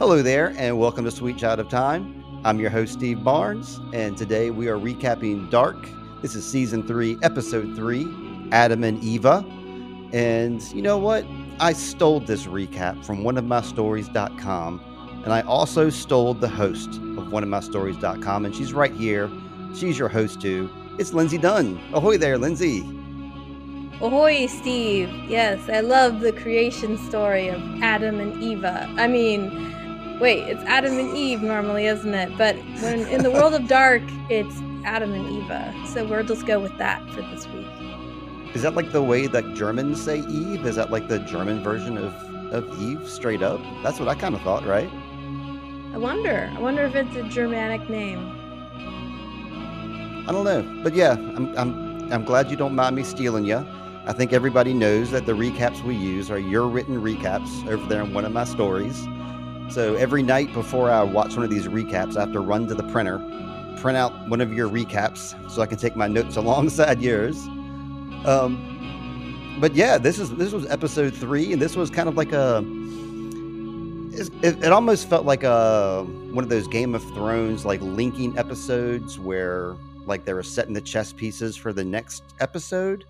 [0.00, 2.24] Hello there, and welcome to Sweet Child of Time.
[2.42, 5.76] I'm your host, Steve Barnes, and today we are recapping Dark.
[6.22, 8.08] This is season three, episode three
[8.50, 9.44] Adam and Eva.
[10.14, 11.26] And you know what?
[11.60, 18.56] I stole this recap from oneofmystories.com, and I also stole the host of oneofmystories.com, and
[18.56, 19.30] she's right here.
[19.74, 20.70] She's your host too.
[20.98, 21.78] It's Lindsey Dunn.
[21.92, 22.80] Ahoy there, Lindsey.
[24.00, 25.10] Ahoy, Steve.
[25.28, 28.88] Yes, I love the creation story of Adam and Eva.
[28.96, 29.76] I mean,
[30.20, 32.36] Wait, it's Adam and Eve normally, isn't it?
[32.36, 35.74] But when in the world of dark, it's Adam and Eva.
[35.86, 37.66] So we'll just go with that for this week.
[38.54, 40.66] Is that like the way that Germans say Eve?
[40.66, 42.12] Is that like the German version of,
[42.52, 43.60] of Eve, straight up?
[43.82, 44.90] That's what I kind of thought, right?
[45.94, 46.52] I wonder.
[46.54, 48.36] I wonder if it's a Germanic name.
[50.28, 53.66] I don't know, but yeah, I'm I'm I'm glad you don't mind me stealing you.
[54.04, 58.02] I think everybody knows that the recaps we use are your written recaps over there
[58.02, 59.06] in one of my stories.
[59.70, 62.74] So every night before I watch one of these recaps, I have to run to
[62.74, 63.18] the printer,
[63.80, 67.36] print out one of your recaps so I can take my notes alongside yours.
[68.26, 72.32] Um, but yeah, this is this was episode three, and this was kind of like
[72.32, 72.64] a.
[74.42, 79.18] It, it almost felt like a one of those Game of Thrones like linking episodes
[79.18, 83.04] where like they were setting the chess pieces for the next episode.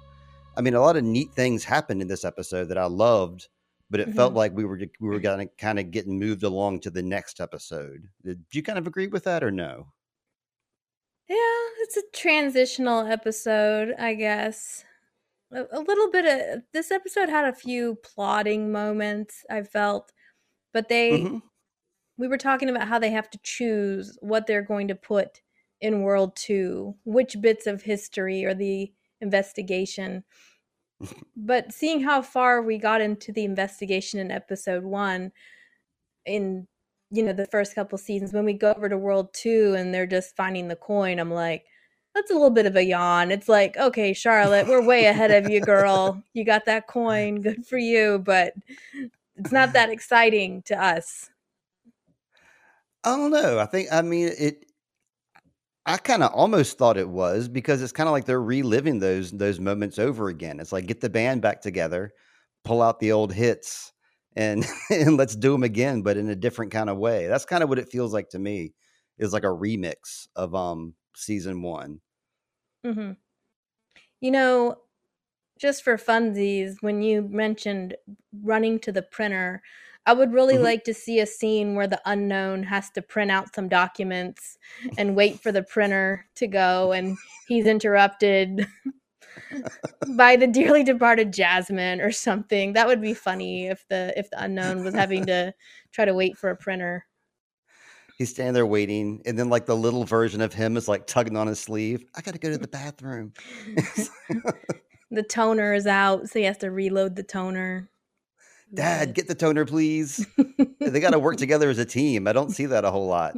[0.56, 3.48] I mean, a lot of neat things happened in this episode that I loved
[3.90, 4.16] but it mm-hmm.
[4.16, 7.02] felt like we were we were kind of kind of getting moved along to the
[7.02, 8.08] next episode.
[8.24, 9.88] Did you kind of agree with that or no?
[11.28, 11.36] Yeah,
[11.80, 14.84] it's a transitional episode, I guess.
[15.52, 19.44] A, a little bit of this episode had a few plotting moments.
[19.50, 20.12] I felt,
[20.72, 21.38] but they mm-hmm.
[22.16, 25.40] we were talking about how they have to choose what they're going to put
[25.80, 30.24] in World Two, which bits of history or the investigation
[31.36, 35.32] but seeing how far we got into the investigation in episode one,
[36.26, 36.66] in
[37.10, 40.06] you know the first couple seasons, when we go over to World Two and they're
[40.06, 41.64] just finding the coin, I'm like,
[42.14, 43.30] that's a little bit of a yawn.
[43.30, 46.22] It's like, okay, Charlotte, we're way ahead of you, girl.
[46.34, 48.54] You got that coin, good for you, but
[49.36, 51.30] it's not that exciting to us.
[53.04, 53.58] I don't know.
[53.58, 54.66] I think I mean it
[55.90, 59.32] I kind of almost thought it was because it's kind of like they're reliving those
[59.32, 60.60] those moments over again.
[60.60, 62.12] It's like get the band back together,
[62.64, 63.92] pull out the old hits,
[64.36, 67.26] and and let's do them again, but in a different kind of way.
[67.26, 68.72] That's kind of what it feels like to me.
[69.18, 72.00] Is like a remix of um season one.
[72.86, 73.12] Mm-hmm.
[74.20, 74.76] You know,
[75.58, 77.96] just for funsies, when you mentioned
[78.44, 79.60] running to the printer,
[80.06, 80.64] I would really mm-hmm.
[80.64, 84.58] like to see a scene where the unknown has to print out some documents
[84.96, 87.16] and wait for the printer to go, and
[87.48, 88.66] he's interrupted
[90.16, 92.72] by the dearly departed Jasmine or something.
[92.72, 95.54] That would be funny if the if the unknown was having to
[95.92, 97.06] try to wait for a printer.
[98.16, 101.36] He's standing there waiting, and then like the little version of him is like tugging
[101.36, 102.04] on his sleeve.
[102.14, 103.32] I got to go to the bathroom.
[105.10, 107.88] the toner is out, so he has to reload the toner.
[108.72, 110.26] Dad, get the toner, please.
[110.80, 112.28] they got to work together as a team.
[112.28, 113.34] I don't see that a whole lot.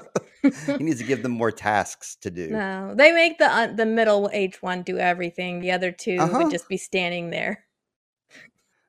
[0.42, 2.48] he needs to give them more tasks to do.
[2.48, 5.60] No, they make the uh, the middle age one do everything.
[5.60, 6.38] The other 2 uh-huh.
[6.38, 7.64] would just be standing there.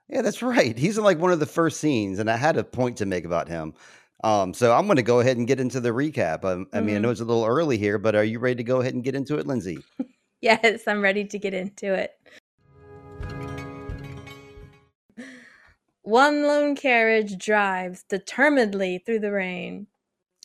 [0.09, 0.78] Yeah, that's right.
[0.78, 3.25] He's in like one of the first scenes, and I had a point to make
[3.25, 3.74] about him.
[4.24, 6.45] Um, so I'm going to go ahead and get into the recap.
[6.45, 6.85] Um, I mm-hmm.
[6.85, 7.12] mean, I know mm-hmm.
[7.12, 9.38] it's a little early here, but are you ready to go ahead and get into
[9.38, 9.79] it, Lindsey?
[10.41, 12.12] yes, I'm ready to get into it.
[16.05, 19.88] One lone carriage drives determinedly through the rain.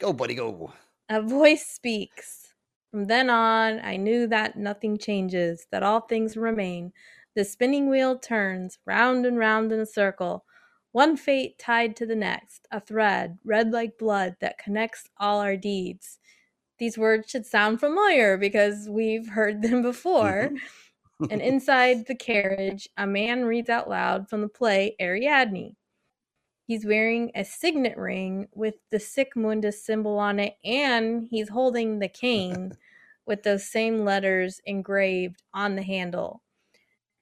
[0.01, 0.73] Go, buddy, go.
[1.11, 2.55] A voice speaks.
[2.91, 6.95] From then on, I knew that nothing changes, that all things remain.
[7.35, 10.47] The spinning wheel turns round and round in a circle,
[10.93, 15.59] one fate tied to the next, a thread, red like blood, that connects all our
[15.59, 16.21] deeds.
[16.79, 20.53] These words should sound familiar because we've heard them before.
[21.29, 25.77] And inside the carriage, a man reads out loud from the play Ariadne.
[26.67, 31.99] He's wearing a signet ring with the Sic Mundus symbol on it, and he's holding
[31.99, 32.73] the cane
[33.27, 36.43] with those same letters engraved on the handle.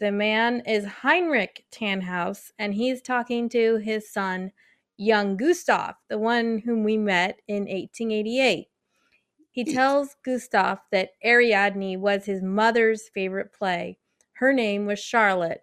[0.00, 4.52] The man is Heinrich Tannhaus, and he's talking to his son,
[4.96, 8.68] young Gustav, the one whom we met in 1888.
[9.58, 13.98] He tells Gustav that Ariadne was his mother's favorite play.
[14.34, 15.62] Her name was Charlotte.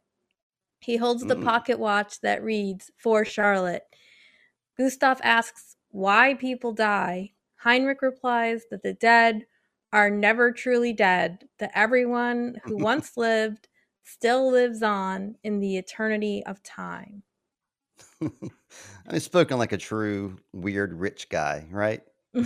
[0.82, 1.46] He holds the mm.
[1.46, 3.84] pocket watch that reads, For Charlotte.
[4.78, 7.32] Gustav asks why people die.
[7.56, 9.46] Heinrich replies that the dead
[9.94, 13.70] are never truly dead, that everyone who once lived
[14.04, 17.24] still lives on in the eternity of time.
[18.22, 18.30] I
[19.10, 22.02] mean, spoken like a true weird rich guy, right?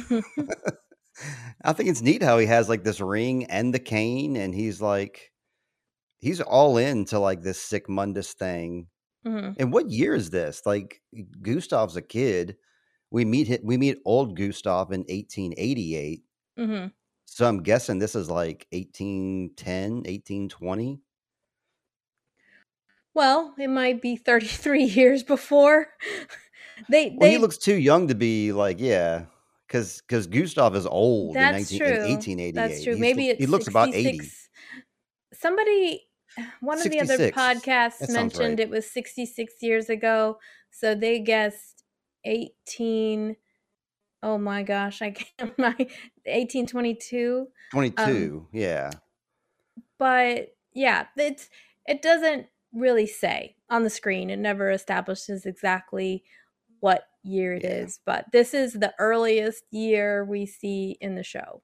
[1.64, 4.82] I think it's neat how he has like this ring and the cane, and he's
[4.82, 5.32] like,
[6.20, 8.90] he's all into like this Sic Mundus thing.
[9.24, 10.66] hmm And what year is this?
[10.66, 11.02] Like
[11.42, 12.58] Gustav's a kid.
[13.12, 16.24] We meet him, we meet old Gustav in 1888.
[16.58, 16.92] hmm
[17.26, 21.02] So I'm guessing this is like 1810, 1820.
[23.14, 25.94] Well, it might be 33 years before.
[26.88, 29.26] they Well, he they looks too young to be like, yeah,
[29.70, 31.98] because because Gustav is old in that's 19 in true.
[31.98, 32.84] That's 1888.
[32.84, 32.94] true.
[32.94, 34.22] He's Maybe he it's looks about 80.
[35.34, 36.08] Somebody
[36.60, 38.68] one of the other podcasts mentioned right.
[38.68, 40.40] it was 66 years ago,
[40.72, 41.84] so they guessed
[42.26, 43.36] 18
[44.22, 45.76] Oh my gosh, I can't my
[46.26, 47.48] 1822.
[47.48, 48.48] Um 22.
[48.52, 48.92] Yeah.
[49.98, 51.50] but yeah, it's
[51.88, 54.30] it doesn't really say on the screen.
[54.30, 56.24] It never establishes exactly
[56.80, 57.66] what year it Yeah.
[57.66, 61.64] is, but this is the earliest year we see in the show.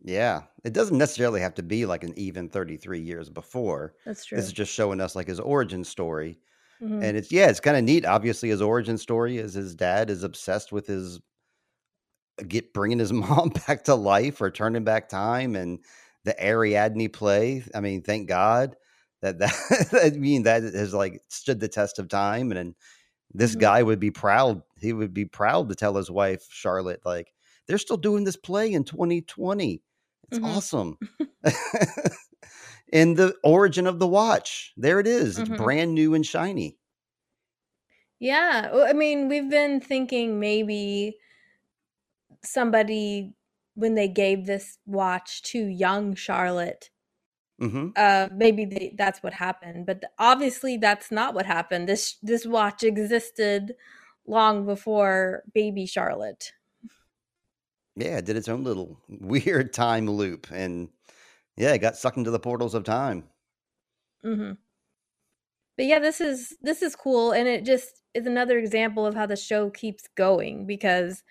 [0.00, 0.44] Yeah.
[0.64, 3.94] It doesn't necessarily have to be like an even 33 years before.
[4.04, 4.38] That's true.
[4.38, 6.38] This is just showing us like his origin story.
[6.80, 8.06] hmm And it's yeah, it's kind of neat.
[8.06, 11.20] Obviously, his origin story is his dad is obsessed with his
[12.46, 15.84] get bringing his mom back to life or turning back time and
[16.24, 17.64] the Ariadne play.
[17.74, 18.76] I mean, thank God
[19.22, 22.74] that that I mean that has like stood the test of time and, then
[23.32, 24.62] this hmm guy would be proud.
[24.80, 27.32] He would be proud to tell his wife Charlotte like
[27.66, 29.82] they're still doing this play in 2020.
[30.28, 30.98] It's hmm awesome.
[32.92, 34.72] and the origin of the watch.
[34.76, 35.38] There it is.
[35.38, 36.78] It's hmm brand new and shiny.
[38.20, 41.18] Yeah, well, I mean, we've been thinking maybe
[42.44, 43.34] somebody
[43.74, 46.90] when they gave this watch to young Charlotte
[47.60, 51.88] hmm uh maybe they, that's what happened but obviously that's not what happened.
[51.88, 53.74] This this watch existed
[54.26, 56.52] long before baby charlotte.
[57.96, 60.88] Yeah, it did its own little weird time loop and
[61.56, 63.24] yeah, it got sucked into the portals of time.
[64.24, 64.52] Mm-hmm.
[65.76, 69.26] but yeah this is this is cool and it just is another example of how
[69.26, 71.22] the show keeps going because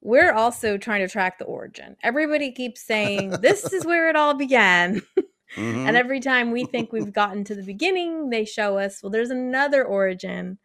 [0.00, 1.96] we're also trying to track the origin.
[2.02, 5.02] Everybody keeps saying this is where it all began
[5.56, 9.10] and hmm every time we think we've gotten to the beginning they show us well
[9.10, 10.58] there's another origin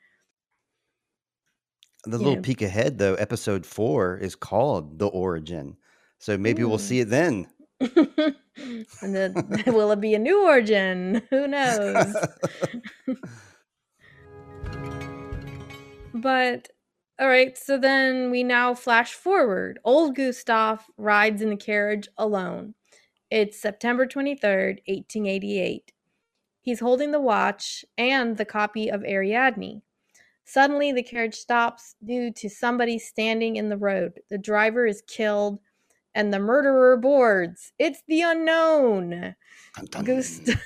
[2.05, 5.77] The little know peek ahead though, episode 4 is called The Origin.
[6.17, 6.81] So maybe we'll mm.
[6.81, 7.47] see it then.
[7.79, 9.33] and then
[9.67, 11.21] will it be a new origin?
[11.29, 12.15] Who knows?
[16.13, 16.69] But
[17.19, 19.79] all right, so then we now flash forward.
[19.83, 22.73] Old Gustav rides in the carriage alone.
[23.31, 25.91] It's September 23rd, 1888.
[26.61, 29.81] He's holding the watch and the copy of Ariadne.
[30.45, 34.19] Suddenly, the carriage stops due to somebody standing in the road.
[34.29, 35.59] The driver is killed
[36.15, 37.71] and the murderer boards.
[37.77, 39.35] It's the unknown.
[40.03, 40.57] Gustav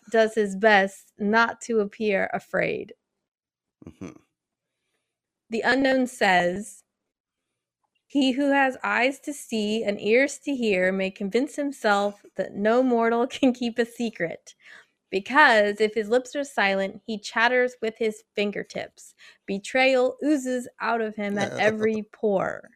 [0.10, 2.94] does his best not to appear afraid.
[3.86, 4.16] Mhm.
[5.50, 6.81] The unknown says,
[8.12, 12.82] He who has eyes to see and ears to hear may convince himself that no
[12.82, 14.54] mortal can keep a secret.
[15.10, 19.14] Because if his lips are silent, he chatters with his fingertips.
[19.46, 22.68] Betrayal oozes out of him at every pore.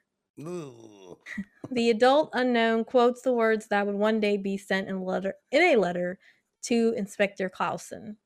[1.71, 5.62] The adult unknown quotes the words that would one day be sent in, letter, in
[5.62, 6.19] a letter
[6.62, 8.16] to Inspector Clausen.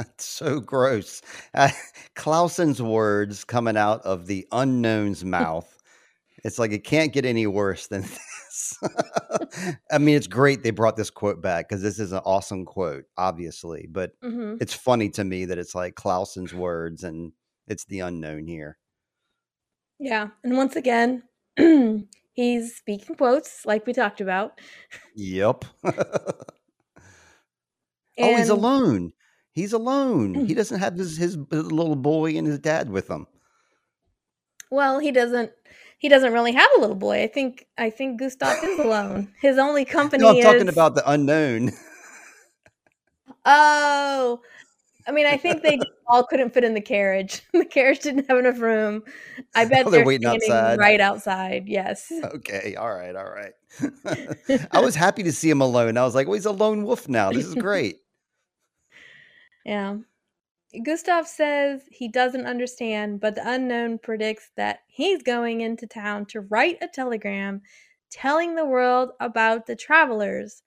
[0.00, 1.20] That's so gross.
[1.54, 1.70] Uh,
[2.14, 5.76] Clausen's words coming out of the unknown's mouth.
[6.44, 8.78] It's like it can't get any worse than this.
[9.92, 13.04] I mean, it's great they brought this quote back because this is an awesome quote,
[13.18, 13.86] obviously.
[13.90, 17.32] But hmm it's funny to me that it's like Clausen's words and
[17.68, 18.78] it's the unknown here.
[19.98, 20.30] Yeah.
[20.42, 21.22] And once again,
[22.32, 24.60] he's speaking quotes like we talked about.
[25.14, 25.64] Yep.
[28.20, 29.12] oh, he's alone.
[29.60, 30.34] He's alone.
[30.34, 30.44] Hmm.
[30.46, 33.26] He doesn't have his, his little boy and his dad with him.
[34.70, 35.52] well, he doesn't
[35.98, 37.22] he doesn't really have a little boy.
[37.22, 39.28] I think I think Gustav is alone.
[39.42, 41.72] His only company No, I'm talking about the unknown.
[43.44, 44.40] Oh,
[45.06, 47.42] I mean, I think they all couldn't fit in the carriage.
[47.52, 49.02] The carriage didn't have enough room.
[49.54, 50.78] I bet Oh, they're they're waiting outside.
[50.78, 51.68] right outside.
[51.68, 52.10] Yes.
[52.24, 53.52] Okay, all right, all right.
[54.72, 55.96] I was happy to see him alone.
[55.98, 57.30] I was like, well, he's a lone wolf now.
[57.30, 57.98] This is great.
[59.64, 59.98] Yeah.
[60.84, 66.42] Gustav says he doesn't understand, but the unknown predicts that he's going into town to
[66.42, 67.62] write a telegram
[68.10, 70.62] telling the world about the travelers.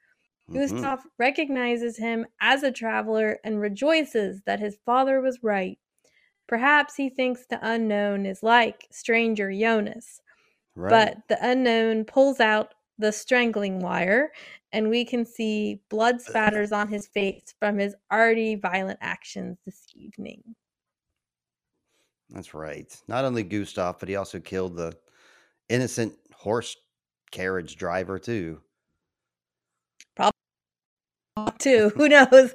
[0.50, 0.56] Mhm.
[0.56, 5.80] Gustav recognizes him as a traveler and rejoices that his father was right.
[6.48, 10.22] Perhaps he thinks the unknown is like stranger Jonas,
[10.76, 10.90] Right.
[10.90, 14.32] but the unknown pulls out the strangling wire,
[14.72, 19.88] and we can see blood spatters on his face from his already violent actions this
[19.96, 20.44] evening.
[22.30, 22.96] That's right.
[23.08, 24.94] Not only Gustav, but he also killed the
[25.70, 26.76] innocent horse
[27.32, 28.62] carriage driver too.
[30.16, 30.34] Probably
[31.60, 32.54] too, who knows?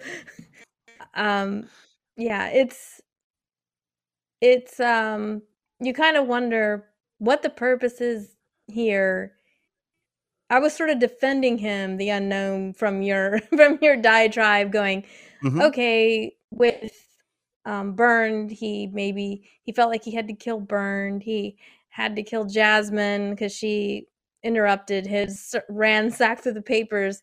[1.14, 1.68] um,
[2.16, 3.00] yeah, it's
[4.40, 5.42] it's um,
[5.80, 6.86] you kind of wonder
[7.18, 9.37] what the purpose is here.
[10.50, 15.04] I was sort of defending him, the unknown, from your from your diatribe, going,
[15.44, 15.60] Mhm.
[15.68, 16.92] okay, with
[17.66, 21.22] um, Bernd, he maybe he felt like he had to kill Bernd.
[21.22, 21.58] He
[21.90, 24.08] had to kill Jasmine because she
[24.44, 27.22] interrupted his ransack through the papers.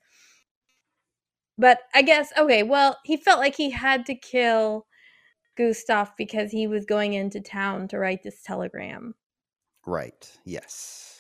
[1.57, 4.87] But I guess okay, well, he felt like he had to kill
[5.57, 9.15] Gustav because he was going into town to write this telegram.
[9.85, 10.31] Right.
[10.45, 11.14] Yes.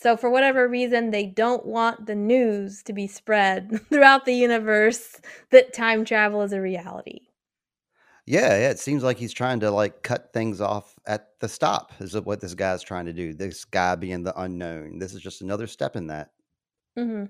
[0.00, 5.20] So for whatever reason, they don't want the news to be spread throughout the universe
[5.50, 7.26] that time travel is a reality.
[8.24, 8.70] Yeah, yeah.
[8.70, 11.92] It seems like he's trying to like cut things off at the stop.
[12.00, 13.34] Is what this guy's trying to do.
[13.34, 14.98] This guy being the unknown.
[14.98, 16.30] This is just another step in that.
[16.98, 17.24] Mm-hmm.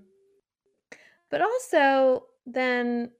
[1.29, 3.11] But also, then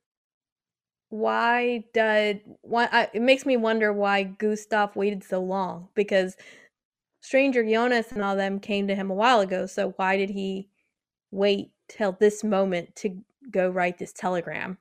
[1.09, 6.37] why did why I, it makes me wonder why Gustav waited so long because
[7.21, 9.67] Stranger Jonas and all them came to him a while ago.
[9.67, 10.69] So why did he
[11.31, 14.79] wait till this moment to go write this telegram?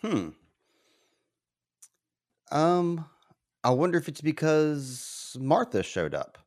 [0.00, 0.30] Hmm.
[2.50, 3.06] Um,
[3.64, 6.38] I wonder if it's because Martha showed up.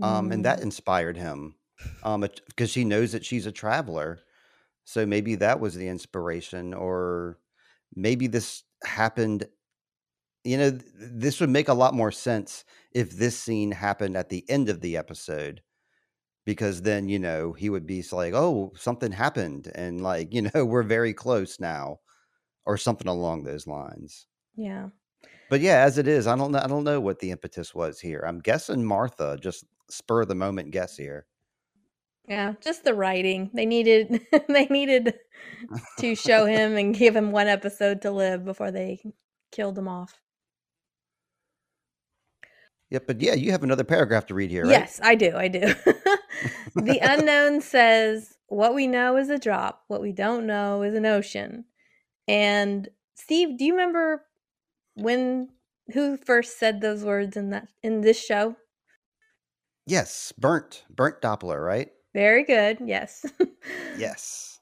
[0.00, 1.56] Um, and that Mm, inspired him.
[2.02, 4.20] Um, because she knows that she's a traveler.
[4.84, 7.38] So maybe that was the inspiration, or
[7.94, 9.46] maybe this happened.
[10.44, 14.44] You know, this would make a lot more sense if this scene happened at the
[14.48, 15.62] end of the episode,
[16.44, 20.64] because then, you know, he would be like, oh, something happened, and like, you know,
[20.64, 22.00] we're very close now,
[22.66, 24.26] or something along those lines.
[24.56, 24.88] yeah.
[25.48, 26.60] But yeah, as it is, I don't know.
[26.64, 28.24] I don't know what the impetus was here.
[28.26, 31.26] I'm guessing Martha just spur the moment guess here.
[32.26, 33.50] Yeah, just the writing.
[33.52, 35.14] They needed they needed
[35.98, 39.02] to show him and give him one episode to live before they
[39.50, 40.18] killed him off.
[42.92, 44.72] Yep, but yeah, you have another paragraph to read here, right?
[44.72, 45.34] Yes, I do.
[45.34, 45.60] I do.
[46.76, 51.06] the unknown says, What we know is a drop, what we don't know is an
[51.06, 51.64] ocean.
[52.28, 54.24] And Steve, do you remember
[54.92, 55.48] when
[55.94, 58.56] who first said those words in that in this show?
[59.86, 61.90] Yes, Bernd, Bernd Doppler, right?
[62.12, 62.78] Very good.
[62.84, 63.24] Yes.
[63.96, 64.58] Yes.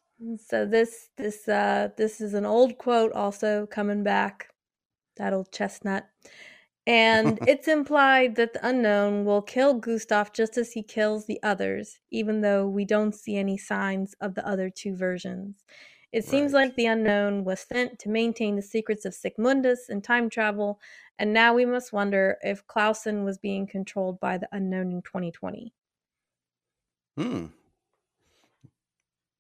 [0.47, 4.49] so this this uh this is an old quote also coming back.
[5.17, 6.07] That old chestnut.
[6.91, 12.01] And it's implied that the unknown will kill Gustav just as he kills the others,
[12.11, 15.65] even though we don't see any signs of the other two versions.
[16.13, 16.67] It seems Right.
[16.67, 20.81] like the unknown was sent to maintain the secrets of Sic Mundus and time travel,
[21.21, 25.73] and now we must wonder if Clausen was being controlled by the unknown in 2020.
[27.17, 27.47] Hmm.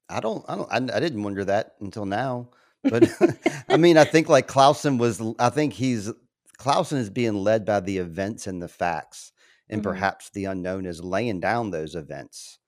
[0.09, 0.45] I don't.
[0.49, 0.71] I don't.
[0.71, 2.49] I, I didn't wonder that until now.
[2.88, 3.11] But
[3.69, 5.21] I mean, I think like Clausen was.
[5.40, 6.12] I think he's
[6.61, 9.33] Clausen is being led by the events and the facts,
[9.71, 9.85] and Mhm.
[9.85, 12.59] perhaps the unknown is laying down those events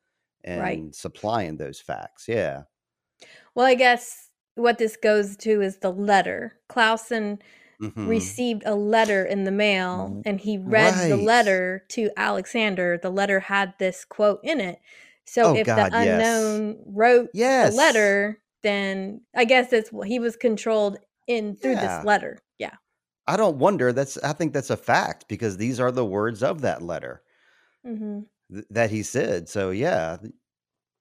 [0.42, 0.94] and Right.
[0.94, 2.26] supplying those facts.
[2.26, 2.62] Yeah.
[3.54, 6.58] Well, I guess what this goes to is the letter.
[6.70, 7.40] Clausen
[7.82, 8.08] Mhm.
[8.08, 12.96] received a letter in the mail and he read the letter to Alexander.
[12.96, 14.80] The letter had this quote in it.
[15.26, 16.06] So Oh if the God, yes.
[16.16, 20.96] unknown wrote the letter, then I guess it's he was controlled
[21.26, 21.98] in through Yeah.
[21.98, 22.38] this letter.
[22.58, 22.76] Yeah.
[23.32, 23.92] I don't wonder.
[23.92, 24.18] That's.
[24.18, 27.22] I think that's a fact because these are the words of that letter
[27.84, 28.20] hmm
[28.52, 29.48] th- that he said.
[29.48, 30.18] So yeah.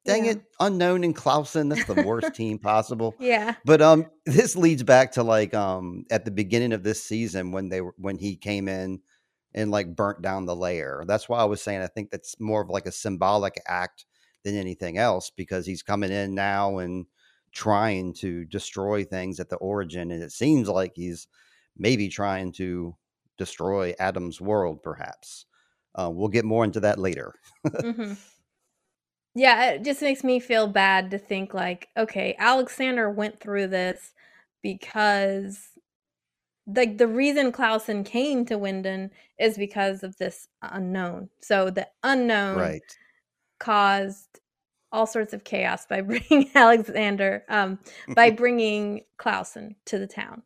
[0.06, 0.32] Dang Yeah.
[0.32, 1.70] it, unknown and Clausen.
[1.70, 3.16] That's the worst team possible.
[3.20, 3.56] Yeah.
[3.66, 7.70] But um, this leads back to like um at the beginning of this season when
[7.70, 9.02] they were when he came in
[9.54, 11.04] and like burnt down the lair.
[11.08, 14.06] That's why I was saying I think that's more of like a symbolic act
[14.44, 17.06] than anything else because he's coming in now and
[17.52, 21.28] trying to destroy things at the origin, and it seems like he's
[21.78, 22.96] maybe trying to
[23.38, 25.46] destroy Adam's world, perhaps.
[25.96, 27.34] Uh, we'll get more into that later.
[27.82, 28.14] hmm
[29.36, 34.14] Yeah, it just makes me feel bad to think like, okay, Alexander went through this
[34.62, 35.70] because
[36.68, 39.10] like the reason Clausen came to Winden
[39.40, 41.30] is because of this unknown.
[41.42, 42.98] So the unknown Right.
[43.60, 44.40] caused
[44.92, 47.80] all sorts of chaos by bringing Alexander, um,
[48.16, 50.44] by bringing Clausen to the town.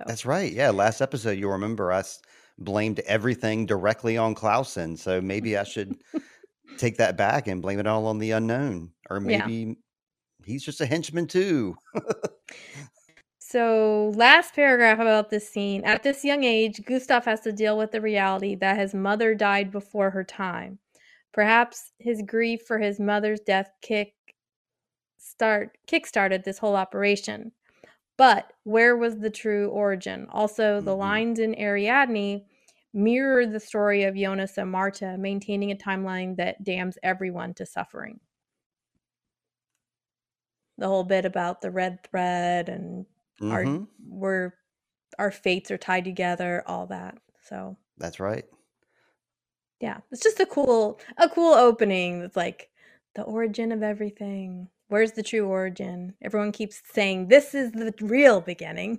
[0.00, 0.04] So.
[0.06, 0.50] That's right.
[0.50, 2.20] Yeah, last episode you'll remember us
[2.58, 5.24] blamed everything directly on Clausen, so mm.
[5.24, 5.94] maybe I should
[6.78, 9.74] take that back and blame it all on the unknown, or maybe yeah.
[10.44, 11.76] he's just a henchman too.
[13.52, 15.82] So, last paragraph about this scene.
[15.82, 19.72] At this young age, Gustav has to deal with the reality that his mother died
[19.72, 20.78] before her time.
[21.32, 24.14] Perhaps his grief for his mother's death kick
[25.18, 27.50] start kick-started this whole operation.
[28.20, 30.26] But where was the true origin?
[30.28, 31.00] Also, the mm-hmm.
[31.00, 32.44] lines in Ariadne
[32.92, 38.20] mirror the story of Jonas and Marta, maintaining a timeline that damns everyone to suffering.
[40.76, 43.06] The whole bit about the red thread and
[43.40, 43.52] mm-hmm.
[43.52, 44.52] our we're
[45.18, 47.16] our fates are tied together, all that.
[47.42, 48.44] So that's right.
[49.80, 52.20] Yeah, it's just a cool a cool opening.
[52.20, 52.68] That's like
[53.14, 54.68] the origin of everything.
[54.90, 56.14] Where's the true origin?
[56.20, 58.98] Everyone keeps saying this is the real beginning.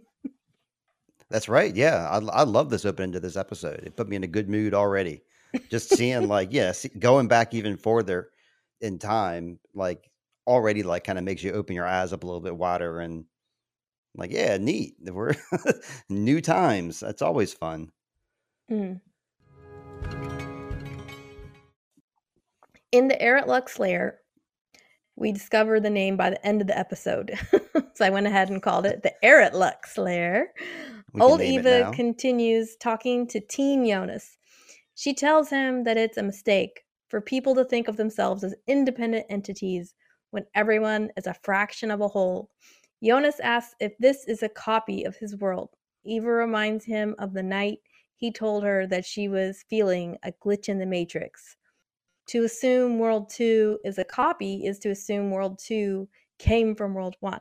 [1.30, 1.76] That's right.
[1.76, 3.82] Yeah, I, I love this opening to this episode.
[3.84, 5.22] It put me in a good mood already.
[5.70, 8.30] Just seeing like yes, yeah, going back even further
[8.80, 10.10] in time, like
[10.48, 13.26] already like kind of makes you open your eyes up a little bit wider and
[14.16, 14.96] like, yeah, neat.
[15.02, 15.34] We're
[16.10, 17.02] new times.
[17.02, 17.92] That's always fun.
[18.72, 19.02] Mm.
[22.94, 24.22] In the Erit Lux lair,
[25.16, 27.38] we discover the name by the end of the episode.
[27.94, 30.54] so I went ahead and called it the Erit Lux lair.
[31.20, 34.38] Old Eva continues talking to teen Jonas.
[34.96, 39.26] She tells him that it's a mistake for people to think of themselves as independent
[39.30, 39.94] entities
[40.32, 42.50] when everyone is a fraction of a whole
[43.04, 45.70] Jonas asks if this is a copy of his world.
[46.04, 47.80] Eva reminds him of the night
[48.16, 51.58] he told her that she was feeling a glitch in the matrix.
[52.32, 56.08] To assume World 2 is a copy is to assume World 2
[56.40, 57.38] came from World 1.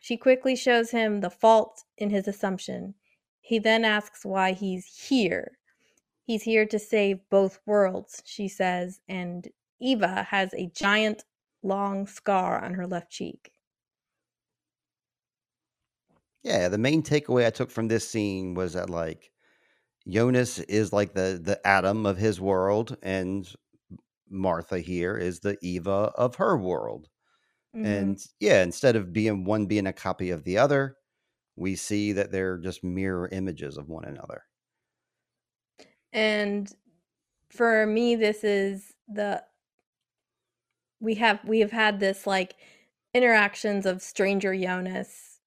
[0.00, 2.94] She quickly shows him the fault in his assumption.
[3.42, 5.56] He then asks why he's here.
[6.24, 9.46] He's here to save both worlds, she says, and
[9.78, 11.22] Eva has a giant,
[11.62, 13.52] long scar on her left cheek.
[16.42, 19.30] Yeah, the main takeaway I took from this scene was that like
[20.08, 23.48] Jonas is like the the Adam of his world, and
[24.32, 27.08] Martha here is the Eva of her world.
[27.76, 27.86] Mm-hmm.
[27.86, 30.96] And yeah, instead of being one being a copy of the other,
[31.56, 34.42] we see that they're just mirror images of one another.
[36.12, 36.70] And
[37.50, 39.42] for me, this is the
[41.00, 42.54] we have we have had this like
[43.14, 45.40] interactions of stranger Jonas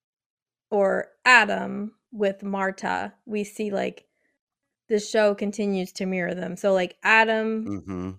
[0.69, 4.05] or Adam with Marta, we see like
[4.87, 6.55] the show continues to mirror them.
[6.55, 8.11] So like Adam mm-hmm.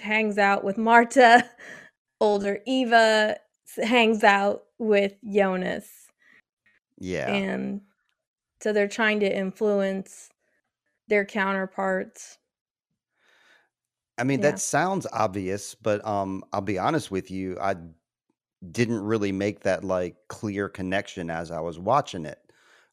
[0.00, 1.48] Hangs out with Marta,
[2.20, 3.36] older Eva
[3.82, 5.88] hangs out with Jonas.
[6.98, 7.32] Yeah.
[7.32, 7.82] And
[8.60, 10.30] so they're trying to influence
[11.08, 12.38] their counterparts.
[14.18, 14.50] I mean, yeah.
[14.50, 17.76] that sounds obvious, but um I'll be honest with you, I
[18.70, 22.38] didn't really make that like clear connection as I was watching it.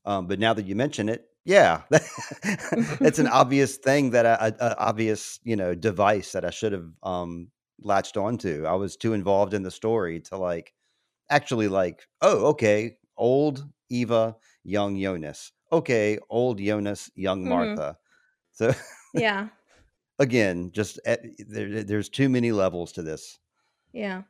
[0.06, 4.76] Um, but now that you mention it, yeah, it's an obvious thing that I, a,
[4.78, 7.48] obvious you know device that I should have um,
[7.80, 8.66] latched onto.
[8.68, 10.74] I was too involved in the story to like
[11.30, 17.50] actually like oh okay old Eva young Jonas okay old Jonas young mm-hmm.
[17.50, 17.98] Martha.
[18.52, 18.74] So
[19.14, 19.48] yeah,
[20.20, 21.16] again, just eh,
[21.48, 23.40] there, there's too many levels to this.
[23.94, 24.24] Yeah.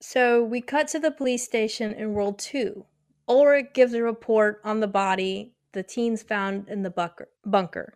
[0.00, 2.86] So we cut to the police station in World 2.
[3.28, 7.94] Ulrich gives a report on the body the teens found in the bunker.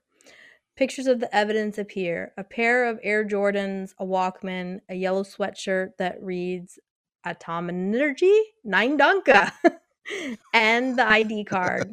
[0.76, 5.96] Pictures of the evidence appear a pair of Air Jordans, a Walkman, a yellow sweatshirt
[5.98, 6.78] that reads
[7.24, 9.52] Atom Energy, Nein Danke,
[10.54, 11.92] and the ID card.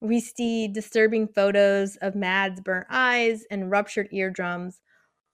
[0.00, 4.80] we see disturbing photos of Mad's burnt eyes and ruptured eardrums.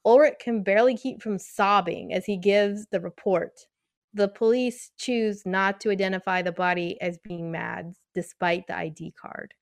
[0.05, 3.67] Ulrich can barely keep from sobbing as he gives the report
[4.15, 9.55] the police choose not to identify the body as being Mads despite the ID card.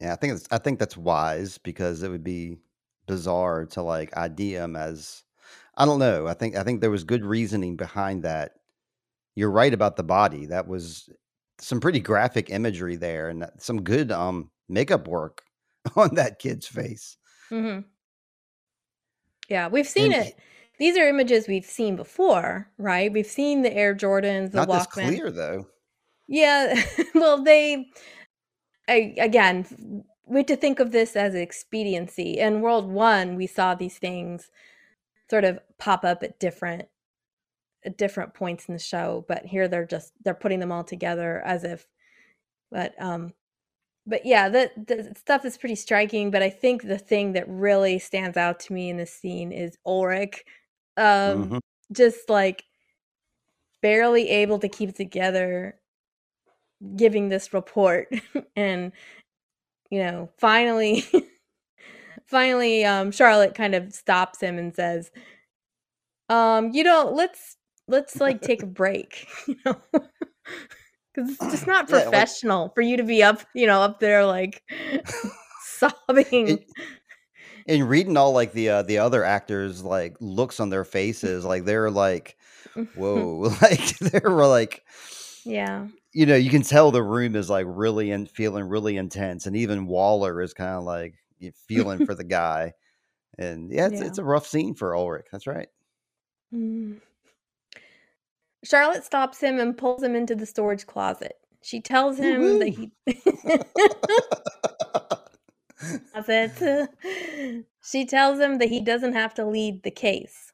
[0.00, 2.58] Yeah, I think it's I think that's wise because it would be
[3.06, 5.24] bizarre to like ID him as
[5.76, 6.26] I don't know.
[6.28, 8.52] I think I think there was good reasoning behind that.
[9.34, 10.46] You're right about the body.
[10.46, 11.08] That was
[11.58, 15.42] some pretty graphic imagery there and some good um makeup work
[15.96, 17.16] on that kid's face.
[17.50, 17.80] Mm-hmm.
[19.48, 20.38] Yeah, we've seen and it
[20.82, 23.12] these are images we've seen before, right?
[23.12, 24.78] We've seen the Air Jordans, the Not Walkman.
[24.78, 25.68] this clear though.
[26.26, 26.82] Yeah,
[27.14, 27.86] well, they
[28.88, 32.38] I, again we have to think of this as expediency.
[32.38, 34.50] In World One, we saw these things
[35.30, 36.88] sort of pop up at different
[37.84, 41.42] at different points in the show, but here they're just they're putting them all together
[41.44, 41.86] as if
[42.72, 43.34] but um
[44.04, 46.32] but yeah, the, the stuff is pretty striking.
[46.32, 49.78] But I think the thing that really stands out to me in this scene is
[49.86, 50.44] Ulrich,
[50.96, 51.60] um, Mhm.
[51.92, 52.64] just like
[53.82, 55.78] barely able to keep together,
[56.96, 58.08] giving this report,
[58.56, 58.92] and
[59.90, 61.04] you know, finally,
[62.26, 65.10] finally, um, Charlotte kind of stops him and says,
[66.28, 67.56] "Um, you know, let's
[67.88, 69.76] let's like take a break, you know."
[71.14, 74.00] Because it's just not Yeah, like professional for you to be up, you know, up
[74.00, 74.62] there like
[75.58, 76.48] sobbing.
[76.48, 76.60] and,
[77.66, 81.64] and reading all like the uh, the other actors like looks on their faces, like
[81.64, 82.36] they're like,
[82.96, 84.84] whoa, like they're like,
[85.44, 85.86] yeah.
[86.12, 89.56] you know, you can tell the room is like really and feeling really intense, and
[89.56, 91.14] even Waller is kind of like
[91.68, 92.72] feeling for the guy,
[93.38, 94.06] and yeah, it's Yeah.
[94.06, 95.26] it's a rough scene for Ulrich.
[95.32, 95.68] That's right.
[96.54, 97.00] Mm.
[98.64, 101.34] Charlotte stops him and pulls him into the storage closet.
[101.62, 102.90] She tells him that he
[106.12, 107.64] closet.
[107.84, 110.52] she tells him that he doesn't have to lead the case.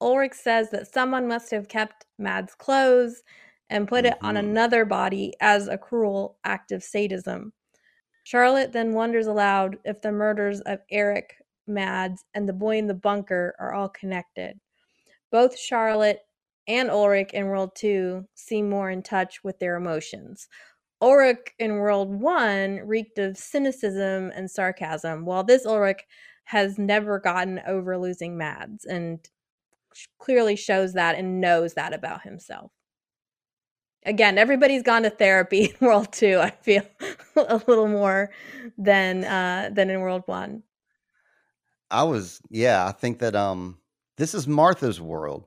[0.00, 3.22] Ulrich says that someone must have kept Mad's clothes
[3.70, 4.40] and put it on Mhm.
[4.40, 7.52] another body as a cruel act of sadism.
[8.24, 12.94] Charlotte then wonders aloud if the murders of Eric, Mads, and the boy in the
[12.94, 14.60] bunker are all connected.
[15.30, 16.20] Both Charlotte
[16.68, 20.48] and Ulrich in World 2 seem more in touch with their emotions.
[21.02, 26.02] Ulrich in World 1 reeked of cynicism and sarcasm, while this Ulrich
[26.44, 29.28] has never gotten over losing Mads and
[30.18, 32.72] clearly shows that and knows that about himself.
[34.04, 36.82] Again, everybody's gone to therapy in World 2, I feel
[37.36, 38.30] a little more
[38.78, 40.62] than uh than in World 1.
[41.90, 43.78] I was, yeah, I think that um,
[44.16, 45.46] this is Martha's world.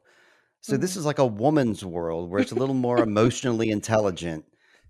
[0.62, 0.98] So this Mhm.
[0.98, 4.46] is like a woman's world where it's a little more emotionally intelligent,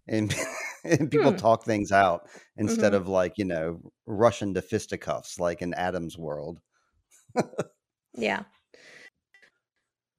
[0.08, 0.36] and
[0.84, 1.40] and people Hmm.
[1.40, 2.96] talk things out instead Mhm.
[2.96, 6.60] of like you know rushing to fisticuffs like in Adam's world.
[8.18, 8.46] Yeah.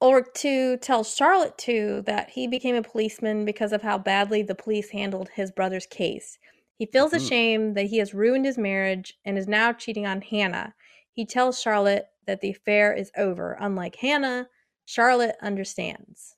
[0.01, 4.55] Or to tell Charlotte too that he became a policeman because of how badly the
[4.55, 6.39] police handled his brother's case.
[6.79, 7.31] He feels Mhm.
[7.33, 10.75] ashamed that he has ruined his marriage and is now cheating on Hannah.
[11.13, 13.53] He tells Charlotte that the affair is over.
[13.61, 14.49] Unlike Hannah,
[14.87, 16.36] Charlotte understands.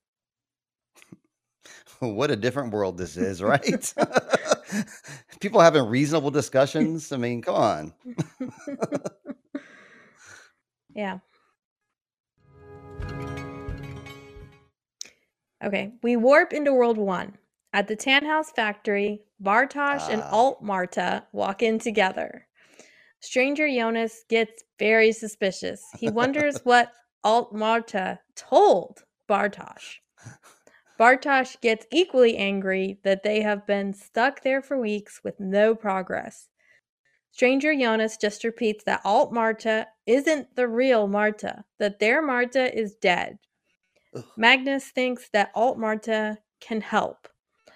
[2.17, 3.95] what a different world this is, right?
[5.41, 7.13] people having reasonable discussions.
[7.13, 7.93] I mean, come on.
[10.95, 11.19] yeah.
[15.65, 17.37] Okay, we warp into World One.
[17.73, 20.31] At the Tannhaus factory, Bartosz and Ah.
[20.31, 22.47] Alt Marta walk in together.
[23.21, 25.83] Stranger Jonas gets very suspicious.
[25.99, 26.93] He wonders what
[27.25, 29.97] Alt Marta told Bartosz.
[30.99, 36.49] Bartosz gets equally angry that they have been stuck there for weeks with no progress.
[37.31, 42.97] Stranger Jonas just repeats that Alt Marta isn't the real Marta, that their Marta is
[42.97, 43.39] dead.
[44.15, 44.25] Ugh.
[44.37, 47.29] Magnus thinks that Alt Marta can help.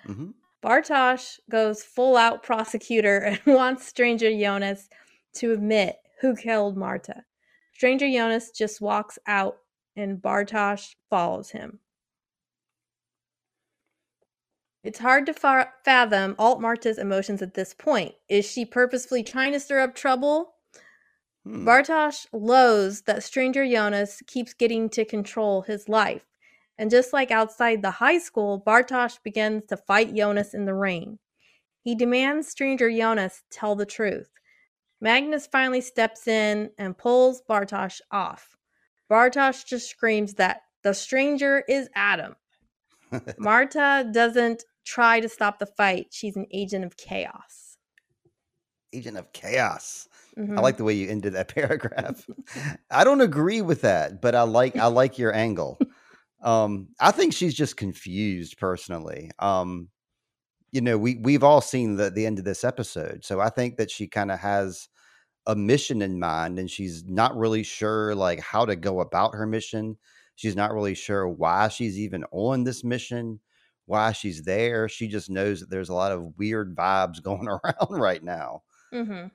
[0.05, 0.35] Mhm.
[0.63, 4.89] Bartosz goes full out prosecutor and wants Stranger Jonas
[5.35, 7.25] to admit who killed Marta.
[7.73, 9.59] Stranger Jonas just walks out
[9.95, 11.79] and Bartosz follows him.
[14.85, 18.15] It's hard to fa- fathom Alt Marta's emotions at this point.
[18.29, 20.55] Is she purposefully trying to stir up trouble?
[21.45, 21.67] Hmm.
[21.67, 26.27] Bartosz loathes that Stranger Jonas keeps getting to control his life.
[26.79, 31.19] And just like outside the high school, Bartosz begins to fight Jonas in the rain.
[31.83, 34.31] He demands Stranger Jonas tell the truth.
[35.01, 38.57] Magnus finally steps in and pulls Bartosz off.
[39.11, 42.37] Bartosz just screams that the stranger is Adam.
[43.39, 46.09] Marta doesn't try to stop the fight.
[46.11, 47.77] She's an agent of chaos.
[48.93, 50.07] Agent of chaos.
[50.39, 50.59] Mhm.
[50.59, 52.27] I like the way you ended that paragraph.
[52.91, 55.79] I don't agree with that, but I like I like your angle.
[56.43, 59.31] Um, I think she's just confused personally.
[59.39, 59.89] Um,
[60.73, 63.77] you know, we we've all seen the the end of this episode, so I think
[63.77, 64.89] that she kind of has
[65.47, 69.47] a mission in mind, and she's not really sure like how to go about her
[69.47, 69.99] mission.
[70.37, 73.41] She's not really sure why she's even on this mission,
[73.87, 74.89] why she's there.
[74.89, 78.63] She just knows that there's a lot of weird vibes going around right now.
[78.93, 79.27] hmm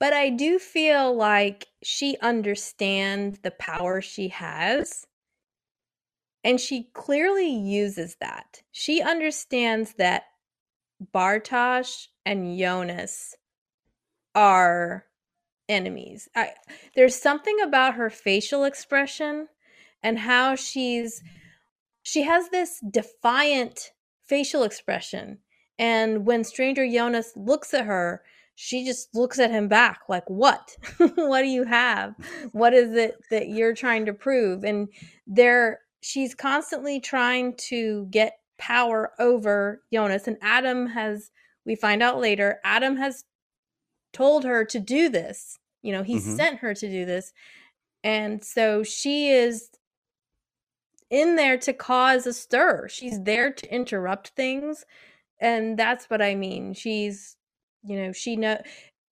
[0.00, 5.06] But I do feel like she understands the power she has.
[6.44, 8.62] And she clearly uses that.
[8.72, 10.24] She understands that
[11.14, 13.36] Bartosz and Jonas
[14.34, 15.06] are
[15.68, 16.28] enemies.
[16.34, 16.50] I,
[16.96, 19.48] there's something about her facial expression
[20.02, 21.22] and how she's
[22.02, 23.90] she has this defiant
[24.24, 25.38] facial expression
[25.78, 28.22] and when stranger jonas looks at her
[28.54, 30.76] she just looks at him back like what?
[31.16, 32.14] What do you have?
[32.52, 34.62] What is it that you're trying to prove?
[34.62, 34.88] And
[35.26, 41.30] there she's constantly trying to get power over jonas and adam has
[41.64, 43.24] we find out later adam has
[44.12, 45.58] told her to do this.
[45.80, 46.36] You know he Mhm.
[46.36, 47.32] sent her to do this.
[48.04, 49.70] And so she is
[51.12, 52.88] in there to cause a stir.
[52.88, 54.84] She's there to interrupt things
[55.40, 56.72] and that's what i mean.
[56.74, 57.36] She's
[57.84, 58.60] you know she know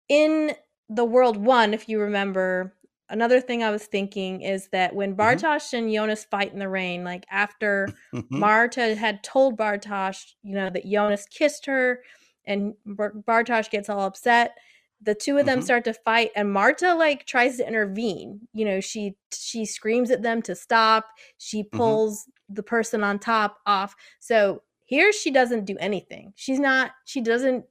[0.07, 0.53] in
[0.89, 2.73] the world one if you remember
[3.09, 7.03] another thing i was thinking is that when bartosz and jonas fight in the rain
[7.03, 8.25] like after Mhm.
[8.29, 12.03] marta had told bartosz you know that jonas kissed her
[12.45, 14.55] and Bar- bartosz gets all upset
[15.01, 15.63] the two of them Mhm.
[15.63, 20.21] start to fight and marta like tries to intervene you know she she screams at
[20.21, 21.05] them to stop
[21.37, 26.91] she pulls the person on top off so here she doesn't do anything she's not
[27.05, 27.65] she doesn't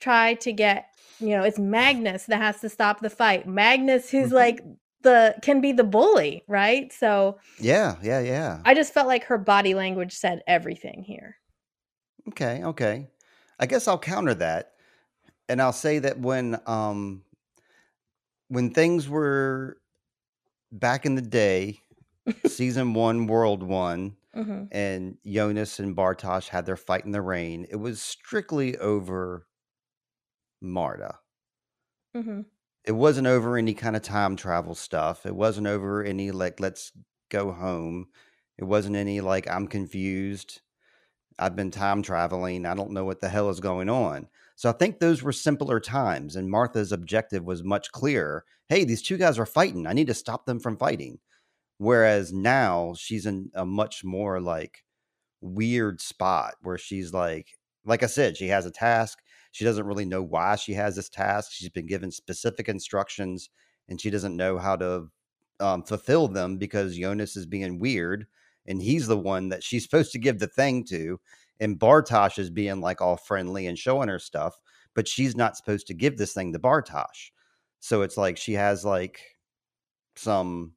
[0.00, 0.86] try to get
[1.20, 4.34] you know it's magnus that has to stop the fight magnus who's Mhm.
[4.34, 4.60] like
[5.02, 8.60] the can be the bully right so yeah, yeah, yeah.
[8.64, 11.36] i just felt like her body language said everything here
[12.28, 13.08] Okay, okay.
[13.58, 14.74] I guess I'll counter that,
[15.52, 17.24] and I'll say that when um
[18.48, 19.80] when things were
[20.72, 21.80] back in the day,
[22.44, 27.66] season one, world one, hmm and Jonas and Bartosz had their fight in the rain,
[27.70, 29.48] it was strictly over
[30.62, 31.20] Marta.
[32.14, 32.42] hmm
[32.84, 35.24] It wasn't over any kind of time travel stuff.
[35.26, 36.92] It wasn't over any like let's
[37.28, 38.08] go home.
[38.58, 40.60] It wasn't any like I'm confused.
[41.38, 42.66] I've been time traveling.
[42.66, 44.28] I don't know what the hell is going on.
[44.56, 48.44] So I think those were simpler times, and Martha's objective was much clearer.
[48.68, 49.86] Hey, these two guys are fighting.
[49.86, 51.18] I need to stop them from fighting.
[51.78, 54.84] Whereas now she's in a much more like
[55.40, 59.18] weird spot where she's like, like I said, she has a task.
[59.50, 61.50] She doesn't really know why she has this task.
[61.52, 63.50] She's been given specific instructions,
[63.88, 65.08] and she doesn't know how to
[65.60, 68.26] um, fulfill them because Jonas is being weird,
[68.66, 71.20] and he's the one that she's supposed to give the thing to.
[71.62, 74.54] And Bartosz is being like all friendly and showing her stuff,
[74.94, 77.30] but she's not supposed to give this thing to Bartosz.
[77.80, 79.20] So it's like she has like
[80.16, 80.72] some,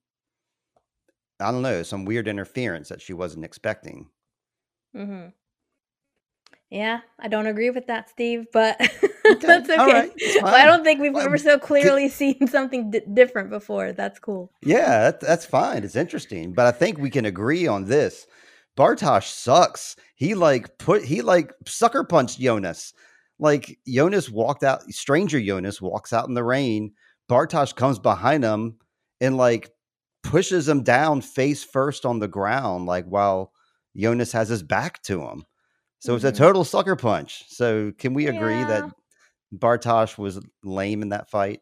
[1.40, 4.08] I don't know, some weird interference that she wasn't expecting.
[4.94, 5.26] hmm
[6.72, 8.80] yeah i don't agree with that steve but
[9.28, 12.92] Okay, that's okay right, But i don't think we've Well, ever so clearly seen something
[12.92, 15.84] d- different before that's cool Yeah, that, that's fine.
[15.84, 18.26] It's interesting, but I think we can agree on this.
[18.78, 19.96] Bartosz sucks.
[20.16, 22.94] He like put he like sucker punched Jonas.
[23.40, 24.84] Like Jonas walked out.
[24.92, 26.94] Stranger Jonas walks out in the rain.
[27.30, 28.78] Bartosz comes behind him
[29.22, 29.72] and like
[30.24, 33.52] pushes him down face first on the ground, like while
[33.96, 35.46] Jonas has his back to him.
[36.00, 36.38] So it's a Mhm.
[36.38, 37.46] total sucker punch.
[37.48, 38.68] So can we agree Yeah.
[38.68, 38.92] that
[39.54, 41.62] Bartosz was lame in that fight?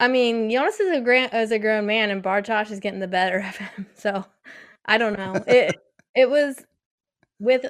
[0.00, 3.08] I mean, Jonas is a gran- is a grown man, and Bartosz is getting the
[3.08, 3.86] better of him.
[3.96, 4.24] So,
[4.88, 5.34] I don't know.
[5.46, 5.76] It
[6.14, 6.56] it was
[7.38, 7.66] with.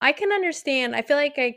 [0.00, 0.94] I can understand.
[0.94, 1.56] I feel like I,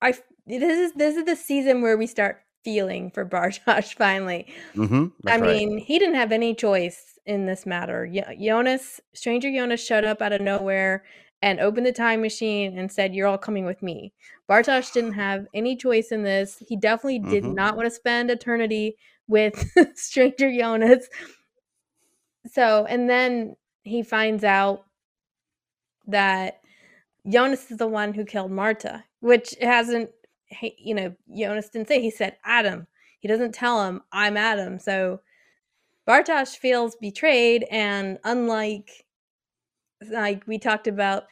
[0.00, 0.12] I
[0.46, 4.46] this is this is the season where we start feeling for Bartosz finally.
[4.74, 5.06] Mm-hmm.
[5.28, 8.06] I mean, he didn't have any choice in this matter.
[8.12, 11.04] Jo- Jonas, stranger Jonas, showed up out of nowhere
[11.42, 14.12] and opened the time machine and said, "You're all coming with me."
[14.48, 16.62] Bartosz didn't have any choice in this.
[16.66, 17.54] He definitely did Mhm.
[17.54, 18.96] not want to spend eternity
[19.28, 19.54] with
[19.96, 21.08] stranger Jonas.
[22.52, 24.84] So, and then he finds out
[26.08, 26.60] that
[27.28, 30.10] Jonas is the one who killed Marta, which hasn't,
[30.60, 32.00] you know, Jonas didn't say.
[32.00, 32.86] He said Adam.
[33.20, 34.78] He doesn't tell him I'm Adam.
[34.78, 35.20] So
[36.06, 39.06] Bartosz feels betrayed, and unlike
[40.10, 41.24] like we talked about,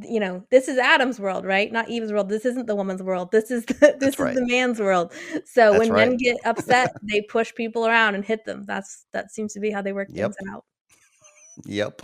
[0.00, 1.72] you know, this is Adam's world, right?
[1.72, 2.28] Not Eve's world.
[2.28, 3.30] This isn't the woman's world.
[3.32, 4.34] This is the, this is right.
[4.34, 5.12] the man's world.
[5.44, 8.64] So That's when men get upset, they push people around and hit them.
[8.66, 10.34] That's that seems to be how they work Yep.
[10.34, 10.64] things out.
[11.66, 12.02] Yep.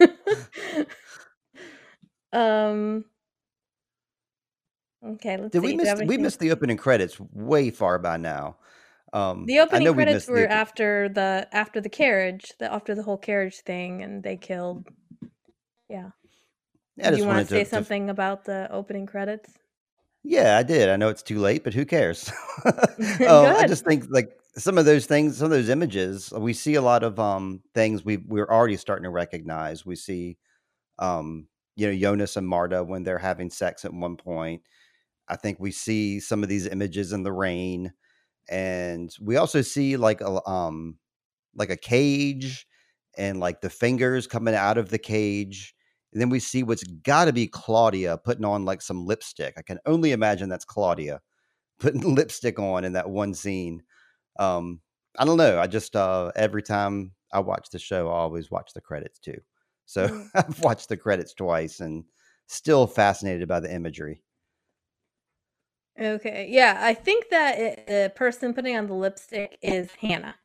[2.32, 3.04] um.
[5.04, 5.62] Okay, let's Did see.
[5.62, 6.22] we Do you miss have we anything?
[6.24, 8.56] missed the opening credits way far by now.
[9.12, 11.88] Um The I opening know we credits missed the were open- after the after the
[11.88, 14.86] carriage, the after the whole carriage thing, and they killed.
[15.88, 16.10] Yeah.
[17.02, 19.52] I Do just you want wanted to say to, to something about the opening credits?
[20.24, 20.88] Yeah, I did.
[20.88, 22.30] I know it's too late, but who cares?
[22.66, 23.64] um, I Good.
[23.64, 27.02] just think like some of those things, some of those images, we see a lot
[27.02, 29.86] of um things we we're already starting to recognize.
[29.86, 30.38] We see
[30.98, 34.62] um you know Jonas and Marta when they're having sex at one point.
[35.28, 37.92] I think we see some of these images in the rain,
[38.50, 40.98] and we also see like a um
[41.54, 42.66] like a cage
[43.16, 45.74] and like the fingers coming out of the cage.
[46.12, 49.54] And then we see what's got to be Claudia putting on like some lipstick.
[49.58, 51.20] I can only imagine that's Claudia
[51.80, 53.82] putting lipstick on in that one scene.
[54.38, 54.80] Um,
[55.18, 55.58] I don't know.
[55.58, 59.40] I just uh, every time I watch the show, I always watch the credits too.
[59.86, 60.30] So Mm.
[60.34, 62.04] I've watched the credits twice and
[62.46, 64.22] still fascinated by the imagery.
[66.00, 66.46] Okay.
[66.50, 70.36] Yeah, I think that it, the person putting on the lipstick is Hannah.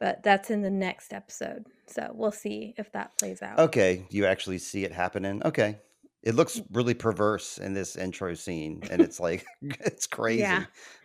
[0.00, 1.66] But that's in the next episode.
[1.86, 3.58] So we'll see if that plays out.
[3.58, 5.42] Okay, you actually see it happening.
[5.44, 5.78] Okay.
[6.22, 10.40] It looks really perverse in this intro scene and it's like it's crazy.
[10.40, 10.64] Yeah.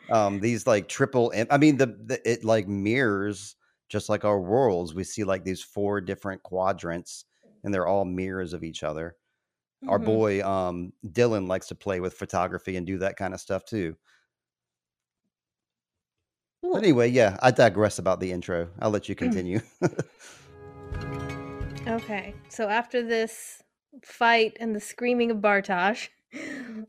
[0.10, 3.56] Um these like triple im- I mean the, the it like mirrors
[3.89, 4.93] just like our worlds.
[4.93, 7.25] We see like these four different quadrants
[7.63, 9.15] and they're all mirrors of each other.
[9.88, 10.06] Our Mhm.
[10.06, 13.95] boy um Dylan likes to play with photography and do that kind of stuff too.
[16.62, 16.73] Cool.
[16.73, 18.69] But anyway, yeah, I digress about the intro.
[18.80, 19.62] I'll let you continue.
[21.88, 22.34] Okay.
[22.49, 23.63] So after this
[24.04, 26.10] fight and the screaming of Bartosz,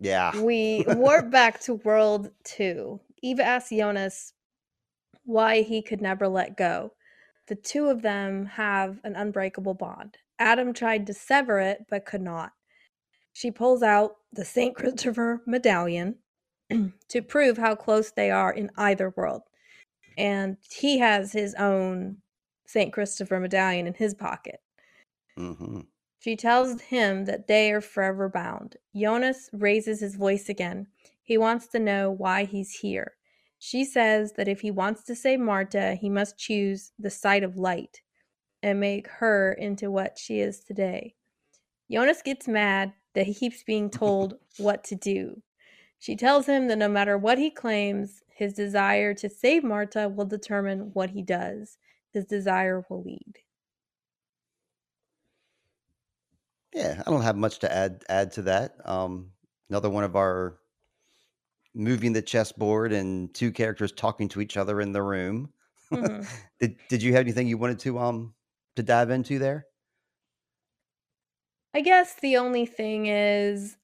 [0.00, 0.38] yeah.
[0.40, 3.00] we warp back to World 2.
[3.22, 4.32] Eva asks Jonas
[5.24, 6.92] why he could never let go.
[7.48, 10.18] The two of them have an unbreakable bond.
[10.38, 12.52] Adam tried to sever it, but could not.
[13.32, 14.74] She pulls out the St.
[14.74, 16.16] Christopher medallion
[17.08, 19.42] to prove how close they are in either world.
[20.16, 22.18] And he has his own
[22.66, 22.92] St.
[22.92, 24.60] Christopher medallion in his pocket.
[25.36, 25.80] hmm
[26.28, 28.76] She tells him that they are forever bound.
[28.94, 30.88] Jonas raises his voice again.
[31.22, 33.14] He wants to know why he's here.
[33.58, 37.56] She says that if he wants to save Marta, he must choose the side of
[37.56, 38.02] light
[38.62, 41.14] and make her into what she is today.
[41.90, 45.40] Jonas gets mad that he keeps being told what to do.
[45.98, 50.26] She tells him that no matter what he claims, his desire to save Marta will
[50.26, 51.78] determine what he does.
[52.12, 53.38] His desire will lead.
[56.72, 58.86] Yeah, I don't have much to add add to that.
[58.88, 59.32] Um,
[59.68, 60.60] another one of our
[61.74, 65.52] moving the chessboard and two characters talking to each other in the room.
[65.92, 66.28] Mhm.
[66.60, 68.34] did Did you have anything you wanted to um
[68.76, 69.66] to dive into there?
[71.74, 73.76] I guess the only thing is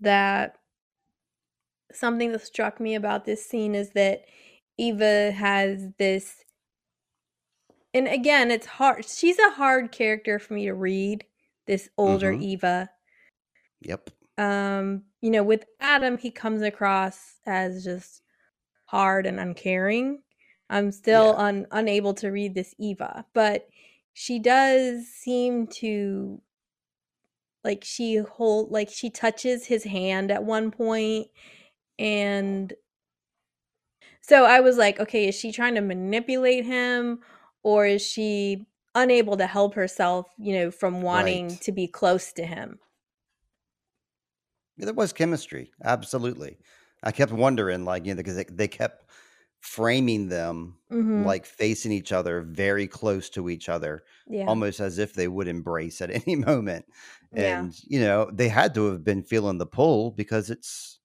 [0.00, 0.58] that
[1.92, 4.24] something that struck me about this scene is that
[4.78, 6.44] Eva has this
[7.92, 11.24] and again it's hard she's a hard character for me to read
[11.66, 12.42] this older Mhm.
[12.42, 12.90] Eva
[13.82, 14.10] Yep.
[14.38, 18.22] um you know with Adam he comes across as just
[18.86, 20.22] hard and uncaring
[20.70, 21.44] I'm still Yeah.
[21.44, 23.68] un- unable to read this Eva but
[24.12, 26.40] she does seem to
[27.64, 31.28] like she hold like she touches his hand at one point
[31.98, 32.72] and
[34.20, 37.20] so I was like, okay, is she trying to manipulate him
[37.62, 41.60] or is she unable to help herself, you know, from wanting Right.
[41.60, 42.80] to be close to him?
[44.76, 45.72] Yeah, there was chemistry.
[45.82, 46.58] Absolutely.
[47.02, 49.10] I kept wondering, like, you know, because they, they kept
[49.60, 51.24] framing them Mhm.
[51.24, 54.48] like facing each other very close to each other, Yeah.
[54.48, 56.86] almost as if they would embrace at any moment.
[57.32, 57.66] Yeah.
[57.66, 61.00] And, you know, they had to have been feeling the pull because it's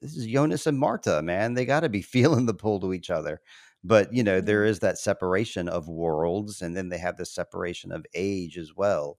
[0.00, 1.54] this is Jonas and Marta, man.
[1.54, 2.02] They got to be
[2.42, 3.40] feeling the pull to each other.
[3.84, 4.78] But, you know, there Mhm.
[4.80, 9.18] that separation of worlds, and then they have the separation of age as well.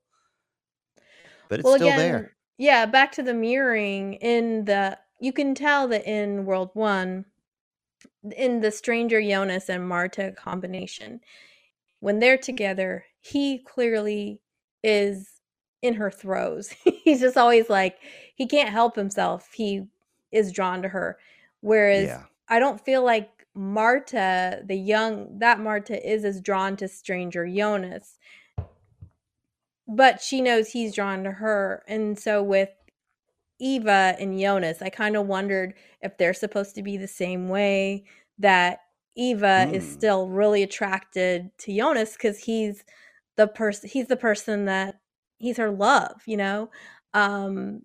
[1.49, 2.35] But it's Well, still again, there.
[2.57, 7.25] yeah, back to the mirroring in the you can tell that in World 1
[8.37, 11.21] in the Stranger Jonas and Marta combination
[12.01, 14.41] when they're together, he clearly
[14.83, 15.41] is
[15.81, 16.69] in her throes.
[17.03, 17.99] He's just always like
[18.35, 19.51] he can't help himself.
[19.53, 19.87] He
[20.31, 21.19] is drawn to her.
[21.61, 22.25] Whereas Yeah.
[22.49, 28.17] I don't feel like Marta, the young that Marta is as drawn to Stranger Jonas.
[29.87, 31.83] But she knows he's drawn to her.
[31.87, 32.69] And so with
[33.59, 38.05] Eva and Jonas, I kind of wondered if they're supposed to be the same way
[38.39, 38.79] that
[39.15, 39.89] Eva is Hmm.
[39.91, 42.83] still really attracted to Jonas because he's
[43.35, 44.99] the person he's the person that
[45.37, 46.69] he's her love, you know?
[47.13, 47.83] Um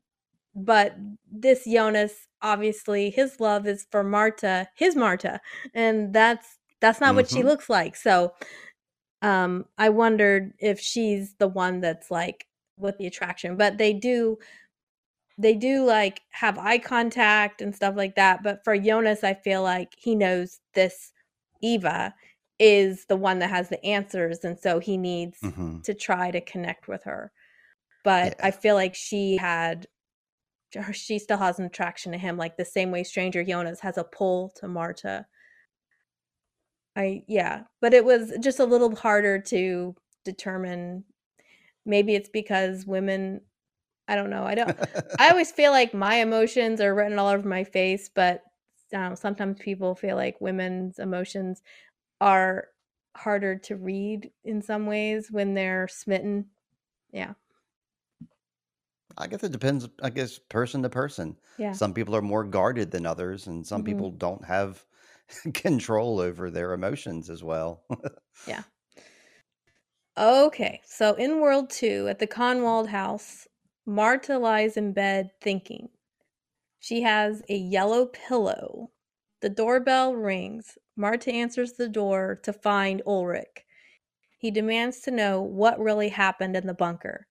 [0.58, 0.96] but
[1.30, 5.40] this Jonas obviously his love is for Marta, his Marta,
[5.74, 7.46] and that's that's not what she Mhm.
[7.46, 7.96] looks like.
[7.96, 8.34] So
[9.22, 12.46] um I wondered if she's the one that's like
[12.78, 14.38] with the attraction, but they do
[15.38, 18.42] they do like have eye contact and stuff like that.
[18.42, 21.12] But for Jonas, I feel like he knows this
[21.62, 22.14] Eva
[22.58, 25.82] is the one that has the answers, and so he needs Mhm.
[25.84, 27.32] to try to connect with her.
[28.04, 29.86] But I feel like she had
[30.92, 34.04] she still has an attraction to him, like the same way Stranger Jonas has a
[34.04, 35.26] pull to Marta.
[36.96, 39.94] I yeah, but it was just a little harder to
[40.24, 41.04] determine.
[41.86, 43.42] Maybe it's because women.
[44.10, 44.44] I don't know.
[44.44, 44.76] I don't.
[45.18, 48.42] I always feel like my emotions are written all over my face, but
[48.92, 51.62] know, sometimes people feel like women's emotions
[52.20, 52.68] are
[53.16, 56.46] harder to read in some ways when they're smitten.
[57.12, 57.34] Yeah.
[59.18, 61.38] I guess it depends, I guess, person to person.
[61.56, 61.78] Yeah.
[61.78, 63.84] Some people are more guarded than others, and some Mhm.
[63.84, 64.86] people don't have
[65.54, 67.84] control over their emotions as well.
[68.44, 68.64] Yeah.
[70.18, 73.48] Okay, so in World 2, at the Kahnwald house,
[73.86, 75.88] Marta lies in bed thinking.
[76.80, 78.92] She has a yellow pillow.
[79.40, 80.78] The doorbell rings.
[80.96, 83.66] Marta answers the door to find Ulrich.
[84.38, 87.27] He demands to know what really happened in the bunker.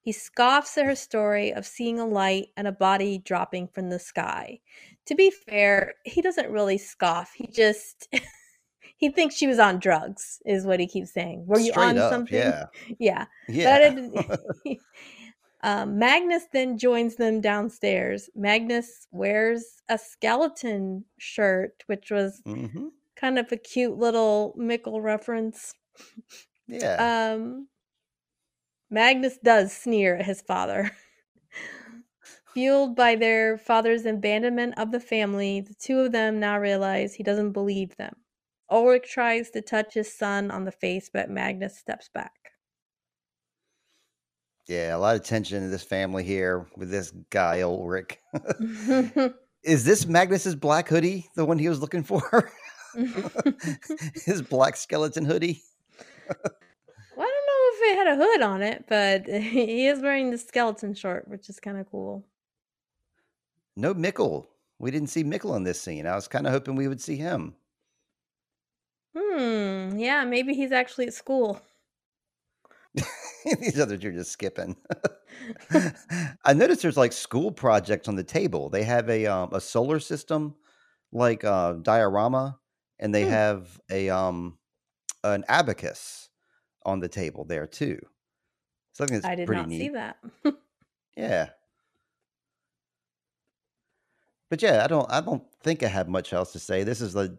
[0.00, 3.98] He scoffs at her story of seeing a light and a body dropping from the
[3.98, 4.60] sky.
[5.06, 7.32] To be fair, he doesn't really scoff.
[7.34, 8.08] He just
[8.96, 11.46] he thinks she was on drugs, is what he keeps saying.
[11.46, 12.30] Were you Straight on up, something?
[12.30, 12.66] yeah.
[12.98, 13.26] Yeah.
[13.62, 14.36] But Yeah.
[14.64, 14.80] it,
[15.62, 18.30] um, Magnus then joins them downstairs.
[18.34, 25.74] Magnus wears a skeleton shirt, which was hmm kind of a cute little Mikkel reference.
[26.68, 26.96] Yeah.
[26.98, 27.68] Um,
[28.90, 30.90] Magnus does sneer at his father.
[32.54, 37.22] Fueled by their father's abandonment of the family, the two of them now realize he
[37.22, 38.16] doesn't believe them.
[38.70, 42.32] Ulrich tries to touch his son on the face, but Magnus steps back.
[44.66, 44.94] yeah.
[44.94, 48.18] A lot of tension in this family here with this guy, Ulrich.
[49.62, 52.50] Is this Magnus's black hoodie, the one he was looking for?
[54.24, 55.62] His black skeleton hoodie?
[57.16, 60.30] Well, I don't know if it had a hood on it, but he is wearing
[60.30, 62.24] the skeleton short, which is kind of cool.
[63.76, 64.46] No Mikkel.
[64.78, 66.06] We didn't see Mikkel in this scene.
[66.06, 67.56] I was kind of hoping we would see him.
[69.14, 69.98] Hmm.
[69.98, 71.60] Yeah, maybe he's actually at school.
[73.60, 74.76] These others are just skipping.
[76.44, 78.68] I noticed there's like school projects on the table.
[78.68, 80.56] They have a um, a solar system
[81.12, 82.58] like uh, diorama,
[82.98, 83.26] and they Hmm.
[83.26, 84.58] have a um
[85.24, 86.27] an abacus
[86.88, 87.98] on the table there too.
[88.94, 89.80] Something it's I did pretty not neat.
[89.80, 90.18] see that.
[91.16, 91.50] Yeah.
[94.50, 96.82] But yeah, I don't I don't think I have much else to say.
[96.84, 97.36] This is a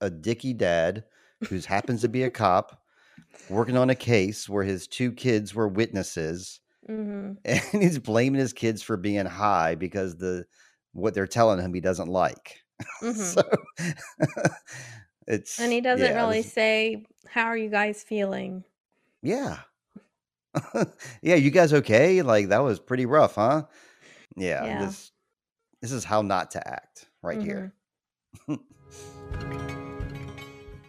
[0.00, 1.04] a dicky dad
[1.48, 2.82] who happens to be a cop
[3.50, 8.52] working on a case where his two kids were witnesses hmm and he's blaming his
[8.52, 10.46] kids for being high because the
[10.92, 12.60] what they're telling him he doesn't like.
[13.00, 13.42] hmm So
[15.26, 18.64] it's And he doesn't yeah, really this- say, "How are you guys feeling?"
[19.22, 19.58] Yeah.
[21.22, 22.22] yeah, you guys okay?
[22.22, 23.64] Like that was pretty rough, huh?
[24.36, 24.86] Yeah, Yeah.
[24.86, 25.12] this
[25.80, 27.72] this is how not to act right here.
[28.48, 28.54] Mm-hmm.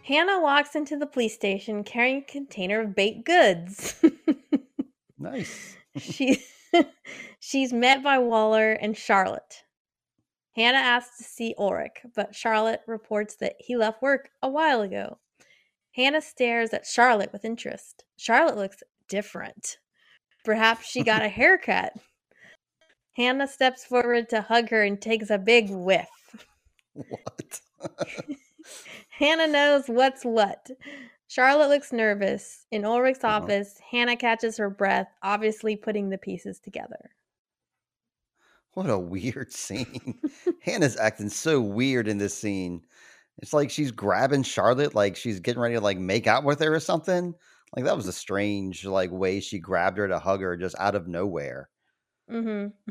[0.04, 3.94] Hannah walks into the police station carrying a container of baked goods.
[5.18, 5.76] Nice.
[5.98, 6.42] she
[7.38, 9.62] she's met by Waller and Charlotte.
[10.56, 15.18] Hannah asks to see Ulrich, but Charlotte reports that he left work a while ago.
[15.94, 18.04] Hannah stares at Charlotte with interest.
[18.16, 19.78] Charlotte looks different.
[20.44, 21.92] Perhaps she got a haircut.
[23.14, 26.08] Hannah steps forward to hug her and takes a big whiff.
[26.94, 27.60] What?
[29.10, 30.70] Hannah knows what's what.
[31.28, 32.66] Charlotte looks nervous.
[32.70, 33.42] In Ulrich's Uh-huh.
[33.44, 37.10] office, Hannah catches her breath, obviously putting the pieces together.
[38.74, 40.18] What a weird scene.
[40.62, 42.82] Hannah's acting so weird in this scene.
[43.38, 46.74] It's like she's grabbing Charlotte like she's getting ready to like make out with her
[46.74, 47.34] or something.
[47.74, 50.94] Like that was a strange like way she grabbed her to hug her just out
[50.94, 51.70] of nowhere.
[52.30, 52.90] Mm-hmm.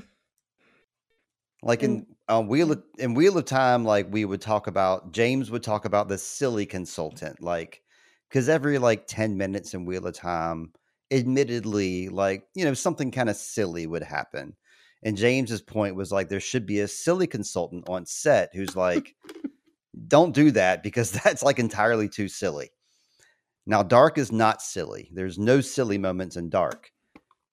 [1.63, 5.51] Like in uh, Wheel of, in Wheel of Time, like we would talk about James
[5.51, 7.83] would talk about the silly consultant, like
[8.29, 10.71] because every like ten minutes in Wheel of Time,
[11.11, 14.55] admittedly, like you know something kind of silly would happen,
[15.03, 19.15] and James's point was like there should be a silly consultant on set who's like,
[20.07, 22.71] don't do that because that's like entirely too silly.
[23.65, 25.09] Now, Dark is not silly.
[25.13, 26.91] There's no silly moments in Dark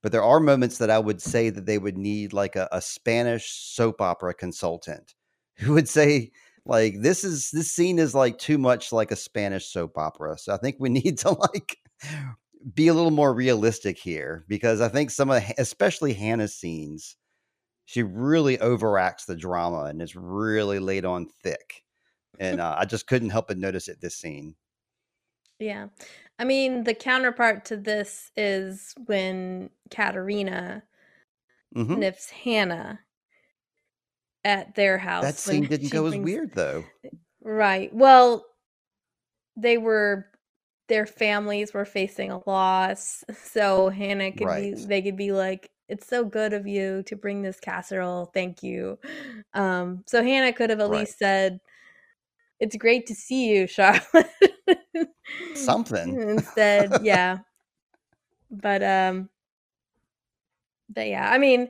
[0.03, 2.81] but there are moments that I would say that they would need like a, a
[2.81, 5.15] Spanish soap opera consultant
[5.59, 6.31] who would say
[6.65, 10.39] like this is this scene is like too much like a Spanish soap opera.
[10.39, 11.79] So I think we need to like
[12.75, 17.17] be a little more realistic here because I think some of especially Hannah's scenes
[17.87, 21.85] she really overacts the drama and is really laid on thick.
[22.39, 24.55] And uh, I just couldn't help but notice it this scene.
[25.59, 25.89] Yeah.
[26.39, 30.85] I mean, the counterpart to this is when Katharina
[31.75, 33.01] hmm sniffs Hannah
[34.45, 35.25] at their house.
[35.25, 36.15] That scene didn't go brings...
[36.15, 36.85] as weird though.
[37.43, 37.93] Right.
[37.93, 38.45] Well,
[39.57, 40.27] they were
[40.89, 44.75] their families were facing a loss, so Hannah could right.
[44.75, 48.31] be they could be like, "It's so good of you to bring this casserole.
[48.33, 48.99] Thank you."
[49.55, 51.01] Um, so Hannah could have at right.
[51.01, 51.61] least said,
[52.61, 54.31] "It's great to see you, Charlotte."
[55.55, 57.39] Something instead, yeah.
[58.51, 59.29] But um,
[60.89, 61.69] but yeah, I mean,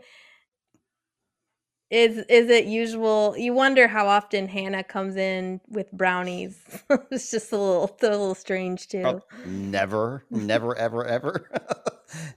[1.91, 3.35] is is it usual?
[3.37, 6.59] You wonder how often Hannah comes in with brownies.
[7.11, 9.03] it's just a little, a little strange too.
[9.05, 11.51] Oh, never, never, ever, ever.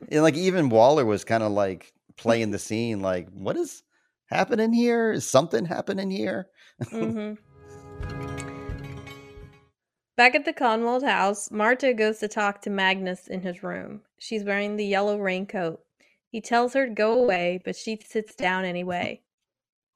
[0.09, 3.83] and like even Waller was kind of like playing the scene, like, what is
[4.25, 5.11] happening here?
[5.11, 6.47] Is something happening here?
[6.83, 7.33] mm-hmm.
[10.17, 14.01] Back at the Kahnwald house, Marta goes to talk to Magnus in his room.
[14.19, 15.81] She's wearing the yellow raincoat.
[16.29, 19.21] He tells her to go away, but she sits down anyway.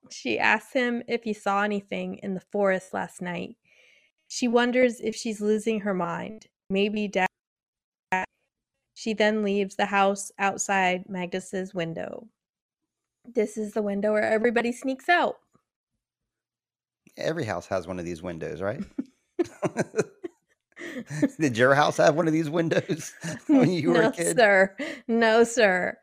[0.09, 3.57] She asks him if he saw anything in the forest last night.
[4.27, 6.47] She wonders if she's losing her mind.
[6.69, 7.27] Maybe dad.
[8.93, 12.27] She then leaves the house outside Magnus's window.
[13.25, 15.37] This is the window where everybody sneaks out.
[17.17, 18.83] Every house has one of these windows, right?
[21.39, 23.13] Did your house have one of these windows
[23.47, 24.37] when you were no, a kid?
[24.37, 24.75] No, sir.
[25.07, 25.97] No, sir.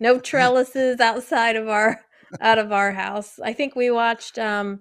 [0.00, 2.00] No trellises outside of our
[2.40, 3.38] out of our house.
[3.42, 4.80] I think we watched um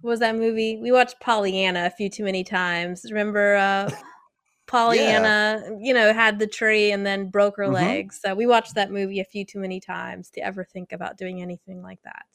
[0.00, 0.78] what was that movie?
[0.78, 3.04] We watched Pollyanna a few too many times.
[3.10, 3.90] Remember uh
[4.66, 5.76] Pollyanna, yeah.
[5.80, 7.74] you know, had the tree and then broke her mm-hmm.
[7.74, 8.20] legs.
[8.22, 11.42] So we watched that movie a few too many times to ever think about doing
[11.42, 12.26] anything like that.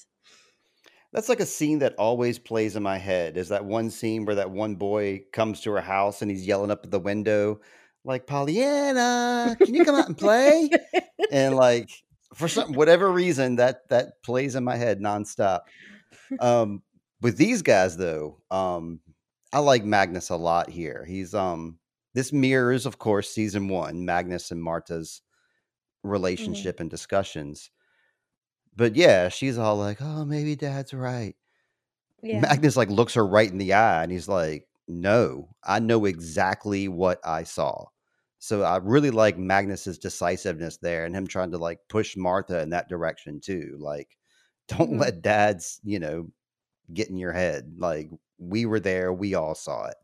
[1.15, 3.37] That's like a scene that always plays in my head.
[3.37, 6.71] Is that one scene where that one boy comes to her house and he's yelling
[6.71, 7.61] up at the window,
[8.03, 10.69] like Pollyanna, can you come out and play?
[11.31, 11.89] and like
[12.33, 15.61] for some whatever reason that that plays in my head nonstop.
[16.41, 16.83] Um,
[17.21, 18.99] with these guys though, um,
[19.53, 21.05] I like Magnus a lot here.
[21.07, 21.79] He's um
[22.13, 25.21] this mirrors, of course, season one, Magnus and Marta's
[26.03, 26.11] mm-hmm.
[26.11, 26.81] relationship mm-hmm.
[26.81, 27.71] and discussions.
[28.75, 31.35] But yeah, she's all like, "Oh, maybe Dad's right."
[32.21, 32.39] Yeah.
[32.41, 36.87] Magnus like looks her right in the eye, and he's like, "No, I know exactly
[36.87, 37.85] what I saw."
[38.39, 42.69] So I really like Magnus's decisiveness there and him trying to like push Martha in
[42.71, 43.77] that direction too.
[43.79, 44.09] Like,
[44.67, 44.99] don't mm-hmm.
[44.99, 46.27] let dads, you know,
[46.93, 47.75] get in your head.
[47.77, 49.95] Like, we were there, we all saw it.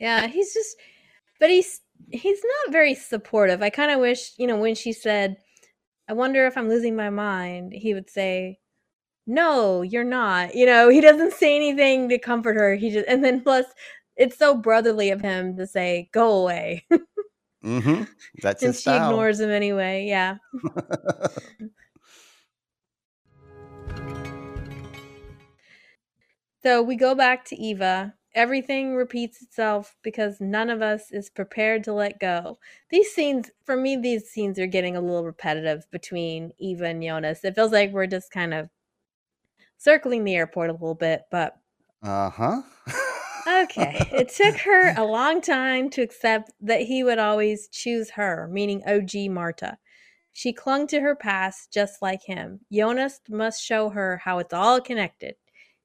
[0.00, 0.76] Yeah, he's just
[1.38, 3.62] but he's he's not very supportive.
[3.62, 5.36] I kind of wish, you know, when she said,
[6.08, 8.58] "I wonder if I'm losing my mind," he would say,
[9.26, 12.74] "No, you're not." You know, he doesn't say anything to comfort her.
[12.74, 13.66] He just and then plus
[14.16, 16.86] it's so brotherly of him to say, "Go away."
[17.64, 18.04] mm-hmm.
[18.42, 19.08] That's Since his style.
[19.08, 20.06] she ignores him anyway.
[20.06, 20.36] Yeah.
[26.62, 28.14] so we go back to Eva.
[28.34, 32.58] Everything repeats itself because none of us is prepared to let go.
[32.90, 37.44] These scenes, for me, these scenes are getting a little repetitive between Eva and Jonas.
[37.44, 38.68] It feels like we're just kind of
[39.78, 41.56] circling the airport a little bit, but
[42.02, 42.62] uh huh.
[43.46, 44.08] Okay.
[44.12, 48.82] It took her a long time to accept that he would always choose her, meaning
[48.86, 49.78] OG Marta.
[50.32, 52.60] She clung to her past just like him.
[52.72, 55.36] Jonas must show her how it's all connected.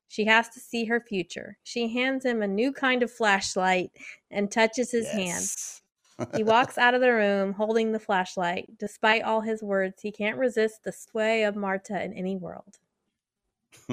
[0.10, 1.58] She has to see her future.
[1.64, 3.92] She hands him a new kind of flashlight
[4.32, 5.82] and touches his yes.
[6.18, 6.36] hand.
[6.36, 8.68] he walks out of the room holding the flashlight.
[8.80, 12.80] Despite all his words, he can't resist the sway of Marta in any world.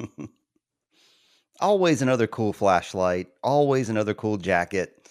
[1.59, 5.07] always another cool flashlight, always another cool jacket.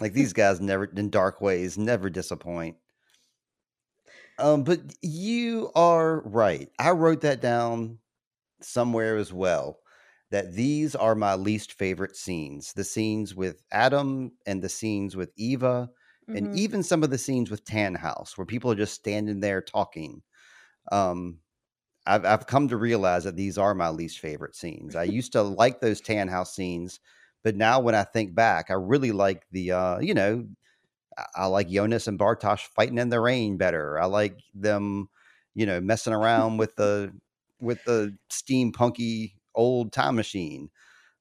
[0.00, 2.76] Like these guys never in dark ways never disappoint.
[4.40, 6.68] Um, but you are right.
[6.80, 7.98] I wrote that down
[8.60, 9.78] somewhere as well.
[10.30, 12.74] That these are my least favorite scenes.
[12.74, 15.88] The scenes with Adam and the scenes with Eva,
[16.28, 16.36] mm-hmm.
[16.36, 20.22] and even some of the scenes with Tannhaus, where people are just standing there talking.
[20.92, 21.38] Um,
[22.06, 24.96] I've I've come to realize that these are my least favorite scenes.
[24.96, 27.00] I used to like those Tannhaus scenes,
[27.44, 30.46] but now when I think back, I really like the uh, you know,
[31.16, 33.98] I, I like Jonas and Bartosz fighting in the rain better.
[33.98, 35.08] I like them,
[35.54, 37.12] you know, messing around with the
[37.60, 40.70] with the steampunky old time machine.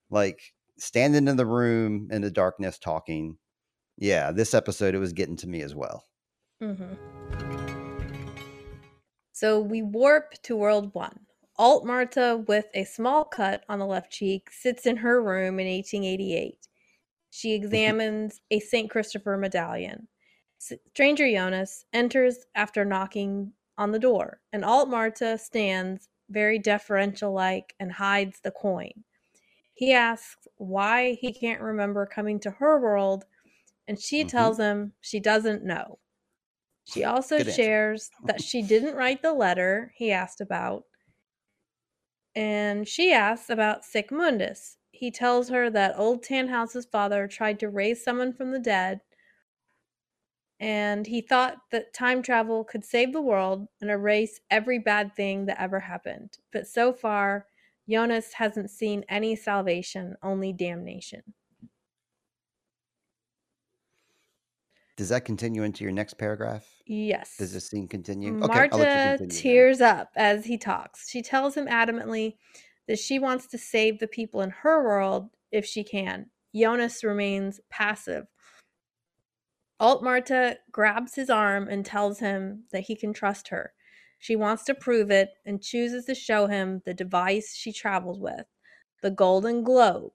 [0.09, 3.37] Like standing in the room in the darkness talking.
[3.97, 6.05] Yeah, this episode it was getting to me as well.
[6.61, 6.93] Mm-hmm.
[9.33, 11.19] So we warp to World 1.
[11.57, 15.67] Alt Marta, with a small cut on the left cheek, sits in her room in
[15.67, 16.67] 1888.
[17.31, 18.89] She examines a St.
[18.89, 20.07] Christopher medallion.
[20.59, 27.75] Stranger Jonas enters after knocking on the door, and Alt Marta stands very deferential like,
[27.79, 29.03] and hides the coin.
[29.73, 33.25] He asks why he can't remember coming to her world,
[33.87, 34.29] and she Mhm.
[34.29, 35.99] tells him she doesn't know.
[36.85, 37.53] She also Good answer.
[37.53, 40.85] shares that she didn't write the letter he asked about,
[42.35, 44.77] and she asks about Sic Mundus.
[44.91, 49.01] He tells her that Old Tannhaus's father tried to raise someone from the dead,
[50.59, 55.45] and he thought that time travel could save the world and erase every bad thing
[55.45, 56.37] that ever happened.
[56.51, 57.45] But so far,
[57.89, 61.21] Jonas hasn't seen any salvation, only damnation.
[64.97, 66.65] Does that continue into your next paragraph?
[66.87, 67.35] Yes.
[67.37, 68.33] Does this scene continue?
[68.33, 69.29] Marta then.
[69.29, 71.07] tears up as he talks.
[71.07, 72.37] She tells him adamantly
[72.87, 76.31] that she wants to save the people in her world if she can.
[76.55, 78.25] Jonas remains passive.
[79.79, 83.73] Alt Marta grabs his arm and tells him that he can trust her.
[84.19, 88.45] She wants to prove it and chooses to show him the device she travels with
[89.01, 90.11] the Golden Globe.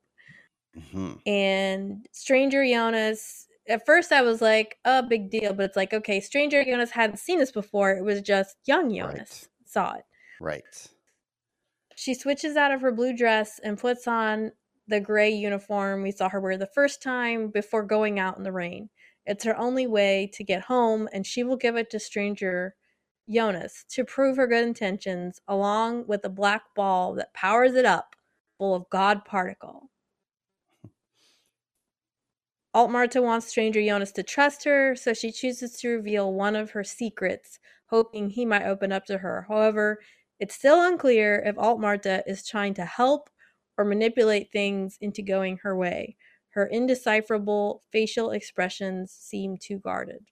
[0.76, 1.20] Mhm.
[1.26, 6.20] And Stranger Jonas, at first I was like, a big deal, but it's like, okay,
[6.20, 7.92] Stranger Jonas hadn't seen this before.
[7.92, 10.04] It was just young Jonas saw it.
[10.40, 10.88] Right.
[11.94, 14.52] She switches out of her blue dress and puts on
[14.88, 18.52] the gray uniform we saw her wear the first time before going out in the
[18.52, 18.90] rain.
[19.26, 22.74] It's her only way to get home, and she will give it to Stranger
[23.28, 28.16] Jonas to prove her good intentions, along with a black ball that powers it up,
[28.58, 29.90] full of God particle.
[32.74, 36.70] Alt Marta wants Stranger Jonas to trust her, so she chooses to reveal one of
[36.70, 39.44] her secrets, hoping he might open up to her.
[39.46, 40.00] However,
[40.40, 43.28] it's still unclear if Alt Marta is trying to help
[43.76, 46.16] or manipulate things into going her way.
[46.52, 50.26] Her indecipherable facial expressions seem too guarded.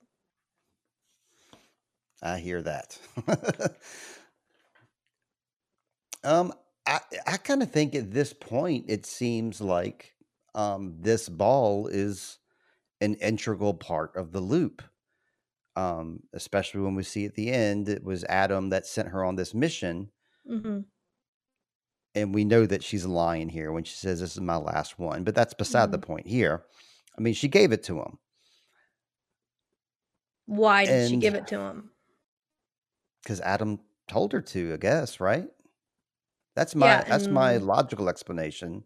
[2.21, 2.99] I hear that.
[6.23, 6.53] um,
[6.85, 10.15] I I kind of think at this point it seems like
[10.55, 12.37] um this ball is
[13.01, 14.83] an integral part of the loop.
[15.75, 19.35] Um, especially when we see at the end it was Adam that sent her on
[19.37, 20.11] this mission,
[20.45, 20.81] hmm
[22.15, 25.23] and we know that she's lying here when she says this is my last one.
[25.23, 26.65] But that's beside the point here.
[27.17, 28.19] I mean, she gave it to him.
[30.45, 31.91] Why did she give it to him?
[33.23, 35.49] because Adam told her to, I guess, right?
[36.55, 38.83] That's my Yeah, that's my logical explanation.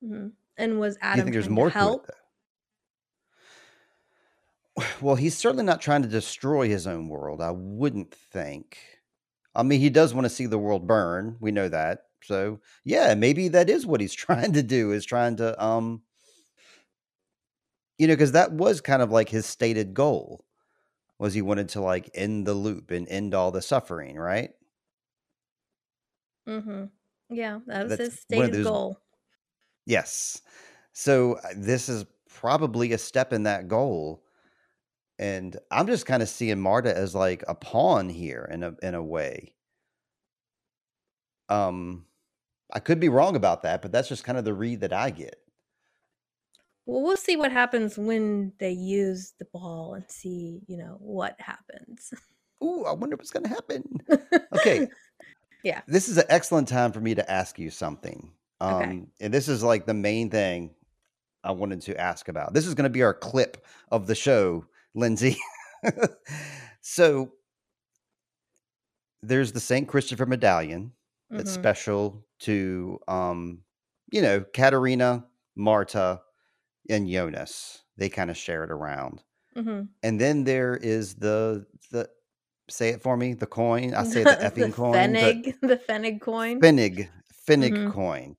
[0.00, 2.06] hmm And was Do you think there's more to help?
[2.06, 2.12] to?
[5.00, 7.40] Well, he's certainly not trying to destroy his own world.
[7.40, 8.78] I wouldn't think.
[9.54, 11.36] I mean, he does want to see the world burn.
[11.40, 12.07] We know that.
[12.22, 14.92] So yeah, maybe that is what he's trying to do.
[14.92, 16.02] Is trying to um,
[17.98, 20.44] you know, because that was kind of like his stated goal.
[21.18, 24.50] Was he wanted to like end the loop and end all the suffering, right?
[26.48, 26.84] Mm-hmm.
[27.30, 29.00] Yeah, that was That's his stated those- goal.
[29.86, 30.42] Yes.
[30.92, 34.24] So uh, this is probably a step in that goal.
[35.18, 38.94] And I'm just kind of seeing Marta as like a pawn here in a in
[38.94, 39.54] a way.
[41.48, 42.04] Um
[42.72, 45.10] I could be wrong about that, but that's just kind of the read that I
[45.10, 45.40] get.
[46.86, 51.36] Well, we'll see what happens when they use the ball and see, you know, what
[51.38, 52.14] happens.
[52.64, 53.84] Ooh, I wonder what's gonna happen.
[54.54, 54.88] Okay.
[55.64, 55.82] Yeah.
[55.88, 58.30] This is an excellent time for me to ask you something.
[58.60, 59.02] Um Okay.
[59.20, 60.70] and this is like the main thing
[61.42, 62.54] I wanted to ask about.
[62.54, 64.64] This is gonna be our clip of the show,
[64.94, 65.36] Lindsey.
[66.80, 67.32] so
[69.20, 69.88] there's the St.
[69.88, 70.92] Christopher medallion
[71.30, 71.54] that's Mhm.
[71.60, 73.62] special to um,
[74.10, 75.26] you know, Katharina,
[75.56, 76.22] Marta,
[76.88, 77.82] and Jonas.
[77.96, 79.22] They kind of share it around.
[79.56, 79.88] Mhm.
[80.02, 82.08] And then there is the the
[82.70, 83.94] say it for me, the coin.
[83.94, 84.92] I say the effing coin.
[84.92, 86.60] but- Pfennig, the Pfennig coin.
[86.60, 87.08] Finnig,
[87.48, 87.92] Finnig Mhm.
[87.92, 88.36] coin.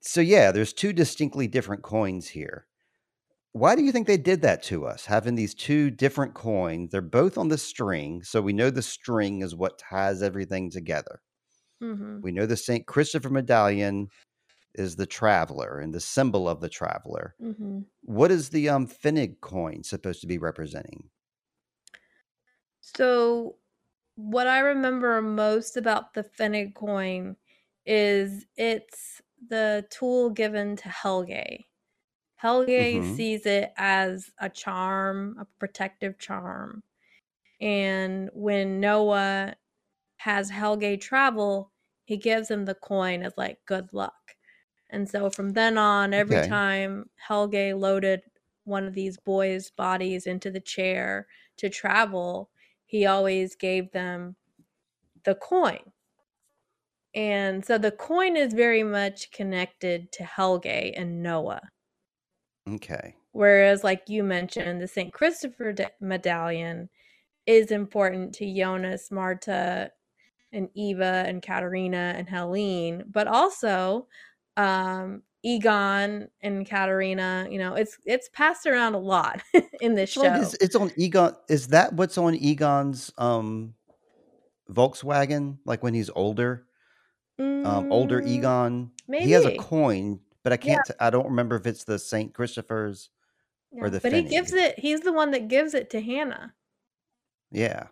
[0.00, 2.66] So yeah, there's two distinctly different coins here.
[3.52, 5.06] Why do you think they did that to us?
[5.06, 9.42] Having these two different coins, they're both on the string, so we know the string
[9.42, 11.20] is what ties everything together.
[11.92, 12.86] Hmm We know the St.
[12.86, 14.08] Christopher medallion
[14.74, 17.36] is the traveler and the symbol of the traveler.
[17.38, 21.10] hmm What is the um Finnig coin supposed to be representing?
[22.80, 23.58] So,
[24.16, 27.36] what I remember most about the Pfennig coin
[27.86, 31.66] is it's the tool given to Helge.
[32.36, 33.04] Helge Mhm.
[33.04, 36.84] sees it as a charm, a protective charm.
[37.60, 39.56] And when Noah
[40.18, 41.72] has Helge travel,
[42.04, 44.36] he gives him the coin as like good luck.
[44.90, 46.40] And so from then on, every Okay.
[46.40, 48.22] time Helge loaded
[48.64, 51.26] one of these boys' bodies into the chair
[51.58, 52.50] to travel,
[52.86, 54.36] he always gave them
[55.24, 55.92] the coin.
[57.14, 61.70] And so the coin is very much connected to Helge and Noah.
[62.68, 63.16] Okay.
[63.32, 65.12] Whereas, like you mentioned, the St.
[65.12, 66.88] Christopher medallion
[67.46, 69.92] is important to Jonas, Marta,
[70.54, 74.06] and Eva, and Katharina, and Helene, but also
[74.56, 77.46] um, Egon and Katharina.
[77.50, 79.42] You know, it's it's passed around a lot
[79.80, 80.22] in this show.
[80.22, 81.34] it's, it's on Egon.
[81.48, 83.74] Is that what's on Egon's um,
[84.70, 85.58] Volkswagen?
[85.66, 86.66] Like when he's older,
[87.38, 88.90] um, older Mm, Egon.
[89.08, 90.84] He has a coin, but I can't.
[90.86, 93.10] t- I don't remember if it's the Saint Christopher's
[93.72, 94.78] or the But he gives it.
[94.78, 96.54] He's the one that gives it to Hannah.
[97.50, 97.88] Yeah,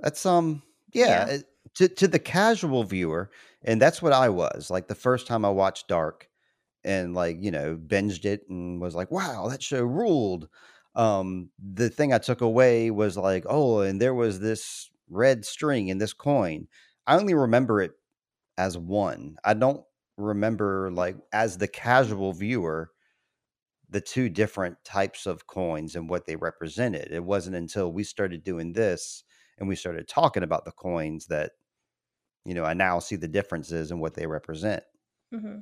[0.00, 0.62] that's um.
[0.92, 1.24] Yeah, Yeah.
[1.26, 3.30] it, to to the casual viewer,
[3.62, 6.28] and that's what I was like the first time I watched Dark,
[6.84, 10.48] and like you know binged it and was like, wow, that show ruled.
[10.96, 15.88] Um, the thing I took away was like, oh, and there was this red string
[15.88, 16.68] in this coin.
[17.06, 17.92] I only remember it
[18.58, 19.36] as one.
[19.44, 19.84] I don't
[20.18, 22.90] remember like as the casual viewer
[23.90, 27.10] the two different types of coins and what they represented.
[27.10, 29.24] It wasn't until we started doing this
[29.58, 31.52] and we started talking about the coins that
[32.44, 34.84] you know I now see the differences and what they represent.
[35.32, 35.58] hmm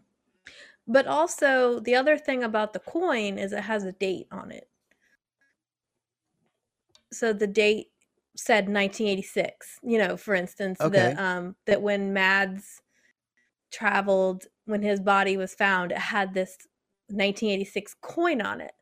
[0.89, 4.71] But also, the other thing about the coin is it has a date on it.
[7.13, 7.93] So the date
[8.37, 9.79] said 1986.
[9.83, 10.87] You know, for instance, Okay.
[10.87, 12.83] that um that when Mads
[13.73, 16.59] traveled when his body was found, it had this
[17.11, 18.75] 1986 coin on it.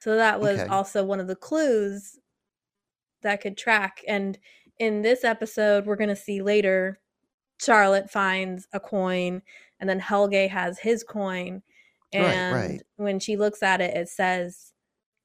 [0.00, 0.68] So that was Okay.
[0.68, 2.18] also one of the clues
[3.22, 4.02] that could track.
[4.08, 4.38] And
[4.82, 6.98] in this episode, we're going to see later
[7.60, 9.42] Charlotte finds a coin,
[9.78, 11.62] and then Helge has his coin.
[12.12, 12.82] And right.
[12.96, 14.72] when she looks at it, it says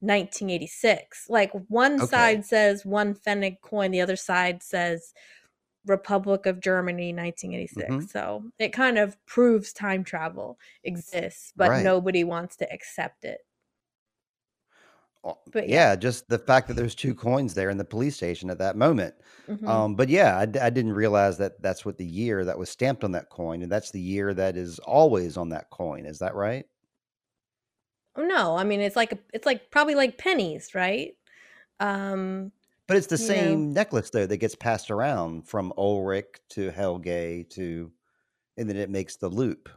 [0.01, 1.26] 1986.
[1.28, 2.05] Like one Okay.
[2.05, 5.12] side says one Pfennig coin, the other side says
[5.88, 7.89] Republic of Germany 1986.
[7.89, 8.10] Mhm.
[8.12, 11.84] So it kind of proves time travel exists, but Right.
[11.84, 13.47] nobody wants to accept it.
[15.52, 15.82] But yeah.
[15.82, 18.76] yeah, just the fact that there's two coins there in the police station at that
[18.78, 19.16] moment.
[19.48, 19.66] Mhm.
[19.66, 23.12] Um, but yeah, I didn't realize that that's what the year that was stamped on
[23.12, 26.06] that coin, and that's the year that is always on that coin.
[26.06, 26.66] Is that right?
[28.16, 31.16] Oh, no, I mean it's like a, it's like probably like pennies, right?
[31.80, 32.52] Um,
[32.86, 36.70] But it's the you know, same necklace though that gets passed around from Ulrich to
[36.72, 37.94] Helge to,
[38.58, 39.70] and then it makes the loop.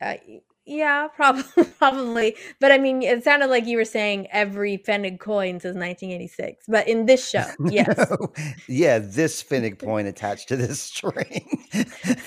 [0.00, 0.16] uh,
[0.66, 2.36] yeah, probably, probably.
[2.60, 6.66] But I mean, it sounded like you were saying every Pfennig coin since 1986.
[6.68, 7.96] But in this show, yes.
[8.10, 8.32] No,
[8.68, 11.66] yeah, this Finnick coin attached to this string.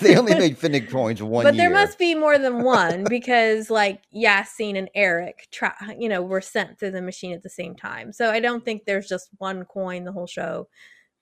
[0.00, 4.00] they only made Finnick coins one But there must be more than one because, like,
[4.14, 8.12] Yasin and Eric, tra- you know, were sent through the machine at the same time.
[8.12, 10.68] So I don't think there's just one coin the whole show.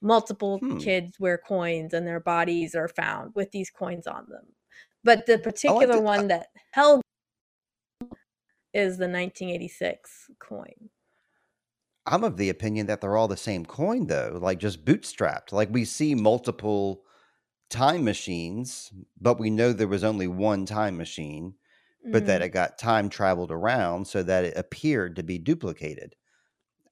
[0.01, 0.79] Multiple Hmm.
[0.79, 4.45] kids wear coins and their bodies are found with these coins on them.
[5.03, 6.01] But the particular to.
[6.01, 7.03] one that held
[8.73, 10.91] is the 1986 coin.
[12.07, 15.53] I'm of the opinion that they're all the same coin, though, like just bootstrapped.
[15.53, 17.05] Like we see multiple
[17.71, 21.57] time machines, but we know there was only one time machine,
[22.13, 22.45] but that Mm.
[22.45, 26.17] it got time traveled around so that it appeared to be duplicated.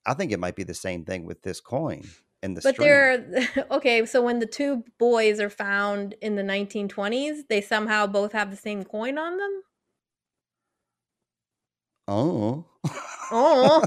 [0.06, 2.78] I think it might be the same thing with this coin and the But string.
[2.78, 4.04] they're okay.
[4.06, 8.56] So when the two boys are found in the 1920s, they somehow both have the
[8.56, 9.62] same coin on them.
[12.08, 12.64] Oh.
[13.32, 13.82] Oh,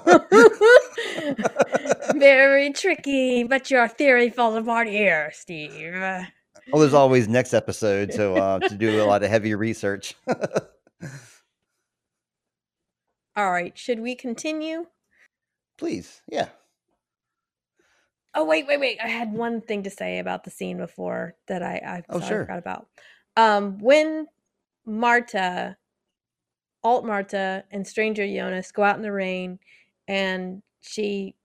[2.16, 3.44] very tricky.
[3.46, 5.94] But your theory falls apart here, Steve.
[5.94, 6.28] Well,
[6.74, 10.16] there's always next episode to uh, to do a lot of heavy research.
[13.38, 14.88] All right, should we continue?
[15.78, 16.50] Please, yeah.
[18.36, 19.00] Oh wait, wait, wait!
[19.02, 22.26] I had one thing to say about the scene before that I I, Oh, sorry,
[22.26, 22.44] I sure.
[22.44, 22.88] forgot about.
[23.38, 24.28] Um, when
[24.86, 25.78] Marta,
[26.84, 29.60] Alt Marta, and Stranger Jonas go out in the rain,
[30.08, 31.36] and she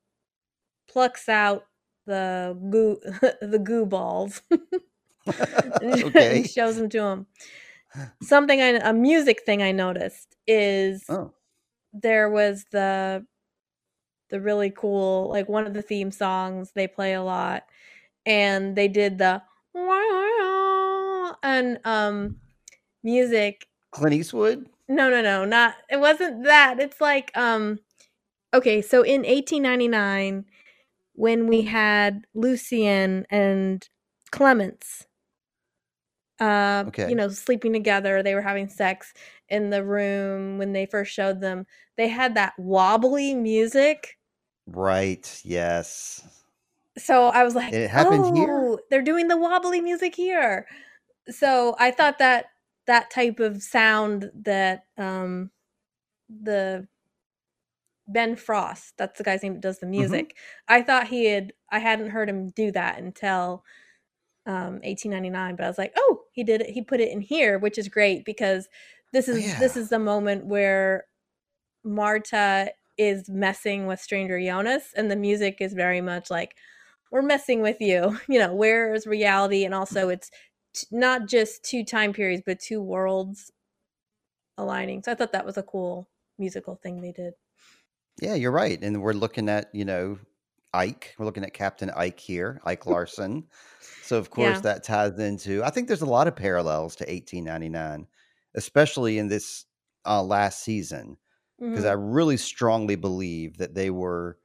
[0.89, 1.67] plucks out
[2.07, 2.99] the goo
[3.41, 4.43] the goo balls
[5.81, 6.43] and okay.
[6.45, 7.27] shows them to him.
[8.23, 11.33] Something I a music thing I noticed is Oh,
[11.93, 13.25] there was the
[14.31, 17.65] the really cool like one of the theme songs they play a lot
[18.27, 19.43] and they did the
[21.43, 22.37] and um
[23.03, 24.69] music Clint Eastwood.
[24.89, 27.79] No no no not it wasn't that it's like um
[28.55, 30.45] okay so in 1899
[31.15, 33.89] when we had Lucien and
[34.33, 35.07] Clémence
[36.41, 39.15] uh you know sleeping together they were having sex
[39.49, 41.67] in the room when they first showed them
[41.97, 44.19] they had that wobbly music
[44.67, 45.41] Right.
[45.45, 46.23] Yes.
[46.99, 48.79] so I was like, It happened oh, here?
[48.91, 50.67] they're doing the wobbly music here.
[51.31, 52.47] So I thought that
[52.87, 55.51] that type of sound that um
[56.29, 56.89] the
[58.07, 60.27] Ben Frost, that's the guy's name that does the Mhm.
[60.27, 60.37] music.
[60.69, 63.65] I thought he had I hadn't heard him do that until
[64.47, 66.71] um 1899, but I was like, "Oh, he did it.
[66.71, 68.69] He put it in here, which is great because
[69.13, 69.83] this is this Yeah.
[69.83, 71.07] is the moment where
[71.85, 76.57] Marta is messing with Stranger Jonas and the music is very much like
[77.13, 78.19] we're messing with you.
[78.29, 80.37] You know, where is reality and also it's t-
[80.91, 83.53] not just two time periods but two worlds
[84.59, 85.03] aligning.
[85.03, 86.09] So I thought that was a cool
[86.39, 87.35] musical thing they did.
[88.21, 88.81] Yeah, you're right.
[88.83, 90.19] And we're looking at, you know,
[90.75, 91.09] Eyk.
[91.19, 93.49] We're looking at Captain Eyk here, Eyk Larsen.
[94.01, 94.63] so of course Yeah.
[94.63, 98.07] that ties into I think there's a lot of parallels to 1899,
[98.55, 99.67] especially in this
[100.07, 101.17] uh, last season,
[101.73, 101.87] because Mhm.
[101.87, 104.39] I really strongly believe that they were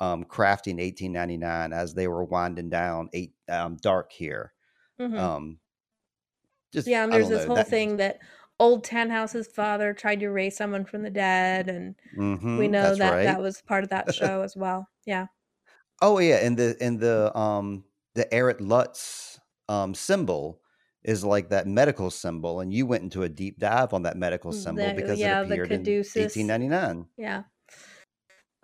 [0.00, 4.54] um, crafting 1899 as they were winding down eight um, dark here.
[4.98, 5.32] Mhm.
[5.36, 5.60] Um,
[6.72, 7.68] just Yeah, and there's this know whole that.
[7.68, 8.18] thing that
[8.58, 11.94] old Tannhaus's father tried to raise someone from the dead, and
[12.56, 13.24] we Mhm, know that right.
[13.24, 14.88] that was part of that show as well.
[15.06, 15.26] Yeah.
[16.00, 20.60] Oh yeah, and the and the um the Erit Lux um symbol
[21.04, 24.52] is like that medical symbol, and you went into a deep dive on that medical
[24.52, 25.80] symbol The because it yeah, the appeared in
[26.16, 27.06] 1899.
[27.16, 27.44] Yeah.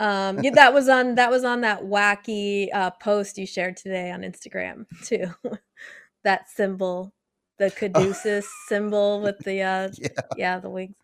[0.01, 4.11] Um, yeah, that was on that was on that wacky uh, post you shared today
[4.13, 5.35] on Instagram too.
[6.25, 7.13] that symbol,
[7.59, 10.95] the Oh, caduceus symbol with the uh, yeah, yeah, the wings.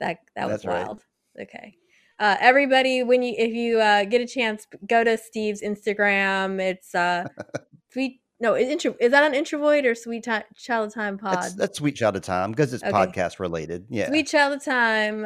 [0.00, 0.86] That that was that's right.
[0.86, 1.04] wild.
[1.40, 1.76] Okay.
[2.18, 6.60] Uh, everybody, when you if you uh, get a chance, go to Steve's Instagram.
[6.60, 7.26] It's uh,
[7.92, 8.20] sweet.
[8.38, 11.58] No, is, intro, is that on Introvoid or Sweet Ti- Child of Time That's Pod?
[11.58, 12.92] that's Sweet Child of Time because it's Okay.
[12.92, 13.86] podcast related.
[13.88, 14.08] Yeah.
[14.08, 15.24] Sweet Child of Time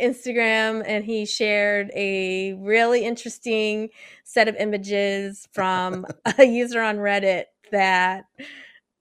[0.00, 3.90] Instagram, and he shared a really interesting
[4.24, 6.04] set of images from
[6.36, 8.24] a user on Reddit that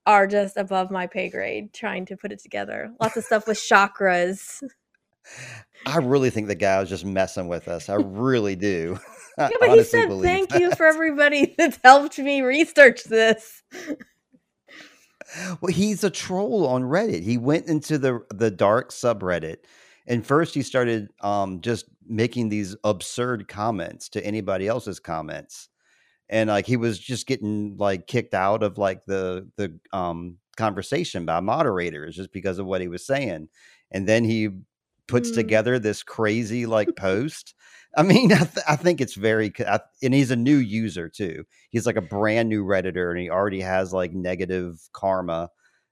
[0.08, 1.74] are just above my pay grade.
[1.74, 4.64] Trying to put it together, lots of stuff with chakras.
[5.86, 7.90] I really think the guy was just messing with us.
[7.90, 9.00] I really do.
[9.40, 13.62] Yeah, but he said thank you for everybody that's helped me research this.
[15.62, 17.22] Well, he's a troll on Reddit.
[17.22, 19.58] He went into the the dark subreddit,
[20.08, 25.70] and first he started um, just making these absurd comments to anybody else's comments,
[26.30, 31.26] and like he was just getting like kicked out of like the the um, conversation
[31.26, 33.50] by moderators just because of what he was saying,
[33.92, 34.50] and then he
[35.08, 35.36] puts Mm.
[35.36, 37.54] together this crazy like post.
[37.96, 41.46] I mean, I, th- I think it's very, I, and he's a new user too.
[41.70, 45.50] He's like a brand new redditor, and he already has like negative karma.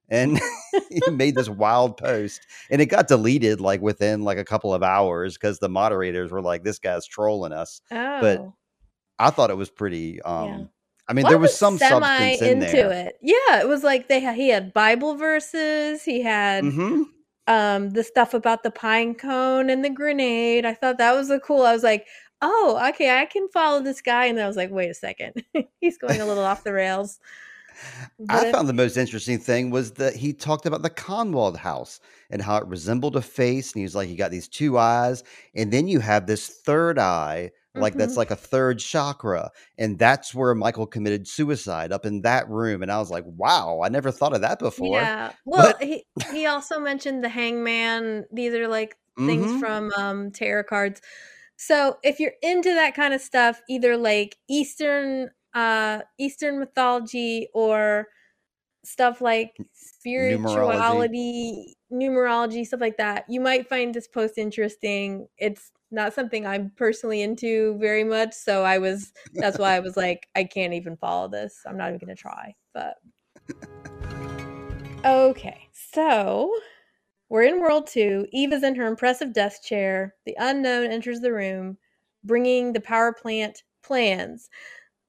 [0.09, 0.39] And
[0.89, 4.83] he made this wild post, and it got deleted like within like a couple of
[4.83, 7.81] hours because the moderators were like, "This guy's trolling us."
[8.19, 8.55] But Oh,
[9.19, 10.21] I thought it was pretty.
[10.23, 10.65] um yeah.
[11.07, 12.91] I mean, Well, there was was some substance in into there.
[12.91, 13.17] it.
[13.21, 16.03] Yeah, it was like they he had Bible verses.
[16.03, 17.03] He had hmm
[17.47, 20.65] um the stuff about the pine cone and the grenade.
[20.65, 21.63] I thought that was a cool.
[21.63, 22.07] I was like,
[22.41, 24.27] oh, okay, I can follow this guy.
[24.27, 25.43] And then I was like, wait a second,
[25.81, 27.19] he's going a little off the rails.
[28.19, 31.99] But I found the most interesting thing was that he talked about the Kahnwald house
[32.29, 33.71] and how it resembled a face.
[33.73, 35.23] And he was like, you got these two eyes,
[35.55, 38.17] and then you have this third eye, like that's Mhm.
[38.17, 39.51] like a third chakra.
[39.77, 42.81] And that's where Michael committed suicide up in that room.
[42.83, 45.11] And I was like, wow, I never thought of that before.
[45.13, 45.31] yeah.
[45.45, 48.25] Well, But he he also mentioned the hangman.
[48.31, 51.01] These are like things hmm from um tarot cards.
[51.57, 58.07] So if you're into that kind of stuff, either like Eastern uh Eastern mythology or
[58.85, 59.61] stuff like
[60.17, 61.07] numerology.
[61.11, 65.27] spirituality, numerology, stuff like that, you might find this post interesting.
[65.37, 69.97] It's not something I'm personally into very much, so I was that's why I was
[69.97, 71.61] like, I can't even follow this.
[71.65, 72.53] I'm not even gonna try.
[72.73, 72.97] But
[75.03, 76.53] okay, so
[77.29, 78.27] we're in World Two.
[78.31, 80.13] Eve is in her impressive desk chair.
[80.25, 81.77] The unknown enters the room,
[82.23, 84.49] bringing the power plant plans,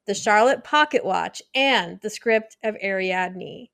[0.06, 3.68] the Charlotte pocket watch, and the script of Ariadne.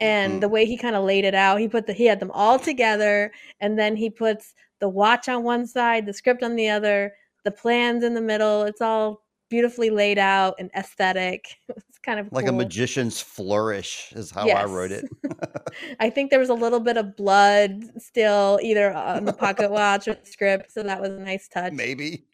[0.00, 0.50] And the Mhm.
[0.52, 3.32] way he kind of laid it out, he put the he had them all together,
[3.60, 7.50] and then he puts the watch on one side, the script on the other, the
[7.50, 8.62] plans in the middle.
[8.62, 11.58] It's all beautifully laid out and aesthetic.
[11.88, 15.04] It's kind of Like a magician's flourish is how I wrote it.
[16.00, 20.08] I think there was a little bit of blood still, either on the pocket watch
[20.08, 21.72] or the script, so that was a nice touch.
[21.72, 22.24] Maybe.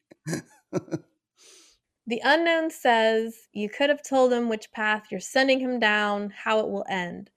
[2.06, 6.60] The unknown says, You could have told him which path you're sending him down, how
[6.60, 7.30] it will end.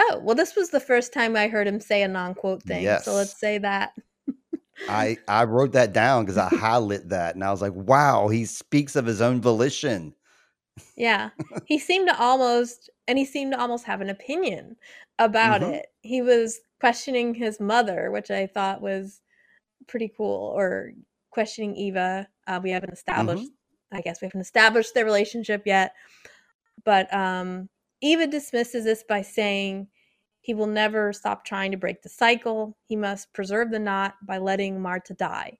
[0.00, 2.84] Oh, well, this was the first time I heard him say a non quote thing,
[3.02, 3.92] so let's say that.
[4.88, 8.44] I I wrote that down because I highlighted that and I was like, wow, he
[8.44, 10.14] speaks of his own volition.
[10.96, 11.30] Yeah.
[11.64, 14.76] He seemed to almost and he seemed to almost have an opinion
[15.18, 15.74] about Mhm.
[15.74, 15.86] it.
[16.02, 19.20] He was questioning his mother, which I thought was
[19.88, 20.92] pretty cool, or
[21.30, 22.28] questioning Eva.
[22.46, 23.52] Uh, we haven't established Mhm.
[23.90, 25.92] I guess we haven't established their relationship yet.
[26.84, 27.68] But um
[28.00, 29.88] Eva dismisses this by saying
[30.40, 32.76] he will never stop trying to break the cycle.
[32.84, 35.58] He must preserve the knot by letting Marta die.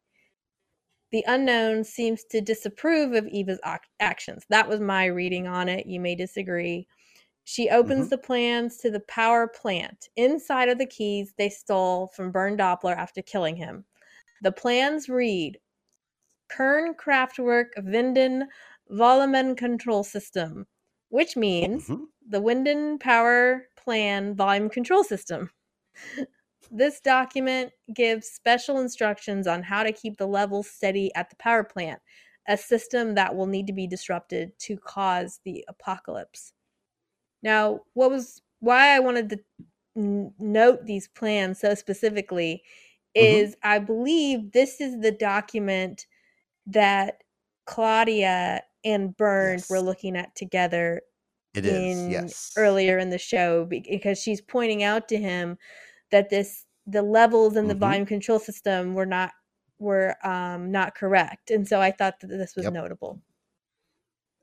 [1.11, 3.61] The unknown seems to disapprove of Eva's
[3.99, 4.45] actions.
[4.51, 5.87] That was my reading on it.
[5.87, 6.87] You may disagree.
[7.45, 8.11] She opens Mhm.
[8.11, 10.11] the plans to the power plant.
[10.17, 13.87] Inside of the keys they stole from Bernd Doppler after killing him.
[14.43, 15.59] The plans read
[16.49, 18.47] Kern Kraftwerk Winden
[18.91, 20.67] Volumen Control System,
[21.09, 22.09] which means Mhm.
[22.29, 25.51] The Winden Power Plan Volume Control System.
[26.71, 31.65] This document gives special instructions on how to keep the levels steady at the power
[31.65, 32.01] plant,
[32.47, 36.53] a system that will need to be disrupted to cause the apocalypse.
[37.43, 39.39] Now, what was why I wanted to
[39.97, 42.63] n- note these plans so specifically
[43.19, 43.45] Mhm.
[43.45, 46.07] is I believe this is the document
[46.67, 47.23] that
[47.67, 51.03] Claudia and Bernd were looking at together
[51.59, 52.05] It is.
[52.07, 52.51] in Yes.
[52.57, 55.59] earlier in the show because she's pointing out to him
[56.11, 57.79] that this the levels in the Mhm.
[57.81, 59.33] volume control system were not
[59.79, 62.71] were um not correct and so i thought that this was Yep.
[62.71, 63.23] notable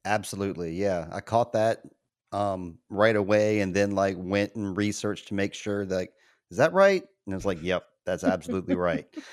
[0.05, 0.73] Absolutely.
[0.73, 1.07] Yeah.
[1.11, 1.83] I caught that
[2.31, 6.09] um right away and then like went and researched to make sure that
[6.51, 7.03] is that right?
[7.25, 9.05] And it's like, yep, that's absolutely right.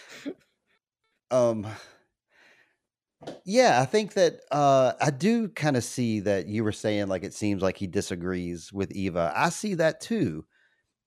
[1.31, 1.67] Um
[3.45, 7.25] yeah, I think that uh I do kind of see that you were saying like
[7.25, 9.33] it seems like he disagrees with Eva.
[9.35, 10.45] I see that too.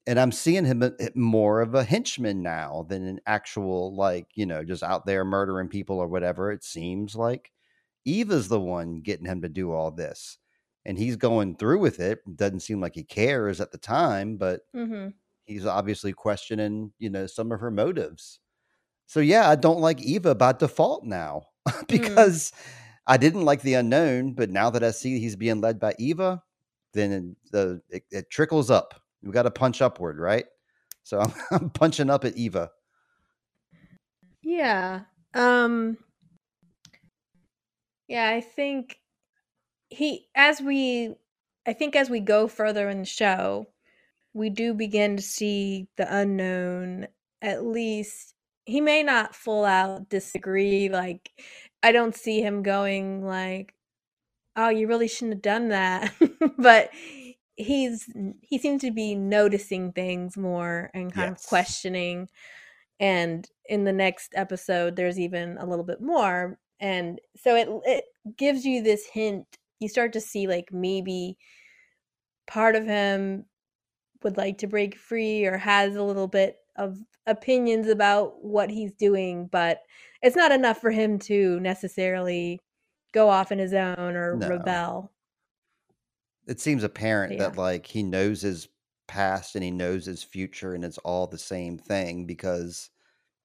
[0.07, 4.45] And I'm seeing him a- more of a henchman now than an actual like, you
[4.45, 6.51] know, just out there murdering people or whatever.
[6.51, 7.51] It seems like
[8.05, 10.37] Eva's the one getting him to do all this.
[10.85, 12.19] And he's going through with it.
[12.35, 15.09] Doesn't seem like he cares at the time, but mm-hmm.
[15.45, 18.39] he's obviously questioning, you know, some of her motives.
[19.07, 21.47] So yeah, I don't like Eva by default now
[21.87, 22.51] because
[23.07, 26.43] I didn't like the unknown, but now that I see he's being led by Eva,
[26.93, 29.01] then the it, it trickles up.
[29.23, 30.45] We got to punch upward, right?
[31.03, 32.71] So I'm, I'm punching up at Eva.
[34.45, 35.01] yeah
[35.33, 35.97] um
[38.07, 38.99] yeah i think
[39.89, 41.15] he as we
[41.65, 43.65] i think as we go further in the show
[44.33, 47.07] we do begin to see the unknown
[47.41, 48.34] at least
[48.65, 51.31] he may not full out disagree like
[51.83, 53.73] i don't see him going like
[54.55, 56.13] oh you really shouldn't have done that
[56.57, 56.89] but
[57.55, 58.09] he's
[58.41, 61.41] he seems to be noticing things more and kind Yes.
[61.43, 62.27] of questioning
[62.99, 68.05] and in the next episode there's even a little bit more and so it it
[68.37, 69.45] gives you this hint
[69.79, 71.37] you start to see like maybe
[72.47, 73.45] part of him
[74.23, 76.97] would like to break free or has a little bit of
[77.27, 79.81] opinions about what he's doing but
[80.21, 82.59] it's not enough for him to necessarily
[83.13, 84.49] go off on his own or No.
[84.49, 85.11] rebel
[86.47, 87.39] It seems apparent Yeah.
[87.39, 88.67] that like he knows his
[89.07, 92.89] past and he knows his future and it's all the same thing because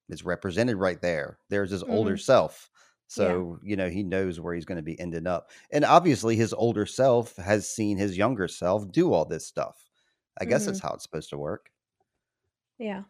[0.09, 1.39] it's represented right there.
[1.49, 2.19] There's his older mm-hmm.
[2.19, 2.69] self.
[3.07, 5.51] So, you know, he knows where he's going to be ending up.
[5.71, 9.89] And obviously his older self has seen his younger self do all this stuff.
[10.39, 10.87] I guess that's mm-hmm.
[10.87, 11.69] how it's supposed to work.
[12.77, 13.03] Yeah.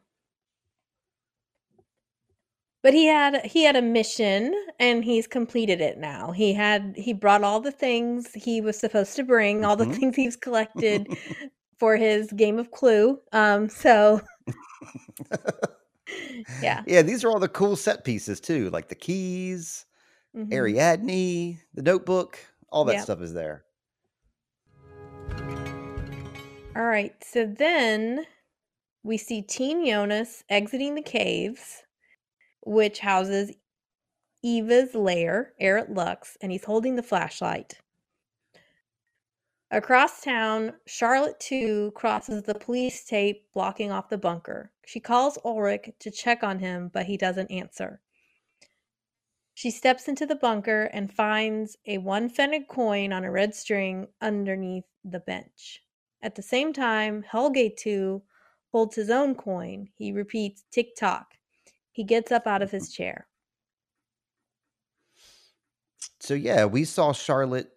[2.84, 6.32] But he had he had a mission and he's completed it now.
[6.32, 9.96] He had he brought all the things he was supposed to bring, all the Mhm.
[10.00, 11.08] things he's collected
[11.80, 13.20] for his game of Clue.
[13.34, 14.22] Um so
[16.62, 16.84] yeah.
[16.88, 19.86] Yeah, these are all the cool set pieces too, like the keys,
[20.36, 20.52] mhm.
[20.52, 23.04] Ariadne, the notebook, all that Yep.
[23.04, 23.64] stuff is there.
[26.76, 27.14] All right.
[27.24, 28.26] So then
[29.04, 31.84] we see Teen Jonas exiting the caves,
[32.62, 33.52] which houses
[34.44, 37.80] Eva's lair, Erit Lux, and he's holding the flashlight.
[39.70, 44.72] Across town, Charlotte too crosses the police tape blocking off the bunker.
[44.86, 48.02] She calls Ulrich to check on him, but he doesn't answer.
[49.54, 54.08] She steps into the bunker and finds a one pfennig coin on a red string
[54.20, 55.84] underneath the bench.
[56.22, 58.24] At the same time, Helge too
[58.72, 59.90] holds his own coin.
[59.96, 61.38] He repeats tick tock.
[61.94, 63.30] He gets up out of his chair.
[66.20, 67.72] So yeah, we saw Charlotte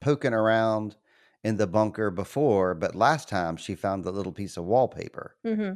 [0.00, 0.96] poking around
[1.44, 5.36] in the bunker before, but last time she found the little piece of wallpaper.
[5.44, 5.74] Mm-hmm.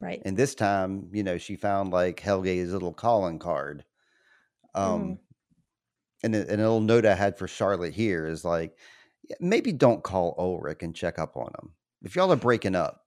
[0.00, 0.24] Right.
[0.24, 3.84] And this time, you know, she found like Helge's little calling card.
[4.74, 5.28] Um Mhm.
[6.22, 8.78] and, and a little note I had for Charlotte here is like
[9.40, 11.74] maybe don't call Ulrich and check up on him.
[12.02, 13.06] If y'all are breaking up,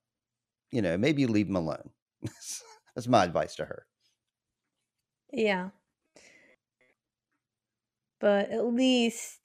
[0.72, 1.92] you know, maybe leave him alone.
[2.96, 3.88] That's my advice to her.
[5.32, 5.70] Yeah.
[8.20, 9.40] But at least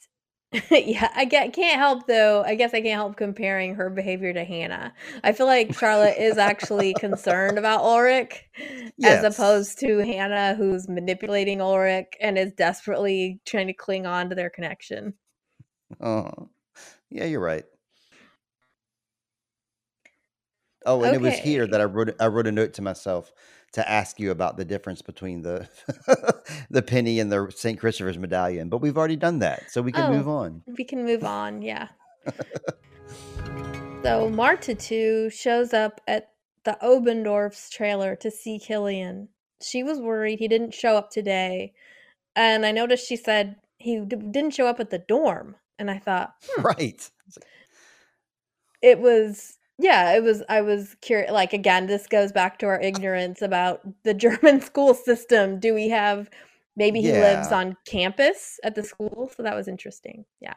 [0.71, 2.43] yeah, I get, can't help though.
[2.45, 4.95] I guess I can't help comparing her behavior to Hannah.
[5.25, 8.45] I feel like Charlotte is actually concerned about Ulrich
[8.97, 9.25] Yes.
[9.25, 14.35] as opposed to Hannah, who's manipulating Ulrich and is desperately trying to cling on to
[14.35, 15.15] their connection.
[16.01, 16.49] Oh,
[17.11, 17.65] yeah, you're right.
[20.87, 23.33] Oh, and it was here that I wrote I wrote a note to myself
[23.77, 25.69] to ask you about the difference between the
[26.71, 27.79] the penny and the St.
[27.79, 30.63] Christopher's medallion, but we've already done that, so we can move Oh, on.
[30.67, 31.63] we can move on.
[31.63, 31.89] Yeah.
[34.03, 36.31] So Marta 2 shows up at
[36.65, 39.29] the Obendorf's trailer to see Killian.
[39.61, 41.73] She was worried he didn't show up today.
[42.37, 45.57] And I noticed she said he d- didn't show up at the dorm.
[45.81, 47.11] And I thought, hmm, Right.
[48.81, 51.31] It was, yeah, it was, I was curious.
[51.31, 55.59] Like, again, this goes back to our ignorance about the German school system.
[55.61, 56.31] Do we have,
[56.77, 59.31] maybe he lives on campus at the school?
[59.37, 60.25] So that was interesting.
[60.41, 60.55] Yeah.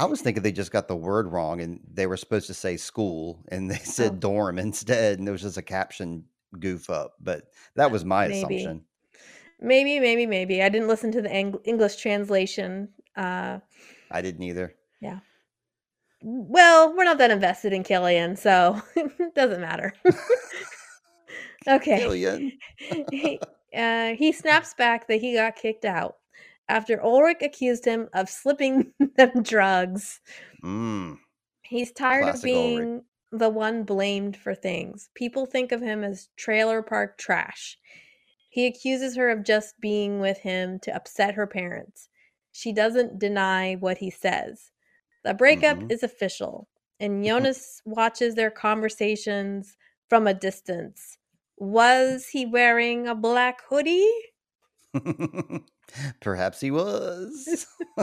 [0.00, 2.76] I was thinking they just got the word wrong and they were supposed to say
[2.76, 4.16] school and they said Oh.
[4.16, 6.24] dorm instead, and it was just a caption
[6.58, 7.14] goof up.
[7.20, 7.44] But
[7.76, 8.38] that was my Maybe.
[8.38, 8.84] assumption.
[9.60, 10.62] Maybe, maybe, maybe.
[10.62, 12.90] I didn't listen to the Eng- English translation.
[13.16, 13.58] Uh,
[14.10, 14.72] I didn't either.
[16.22, 19.92] Well, we're not that invested in Killian, so it doesn't matter.
[21.68, 21.98] okay.
[21.98, 22.52] Killian.
[23.10, 23.40] he,
[23.76, 26.16] uh, he snaps back that he got kicked out
[26.68, 30.20] after Ulrich accused him of slipping them drugs.
[30.62, 31.18] Mm.
[31.62, 32.76] He's tired of Classic Ulrich.
[32.78, 35.10] being the one blamed for things.
[35.14, 37.78] People think of him as trailer park trash.
[38.50, 42.08] He accuses her of just being with him to upset her parents.
[42.52, 44.70] She doesn't deny what he says.
[45.24, 45.92] The breakup Mhm.
[45.92, 46.68] is official,
[47.00, 49.76] and Jonas watches their conversations
[50.08, 51.18] from a distance.
[51.56, 54.10] Was he wearing a black hoodie?
[56.20, 57.66] Perhaps he was.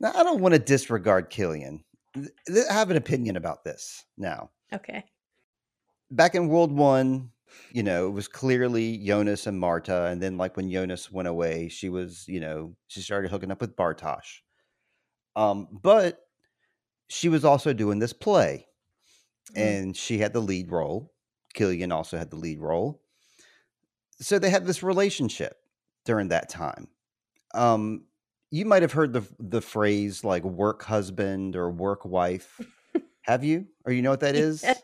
[0.00, 1.84] now, I don't want to disregard Killian.
[2.16, 4.50] I have an opinion about this now.
[4.72, 5.04] Okay.
[6.10, 7.30] Back in World One,
[7.72, 11.68] you know, it was clearly Jonas and Marta, and then like when Jonas went away,
[11.68, 14.40] she was, you know, she started hooking up with Bartosz.
[15.36, 16.20] Um, but
[17.08, 18.66] she was also doing this play,
[19.54, 19.60] Mm.
[19.60, 21.12] and she had the lead role.
[21.52, 23.02] Killian also had the lead role.
[24.20, 25.56] So they had this relationship
[26.04, 26.88] during that time.
[27.52, 28.04] Um,
[28.50, 32.60] you might have heard the the phrase like work husband or work wife.
[33.22, 33.66] have you?
[33.84, 34.62] Or you know what that is?
[34.62, 34.82] Yes.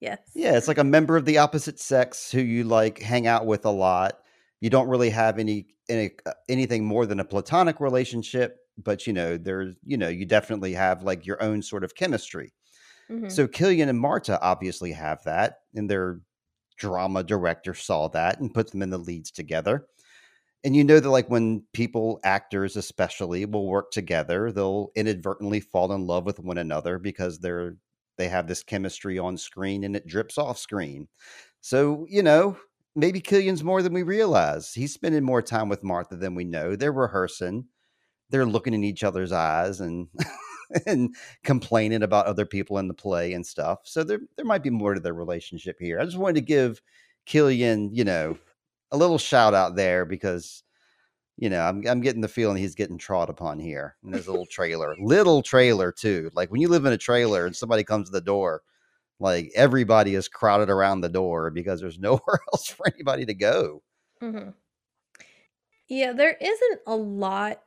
[0.00, 0.20] Yes.
[0.34, 3.64] Yeah, it's like a member of the opposite sex who you like hang out with
[3.64, 4.20] a lot.
[4.60, 9.12] You don't really have any, any uh, anything more than a platonic relationship, but you
[9.12, 12.52] know, there's you know, you definitely have like your own sort of chemistry.
[13.08, 13.28] Mhm.
[13.28, 16.20] So Killian and Marta obviously have that, and their
[16.76, 19.88] drama director saw that and put them in the leads together.
[20.64, 25.92] And you know that like when people, actors especially, will work together, they'll inadvertently fall
[25.92, 27.76] in love with one another because they're
[28.16, 31.08] they have this chemistry on screen and it drips off screen.
[31.60, 32.58] So, you know,
[32.96, 34.74] maybe Killian's more than we realize.
[34.74, 36.76] He's spending more time with Martha than we know.
[36.76, 37.66] They're rehearsing.
[38.30, 40.08] They're looking in each other's eyes and
[40.86, 41.14] and
[41.44, 43.80] complaining about other people in the play and stuff.
[43.84, 46.00] So there there might be more to their relationship here.
[46.00, 46.82] I just wanted to give
[47.26, 48.38] Killian, you know,
[48.90, 50.62] a little shout out there because
[51.36, 54.46] you know, I'm I'm getting the feeling he's getting trod upon here in this little
[54.46, 54.96] trailer.
[55.00, 56.30] Little trailer too.
[56.34, 58.62] Like when you live in a trailer and somebody comes to the door,
[59.20, 63.82] like everybody is crowded around the door because there's nowhere else for anybody to go.
[64.20, 64.54] Mhm.
[65.88, 67.62] Yeah, there isn't a lot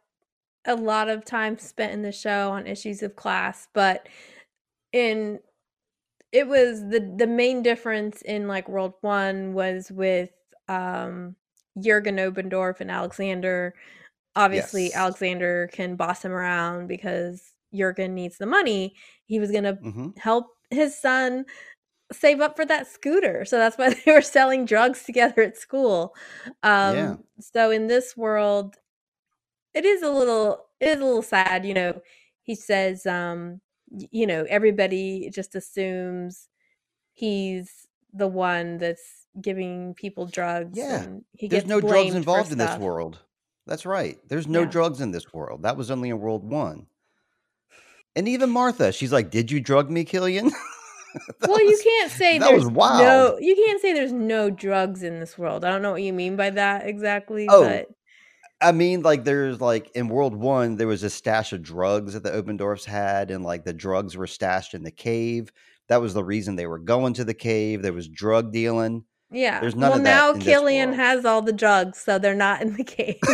[0.65, 4.07] a lot of time spent in the show on issues of class, but
[4.93, 5.39] in
[6.31, 10.31] it was the the main difference in like World 1 was with
[10.69, 11.35] um
[11.81, 13.73] Jurgen Obendorf and Alexander.
[14.35, 14.93] Obviously, Yes.
[14.93, 18.95] Alexander can boss him around because Jurgen needs the money.
[19.25, 21.45] He was going to hmm help his son
[22.11, 23.45] save up for that scooter.
[23.45, 26.15] So that's why they were selling drugs together at school.
[26.63, 27.17] Um Yeah.
[27.39, 28.75] so in this world
[29.73, 32.02] it is a little it is a little sad, you know.
[32.43, 33.61] He says um
[34.11, 36.48] you know, everybody just assumes
[37.11, 41.03] he's the one that's giving people drugs Yeah.
[41.03, 43.19] and he There's no drugs involved in this world.
[43.68, 44.18] That's right.
[44.27, 44.69] There's no Yeah.
[44.69, 45.64] drugs in this world.
[45.64, 46.88] That was only in World One.
[48.15, 50.52] And even Martha, she's like, "Did you drug me, Killian?"
[51.45, 53.02] Well, you can't say that was wild.
[53.02, 55.65] no you can't say there's no drugs in this world.
[55.65, 57.89] I don't know what you mean by that exactly, Oh, but
[58.61, 62.23] I mean, like there's like in World One, there was a stash of drugs that
[62.23, 65.51] the Obendorfs had, and like the drugs were stashed in the cave.
[65.88, 67.81] That was the reason they were going to the cave.
[67.81, 69.03] There was drug dealing.
[69.31, 69.59] Yeah.
[69.59, 72.75] There's none well, of that now Killian has all the drugs, so they're not in
[72.75, 73.19] the cave.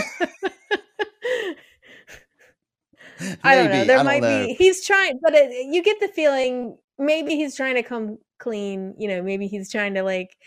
[3.44, 3.84] I don't know.
[3.84, 4.46] There might know.
[4.46, 4.54] be.
[4.54, 8.94] He's trying, but it, you get the feeling maybe he's trying to come clean.
[8.98, 10.38] You know, maybe he's trying to like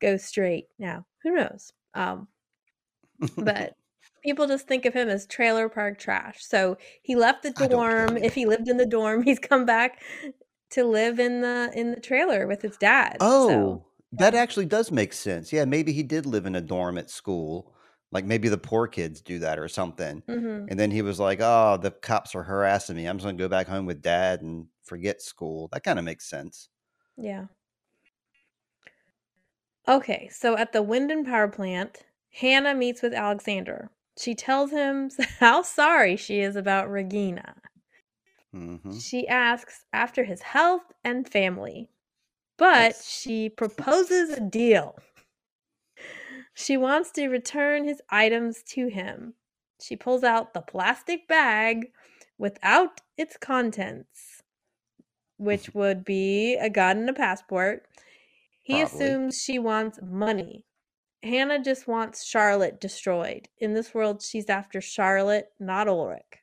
[0.00, 0.66] go straight.
[0.78, 1.72] Now, who knows?
[1.94, 2.28] Um,
[3.36, 3.74] but
[4.22, 6.44] people just think of him as trailer park trash.
[6.44, 8.16] So he left the dorm.
[8.16, 10.02] If he lived in the dorm, he's come back
[10.70, 13.28] to live in the in the trailer with his dad.
[13.30, 15.52] So Oh, that actually does make sense.
[15.52, 17.74] Yeah, maybe he did live in a dorm at school.
[18.10, 20.22] Like maybe the poor kids do that or something.
[20.28, 20.68] mhm.
[20.68, 23.06] And then he was like, "Oh, the cops are harassing me.
[23.06, 26.28] I'm just gonna go back home with dad and forget school." That kind of makes
[26.28, 26.68] sense.
[27.16, 27.46] yeah.
[29.86, 33.90] Okay, so at the Winden power plant, Hannah meets with Alexander.
[34.18, 35.10] She tells him
[35.40, 37.56] how sorry she is about Regina.
[38.52, 41.90] hmm She asks after his health and family,
[42.58, 43.06] but Yes.
[43.06, 44.98] she proposes a deal.
[46.54, 49.34] She wants to return his items to him.
[49.80, 51.92] She pulls out the plastic bag
[52.38, 54.42] without its contents,
[55.38, 57.86] which would be a gun and a passport.
[58.62, 58.82] He Probably.
[58.82, 60.66] assumes she wants money.
[61.22, 63.48] Hannah just wants Charlotte destroyed.
[63.58, 66.42] In this world, she's after Charlotte, not Ulrich.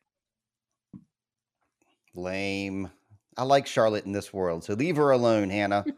[2.15, 2.89] Lame.
[3.37, 5.85] I like Charlotte in this world, so leave her alone, Hannah.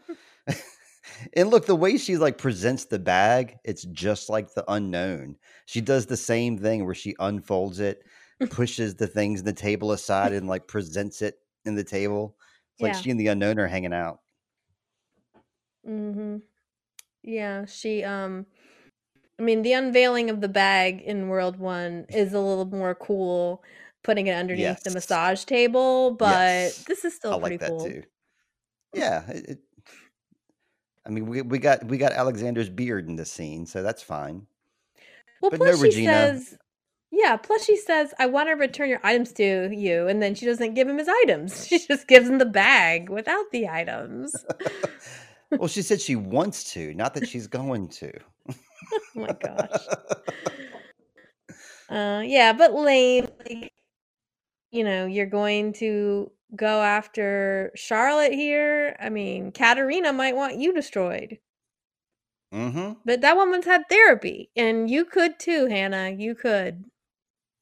[1.33, 5.37] and look, the way she like presents the bag, it's just like the unknown.
[5.65, 8.03] She does the same thing where she unfolds it,
[8.49, 11.35] pushes the things in the table aside, and like presents it
[11.65, 12.35] in the table.
[12.73, 14.19] It's like she and the unknown are hanging out.
[15.87, 16.37] Mm-hmm.
[17.23, 18.45] Yeah, she um
[19.41, 23.63] I mean the unveiling of the bag in World One is a little more cool
[24.03, 26.83] putting it underneath the massage table, but Yes.
[26.83, 27.85] this is still I pretty like that cool.
[27.85, 28.03] too.
[28.93, 29.27] Yeah.
[29.31, 29.59] It, it,
[31.07, 34.45] I mean, we we got we got Alexander's beard in this scene, so that's fine.
[35.41, 36.11] Well, But no, plus she Regina.
[36.11, 36.57] says
[37.11, 40.45] yeah, plus she says, I want to return your items to you, and then she
[40.45, 41.67] doesn't give him his items.
[41.67, 44.33] She just gives him the bag without the items.
[45.51, 48.11] well, she said she wants to, not that she's going to.
[48.93, 49.87] Oh my gosh.
[51.89, 53.27] Uh, yeah, but lame.
[53.47, 53.73] Like,
[54.71, 58.95] you know, you're going to go after Charlotte here.
[58.99, 61.39] I mean, Katharina might want you destroyed,
[62.53, 62.93] mm-hmm.
[63.05, 66.11] but that woman's had therapy, and you could too, Hannah.
[66.11, 66.85] You could.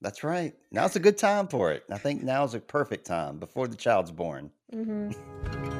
[0.01, 0.53] That's right.
[0.71, 1.83] Now's a good time for it.
[1.89, 4.51] I think now's a perfect time before the child's born.
[4.71, 5.11] hmm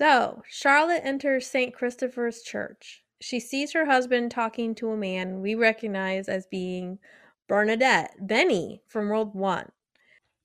[0.00, 1.74] So, Charlotte enters St.
[1.74, 3.02] Christopher's Church.
[3.20, 6.98] She sees her husband talking to a man we recognize as being
[7.48, 9.70] Bernadette, Benny from World One.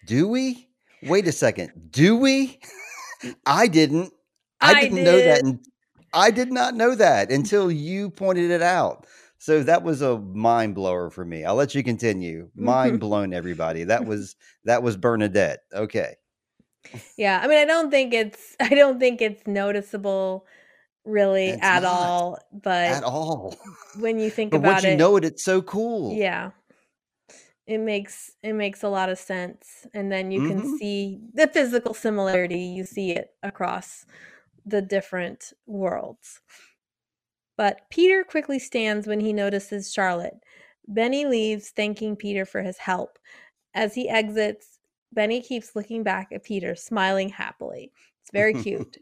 [0.05, 0.67] Do we?
[1.03, 1.71] Wait a second.
[1.89, 2.59] Do we?
[3.45, 4.11] I didn't.
[4.59, 5.43] I, I didn't know that.
[5.45, 5.59] And
[6.13, 9.07] I did not know that until you pointed it out.
[9.37, 11.45] So that was a mind blower for me.
[11.45, 12.49] I'll let you continue.
[12.57, 13.85] Mind blown, everybody.
[13.85, 15.59] That was that was Bernadette.
[15.73, 16.15] Okay.
[17.17, 20.45] Yeah, I mean, I don't think it's I don't think it's noticeable
[21.05, 23.55] really It's at all, but at all.
[23.93, 26.15] when you think But about once you it, know it, it's so cool.
[26.15, 26.51] yeah,
[27.67, 29.87] it makes it makes a lot of sense.
[29.93, 32.59] And then you can hmm see the physical similarity.
[32.59, 34.05] You see it across
[34.65, 36.41] the different worlds.
[37.57, 40.43] But Peter quickly stands when he notices Charlotte.
[40.87, 43.17] Benny leaves, thanking Peter for his help.
[43.73, 44.74] As he exits,
[45.13, 47.91] Benny keeps looking back at Peter, smiling happily.
[48.21, 48.97] It's very cute.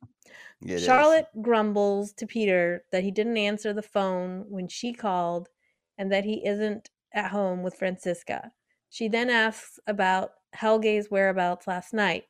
[0.61, 0.83] It is.
[0.85, 5.49] Charlotte grumbles to Peter that he didn't answer the phone when she called
[5.97, 8.51] and that he isn't at home with Franziska.
[8.89, 12.25] She then asks about Helge's whereabouts last night.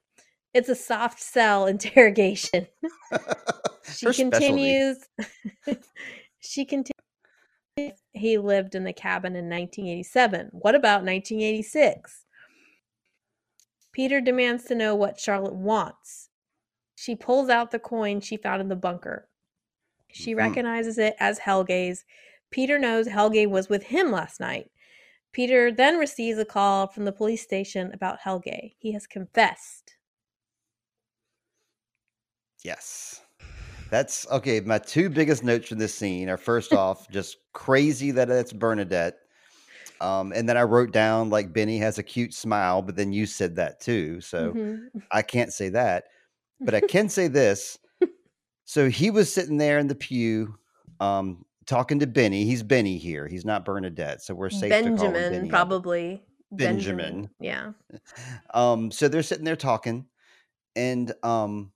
[0.54, 2.68] It's a soft sell interrogation.
[3.86, 4.98] She Her continues.
[6.40, 6.94] she continues.
[8.14, 10.50] He lived in the cabin in 1987.
[10.54, 12.26] What about 1986?
[13.94, 16.30] Peter demands to know what Charlotte wants.
[16.96, 19.30] She pulls out the coin she found in the bunker.
[20.12, 20.38] She Mhm.
[20.38, 22.04] recognizes it as Helge's.
[22.50, 24.72] Peter knows Helge was with him last night.
[25.32, 28.76] Peter then receives a call from the police station about Helge.
[28.78, 29.96] He has confessed.
[32.64, 33.22] Yes.
[33.90, 34.60] That's okay.
[34.60, 39.18] My two biggest notes from this scene are first off, just crazy that it's Bernadette.
[40.04, 43.26] Um, and then I wrote down like Benny has a cute smile, but then you
[43.26, 44.20] said that too.
[44.22, 44.90] So Mhm.
[45.12, 46.06] I can't say that.
[46.60, 47.80] But I can say this.
[48.66, 50.56] So he was sitting there in the pew,
[51.00, 52.46] um, talking to Benny.
[52.46, 53.28] He's Benny here.
[53.28, 55.50] He's not Bernadette, so we're safe to call him Benjamin, Benny.
[55.50, 56.24] probably.
[56.52, 57.30] Benjamin.
[57.40, 57.72] Yeah.
[58.54, 60.06] Um, so they're sitting there talking,
[60.76, 61.72] and um,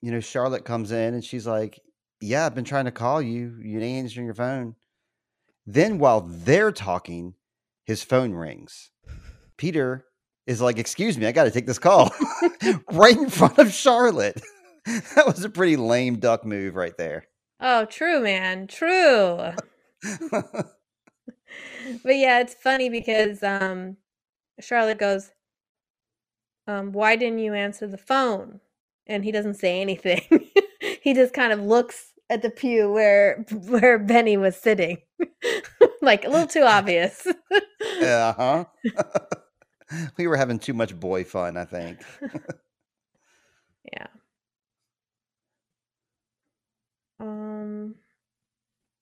[0.00, 1.78] you know, Charlotte comes in and she's like,
[2.20, 3.58] "Yeah, I've been trying to call you.
[3.62, 4.74] You ain't answering your phone."
[5.66, 7.34] Then while they're talking,
[7.84, 8.90] his phone rings.
[9.56, 10.04] Peter
[10.46, 12.12] is like, "Excuse me, I got to take this call,"
[12.92, 14.40] right in front of Charlotte.
[14.84, 17.26] that was a pretty lame duck move right there.
[17.60, 18.66] Oh, true, man.
[18.66, 19.52] True.
[20.32, 23.96] but yeah, it's funny because um
[24.60, 25.30] Charlotte goes,
[26.66, 28.60] um, why didn't you answer the phone?
[29.06, 30.22] And he doesn't say anything.
[31.02, 34.98] he just kind of looks at the pew where where Benny was sitting.
[36.04, 37.26] Like a little too obvious.
[38.02, 38.64] uh huh.
[40.16, 42.00] we were having too much boy fun, I think.
[43.92, 44.06] yeah.
[47.20, 47.94] Um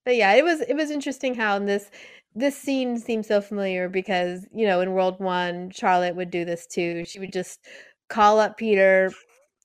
[0.04, 1.90] but yeah, it was it was interesting how in this
[2.34, 6.66] this scene seems so familiar because, you know, in World 1, Charlotte would do this
[6.66, 7.04] too.
[7.04, 7.60] She would just
[8.08, 9.10] call up Peter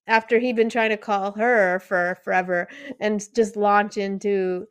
[0.08, 2.68] after he'd been trying to call her for forever
[3.00, 4.66] and just launch into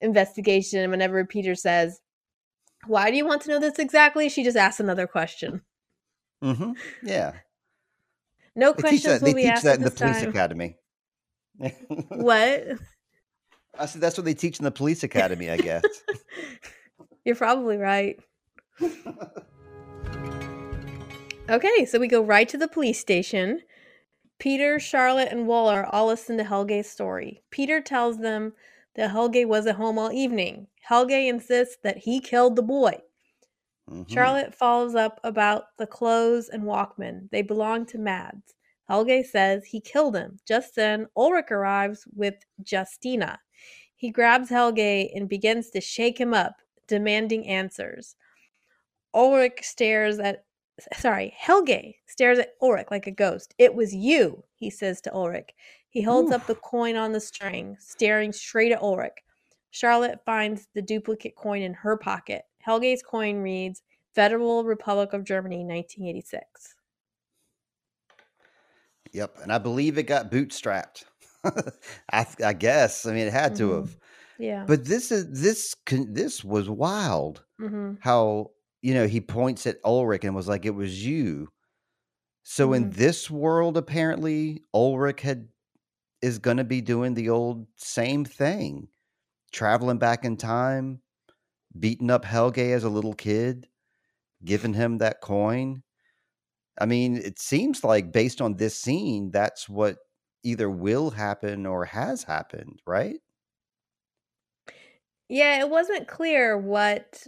[0.00, 2.00] investigation and whenever Peter says,
[2.88, 5.62] "Why do you want to know this exactly?" she just asks another question.
[6.42, 6.72] Mm-hmm.
[7.02, 7.32] Yeah.
[8.56, 9.22] No They teach questions that.
[9.22, 10.28] will They be teach asked that in the police time.
[10.30, 10.76] academy.
[12.10, 12.64] What?
[13.78, 15.82] I said that's what they teach in the police academy, I guess.
[17.24, 18.18] You're probably right.
[21.50, 23.60] Okay, so we go right to the police station.
[24.38, 27.42] Peter, Charlotte, and Waller all listen to Helge's story.
[27.50, 28.52] Peter tells them
[28.96, 30.66] that Helge was at home all evening.
[30.88, 32.98] Helge insists that he killed the boy.
[33.90, 34.08] Mhm.
[34.10, 37.28] Charlotte follows up about the clothes and Walkman.
[37.30, 38.54] They belong to Mads.
[38.88, 40.38] Helge says he killed him.
[40.46, 42.36] Just then, Ulrich arrives with
[42.66, 43.38] Justina.
[43.96, 48.16] He grabs Helge and begins to shake him up, demanding answers.
[49.12, 50.46] Ulrich stares at
[50.94, 53.54] sorry, Helge stares at Ulrich like a ghost.
[53.58, 55.50] It was you, he says to Ulrich.
[55.90, 59.18] He holds up the coin on the string, staring straight at Ulrich.
[59.78, 62.46] Charlotte finds the duplicate coin in her pocket.
[62.62, 66.74] Helge's coin reads Federal Republic of Germany, 1986.
[69.12, 71.04] Yep, and I believe it got bootstrapped.
[72.12, 73.06] I, I guess.
[73.06, 73.76] I mean, it had to Mhm.
[73.76, 73.96] have.
[74.38, 74.68] Yeah.
[74.68, 77.44] But this is this this was wild.
[77.58, 78.52] hmm How
[78.82, 81.48] you know he points at Ulrich and was like, "It was you."
[82.44, 82.92] So in Mhm.
[82.92, 85.48] this world, apparently, Ulrich had
[86.22, 88.88] is going to be doing the old same thing,
[89.52, 91.02] traveling back in time,
[91.78, 93.68] beating up Helge as a little kid,
[94.44, 95.82] giving him that coin.
[96.80, 99.98] I mean, it seems like based on this scene, that's what
[100.44, 103.20] either will happen or has happened, right?
[105.28, 107.26] Yeah, it wasn't clear what.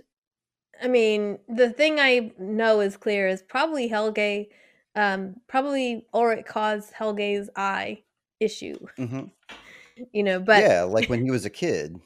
[0.82, 4.46] I mean, the thing I know is clear is probably Helge,
[4.94, 8.02] um, probably Ulrich caused Helge's eye
[8.40, 9.24] issue, hmm
[10.12, 12.00] you know, but yeah, like when he was a kid.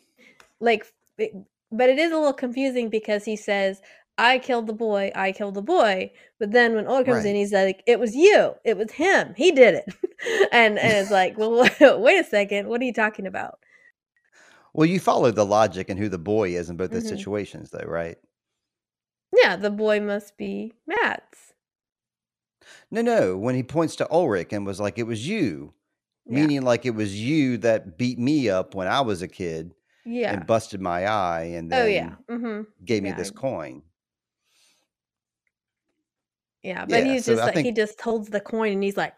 [0.60, 0.86] Like,
[1.18, 1.32] it,
[1.70, 3.80] but it is a little confusing because he says,
[4.16, 6.12] I killed the boy, I killed the boy.
[6.38, 9.50] But then when Ulrich comes in, he's like, it was you, it was him, he
[9.50, 9.94] did it.
[10.52, 11.68] and, and it's like, well,
[12.00, 13.58] wait a second, what are you talking about?
[14.72, 17.08] Well, you follow the logic and who the boy is in both those Mhm.
[17.08, 18.18] situations, though, right?
[19.32, 21.54] Yeah, the boy must be Mads.
[22.90, 23.36] No, no.
[23.36, 25.74] When he points to Ulrich and was like, "It was you,"
[26.26, 26.36] Yeah.
[26.36, 29.74] meaning like it was you that beat me up when I was a kid
[30.04, 30.32] Yeah.
[30.32, 32.14] and busted my eye, and Oh, then yeah.
[32.28, 33.82] hmm gave me Yeah, this coin.
[36.62, 38.96] Yeah, but Yeah, he's so just I like he just holds the coin and he's
[38.96, 39.16] like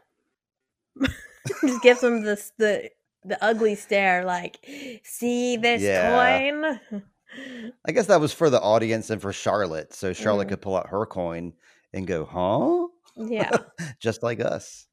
[1.67, 2.91] just gives him this the
[3.25, 4.57] the ugly stare like
[5.05, 6.03] see this Yeah.
[6.03, 6.81] coin
[7.85, 10.49] I guess that was for the audience and for Charlotte, so Charlotte Mhm.
[10.49, 11.53] could pull out her coin
[11.93, 13.51] and go, "Huh?" yeah
[14.01, 14.87] Just like us.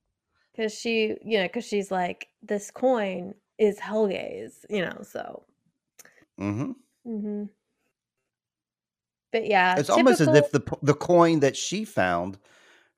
[0.51, 5.43] because she you know because she's like this coin is helge's you know so
[6.43, 6.73] hmm
[7.07, 7.45] Mm-hmm.
[9.31, 12.37] but yeah It's almost as if the the coin that she found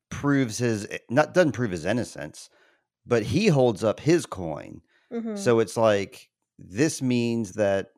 [0.09, 2.49] proves his not doesn't prove his innocence,
[3.05, 4.81] but he holds up his coin.
[5.11, 5.35] Mhm.
[5.35, 7.93] So it's like this means that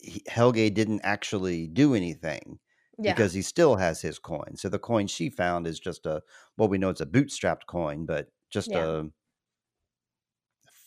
[0.00, 2.60] he, Helge didn't actually do anything
[2.98, 4.56] yeah because he still has his coin.
[4.56, 6.22] So the coin she found is just a
[6.58, 8.76] well, we know it's a bootstrapped coin, but just Yeah.
[8.76, 9.10] a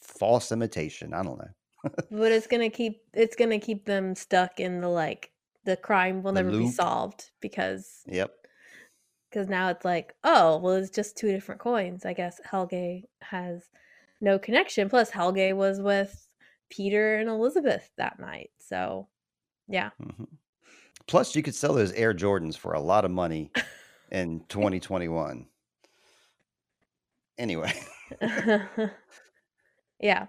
[0.02, 1.14] false imitation.
[1.14, 1.52] I don't know.
[1.84, 5.32] But it's gonna keep it's gonna keep them stuck in the like
[5.66, 8.34] the crime will The never be solved because Yep.
[9.30, 13.70] because now it's like oh well it's just two different coins i guess helge has
[14.20, 16.28] no connection plus helge was with
[16.70, 19.08] peter and elizabeth that night so
[19.68, 19.92] Yeah.
[20.02, 20.28] Mhm.
[21.08, 23.52] Plus, you could sell those Air Jordans for a lot of money
[24.12, 25.46] in 2021.
[27.38, 27.74] Anyway,
[30.00, 30.28] yeah.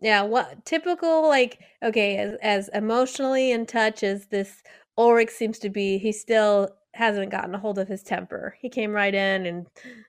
[0.00, 4.62] Yeah, what typical like okay, as as emotionally in touch as this
[4.96, 8.56] Ulrich seems to be, he still hasn't gotten a hold of his temper.
[8.60, 9.66] He came right in and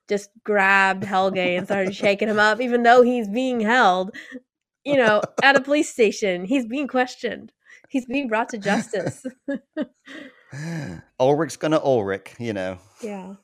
[0.09, 4.15] just grabbed Helge and started shaking him up, even though he's being held,
[4.83, 6.45] you know, at a police station.
[6.45, 7.51] He's being questioned.
[7.89, 9.25] He's being brought to justice.
[11.19, 12.77] Ulrich's gonna Ulrich, you know.
[13.01, 13.35] yeah.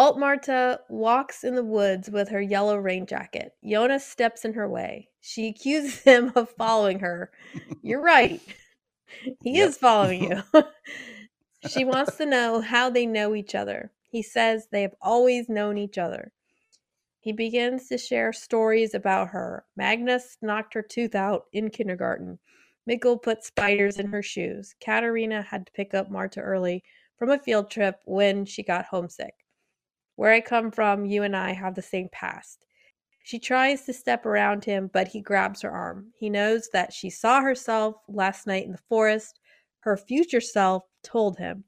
[0.00, 3.54] Alt Marta walks in the woods with her yellow rain jacket.
[3.64, 5.10] Jonas steps in her way.
[5.20, 7.32] She accuses him of following her.
[7.82, 8.42] You're right.
[9.44, 9.60] He Yep.
[9.60, 10.42] is following you.
[11.60, 13.92] she wants to know how they know each other.
[14.10, 16.32] He says they have always known each other.
[17.20, 19.64] He begins to share stories about her.
[19.76, 22.38] Magnus knocked her tooth out in kindergarten.
[22.88, 24.74] Mikkel put spiders in her shoes.
[24.80, 26.84] Katharina had to pick up Marta early
[27.18, 29.34] from a field trip when she got homesick.
[30.20, 32.66] Where I come from, you and I have the same past.
[33.24, 36.12] She tries to step around him, but he grabs her arm.
[36.14, 39.40] He knows that she saw herself last night in the forest.
[39.78, 41.64] Her future self told him.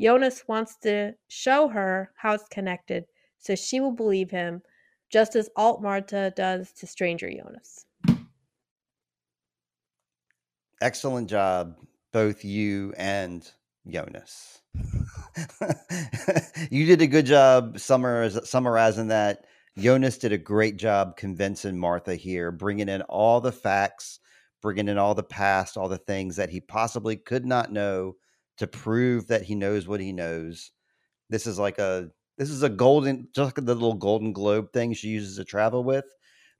[0.00, 3.04] Jonas wants to show her how it's connected,
[3.38, 4.62] so she will believe him,
[5.08, 7.86] just as Alt Marta does to Stranger Jonas.
[10.80, 11.76] Excellent job,
[12.10, 13.48] both you and
[13.86, 14.62] Jonas.
[16.70, 19.44] you did a good job summariz- summarizing that.
[19.78, 24.20] Jonas did a great job convincing Martha here, bringing in all the facts,
[24.62, 28.14] bringing in all the past, all the things that he possibly could not know
[28.58, 30.70] to prove that he knows what he knows.
[31.30, 34.94] This is like a this is a golden just like the little golden globe thing
[34.94, 36.04] she uses to travel with.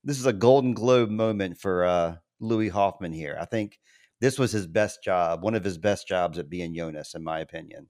[0.05, 3.39] This is a golden globe moment for uh Louis Hofmann here.
[3.41, 3.79] I think
[4.21, 7.41] this was his best job, one of his best jobs at being Jonas, in my
[7.41, 7.89] opinion.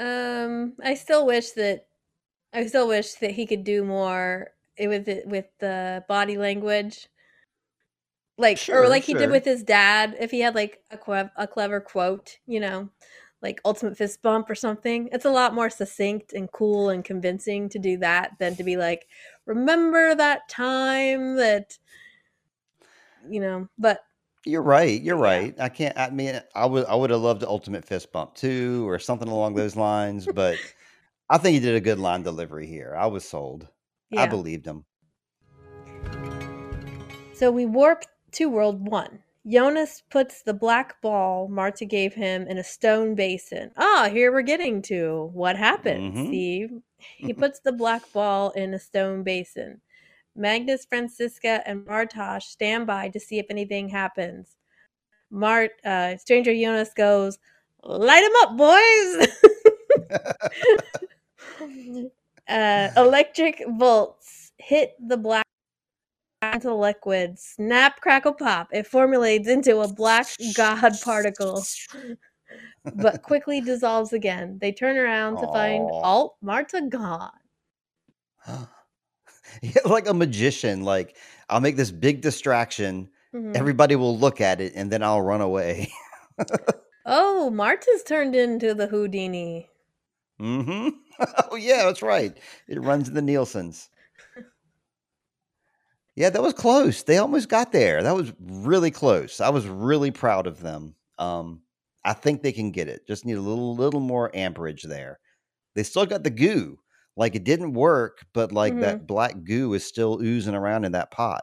[0.00, 1.86] Um, I still wish that
[2.52, 7.08] I still wish that he could do more with it with the body language,
[8.38, 10.16] like Sure, or like he did with his dad.
[10.18, 12.88] If he had like a que- a clever quote, you know,
[13.42, 17.68] like ultimate fist bump or something, it's a lot more succinct and cool and convincing
[17.70, 19.06] to do that than to be like,
[19.46, 21.78] remember that time that,
[23.28, 23.68] you know.
[23.78, 24.00] But
[24.46, 25.00] You're right.
[25.00, 25.22] You're Yeah.
[25.22, 25.54] right.
[25.60, 25.96] I can't.
[25.98, 26.86] I mean, I would.
[26.86, 30.26] I would have loved the ultimate fist bump too, or something along those lines.
[30.26, 30.58] But
[31.30, 32.94] I think he did a good line delivery here.
[32.96, 33.68] I was sold.
[34.16, 34.84] I yeah, believed him.
[37.34, 39.18] So we warp to World 1.
[39.46, 43.70] Jonas puts the black ball Marta gave him in a stone basin.
[43.78, 46.26] Ah, here we're getting to what happens, Mhm.
[46.26, 46.70] Steve.
[46.98, 49.80] He puts the black ball in a stone basin.
[50.36, 54.56] Magnus, Franziska, and Bartosz stand by to see if anything happens.
[55.30, 57.38] Mart, uh, Stranger Jonas goes,
[57.82, 59.28] Light him up, boys!
[62.48, 65.44] uh, electric bolts hit the black
[66.42, 67.38] into liquid.
[67.38, 68.68] Snap, crackle, pop.
[68.72, 71.62] It formulates into a black god particle,
[72.94, 74.58] but quickly dissolves again.
[74.60, 76.00] They turn around to find Aw.
[76.02, 77.30] Alt Marta gone.
[79.84, 80.82] Like a magician.
[80.84, 81.16] Like
[81.48, 83.10] I'll make this big distraction.
[83.34, 83.56] Mhm.
[83.56, 85.88] Everybody will look at it, and then I'll run away.
[87.04, 89.68] Oh, Marta's turned into the Houdini.
[90.38, 90.88] hmm
[91.50, 92.36] Oh yeah, that's right.
[92.66, 93.90] It runs in the Nielsen's.
[96.16, 97.02] Yeah, that was close.
[97.02, 98.02] They almost got there.
[98.02, 99.40] That was really close.
[99.40, 100.96] I was really proud of them.
[101.18, 101.62] Um,
[102.04, 103.06] I think they can get it.
[103.06, 105.20] Just need a little little more amperage there.
[105.76, 106.79] They still got the goo.
[107.16, 108.80] Like it didn't work, but like Mhm.
[108.80, 111.42] that black goo is still oozing around in that pot.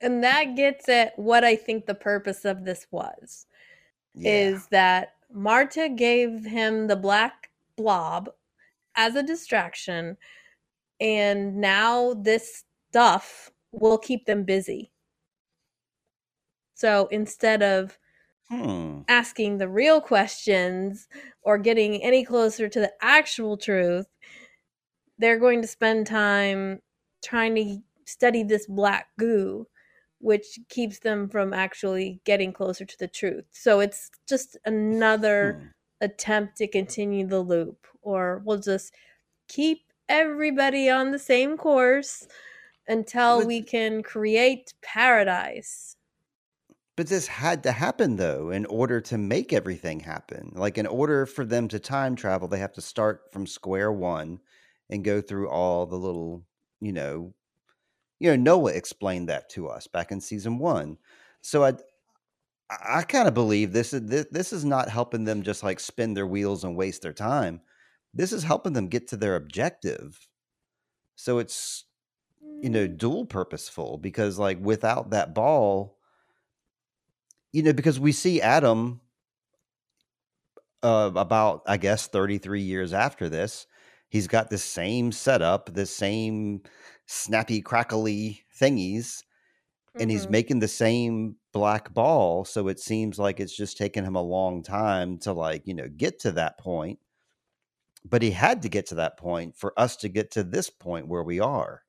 [0.00, 3.46] And that gets at what I think the purpose of this was.
[4.14, 4.62] Yeah.
[4.62, 8.30] is that Marta gave him the black blob
[8.96, 10.16] as a distraction,
[11.00, 14.92] and now this stuff will keep them busy.
[16.74, 17.98] So instead of
[18.48, 19.06] Hmm.
[19.08, 21.08] asking the real questions
[21.42, 24.06] or getting any closer to the actual truth,
[25.18, 26.80] they're going to spend time
[27.24, 29.66] trying to study this black goo,
[30.20, 33.44] which keeps them from actually getting closer to the truth.
[33.52, 35.66] So it's just another Hmm.
[36.02, 38.94] attempt to continue the loop, or we'll just
[39.48, 42.28] keep everybody on the same course
[42.86, 45.96] until But- we can create paradise.
[46.96, 50.52] But this had to happen though in order to make everything happen.
[50.54, 54.40] Like in order for them to time travel, they have to start from square one
[54.90, 56.44] and go through all the little,
[56.80, 57.34] you know,
[58.18, 60.98] you know, Noah explained that to us back in season one.
[61.42, 61.74] So I
[62.68, 66.14] I, kind of believe this is this, this is not helping them just like spin
[66.14, 67.60] their wheels and waste their time.
[68.12, 70.28] This is helping them get to their objective.
[71.16, 71.84] So it's
[72.62, 75.98] you know Mm, dual purposeful because like without that ball,
[77.52, 79.00] you know because we see Adam
[80.82, 83.66] uh, about I guess 33 years after this,
[84.08, 86.62] he's got the same setup, the same
[87.06, 89.22] snappy crackly thingies
[89.98, 90.30] and he's mhm.
[90.30, 94.62] making the same black ball so it seems like it's just taken him a long
[94.62, 96.98] time to like you know get to that point
[98.04, 101.08] but he had to get to that point for us to get to this point
[101.08, 101.82] where we are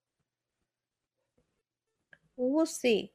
[2.38, 3.14] We'll see.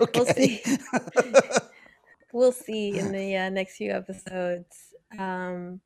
[0.00, 0.62] okay We'll see.
[2.32, 5.80] We'll see in the uh, next few episodes um,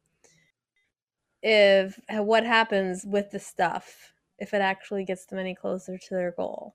[1.43, 6.33] if what happens with the stuff if it actually gets them any closer to their
[6.33, 6.75] goal.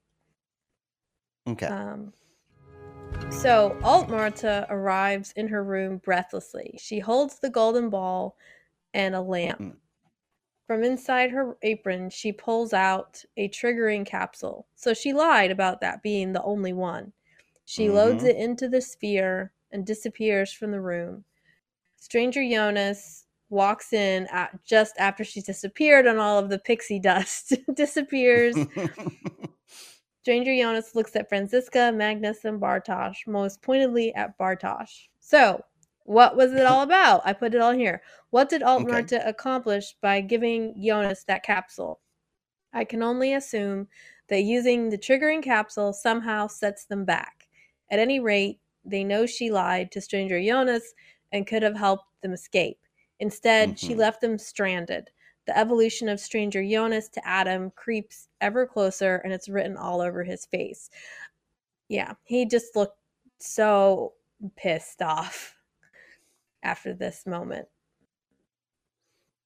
[1.48, 2.14] okay Um,
[3.30, 6.78] so Alt Marta arrives in her room breathlessly.
[6.82, 8.38] She holds the golden ball
[8.94, 9.60] and a lamp.
[9.60, 9.76] Mm.
[10.68, 14.68] From inside her apron, she pulls out a triggering capsule.
[14.76, 17.14] So she lied about that being the only one.
[17.66, 18.30] She loads Mhm.
[18.30, 21.26] it into the sphere and disappears from the room.
[21.98, 27.54] Stranger Jonas walks in at, just after she's disappeared and all of the pixie dust
[27.76, 28.56] disappears.
[30.22, 35.08] Stranger Jonas looks at Franziska, Magnus, and Bartosz, most pointedly at Bartosz.
[35.20, 35.64] So,
[36.06, 37.22] what was it all about?
[37.26, 38.02] I put it all here.
[38.32, 39.22] What did Alt Okay.
[39.24, 42.00] Accomplish by giving Jonas that capsule?
[42.74, 43.88] I can only assume
[44.28, 47.48] that using the triggering capsule somehow sets them back.
[47.92, 50.94] At any rate, they know she lied to Stranger Jonas
[51.32, 52.80] and could have helped them escape.
[53.20, 53.98] Instead, she Mhm.
[53.98, 55.12] left them stranded.
[55.46, 60.24] The evolution of Stranger Jonas to Adam creeps ever closer, and it's written all over
[60.24, 60.90] his face.
[61.88, 63.00] Yeah, he just looked
[63.40, 64.16] so
[64.56, 65.56] pissed off
[66.64, 67.68] after this moment.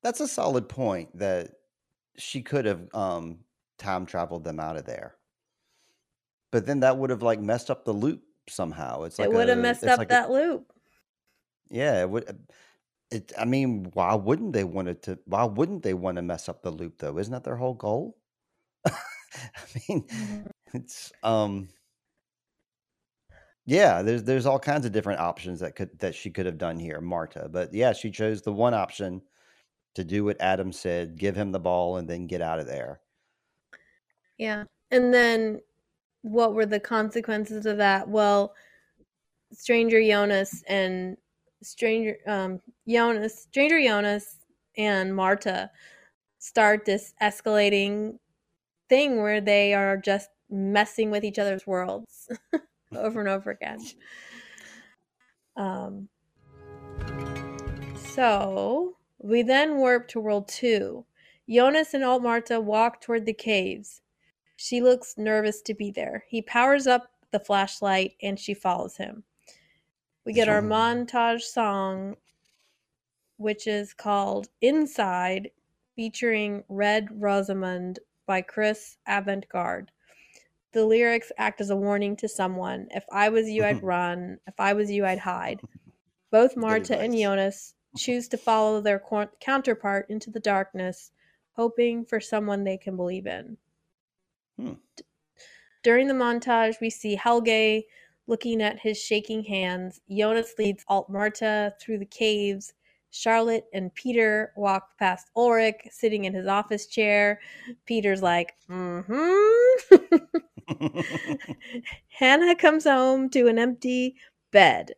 [0.02, 1.52] that's a solid point that
[2.18, 3.44] she could have um
[3.78, 5.18] time traveled them out of there
[6.52, 9.50] but then that would have like messed up the loop somehow it's like it would
[9.50, 10.72] have messed up like a- that loop.
[11.70, 12.48] Yeah, it would.
[13.12, 13.32] It.
[13.38, 15.20] I mean, why wouldn't they want it to?
[15.26, 17.18] Why wouldn't they want to mess up the loop though?
[17.18, 18.18] Isn't that their whole goal?
[18.86, 18.92] I
[19.90, 20.52] mean, Mhm.
[20.74, 21.70] it's um.
[23.66, 26.80] Yeah, there's there's all kinds of different options that could that she could have done
[26.80, 27.48] here, Marta.
[27.50, 29.22] But yeah, she chose the one option
[29.96, 33.02] to do what Adam said, give him the ball, and then get out of there.
[34.38, 34.64] Yeah.
[34.92, 35.62] And then
[36.24, 38.08] what were the consequences of that?
[38.10, 38.56] Well,
[39.54, 41.18] Stranger Jonas and
[41.62, 44.38] Stranger um Jonas, Stranger Jonas
[44.78, 45.70] and Marta
[46.40, 48.18] start this escalating
[48.88, 52.30] thing where they are just messing with each other's worlds
[52.96, 53.80] over and over again.
[55.58, 56.10] Um
[58.14, 61.06] so we then warp to world two.
[61.50, 64.02] Jonas and Alt Marta walk toward the caves.
[64.56, 66.24] She looks nervous to be there.
[66.28, 69.24] He powers up the flashlight and she follows him.
[70.26, 72.16] We get our montage song,
[73.38, 75.52] which is called Inside,
[75.96, 79.88] featuring Red Rosamond by Chris Avantgarde.
[80.72, 82.88] The lyrics act as a warning to someone.
[82.92, 84.40] If I was you, I'd run.
[84.46, 85.62] If I was you, I'd hide.
[86.32, 87.18] Both Marta and.
[87.18, 89.02] Jonas choose to follow their
[89.40, 91.12] counterpart into the darkness,
[91.54, 93.58] hoping for someone they can believe in.
[94.60, 94.74] Hmm.
[95.82, 97.84] During the montage, we see Helge
[98.30, 100.00] looking at his shaking hands.
[100.10, 102.74] Jonas leads Alt Marta through the caves.
[103.12, 107.40] Charlotte and Peter walk past Ulrich sitting in his office chair.
[107.88, 110.16] Peter's like, mm hmm.
[112.10, 114.16] Hannah comes home to an empty
[114.52, 114.92] bed.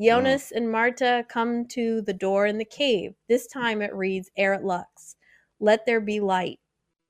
[0.00, 3.14] Jonas and Marta come to the door in the cave.
[3.28, 5.16] This time it reads Erit Lux.
[5.60, 6.58] Let there be light.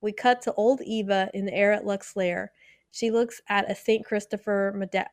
[0.01, 2.51] We cut to old Eva in the Erit Lux lair.
[2.90, 4.05] She looks at a St.
[4.05, 5.10] Christopher meda-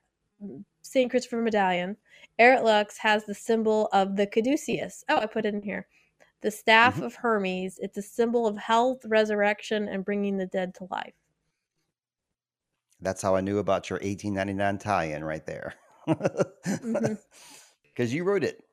[0.81, 1.09] St.
[1.09, 1.97] Christopher medallion.
[2.39, 5.03] Erit Lux has the symbol of the caduceus.
[5.09, 5.88] Oh, I put it in here.
[6.41, 7.05] The staff Mhm.
[7.05, 7.80] of Hermes.
[7.80, 11.13] It's a symbol of health, resurrection, and bringing the dead to life.
[13.01, 15.76] That's how I knew about your 1899 tie-in right there.
[16.65, 17.18] Mhm.
[17.84, 18.63] Because you wrote it.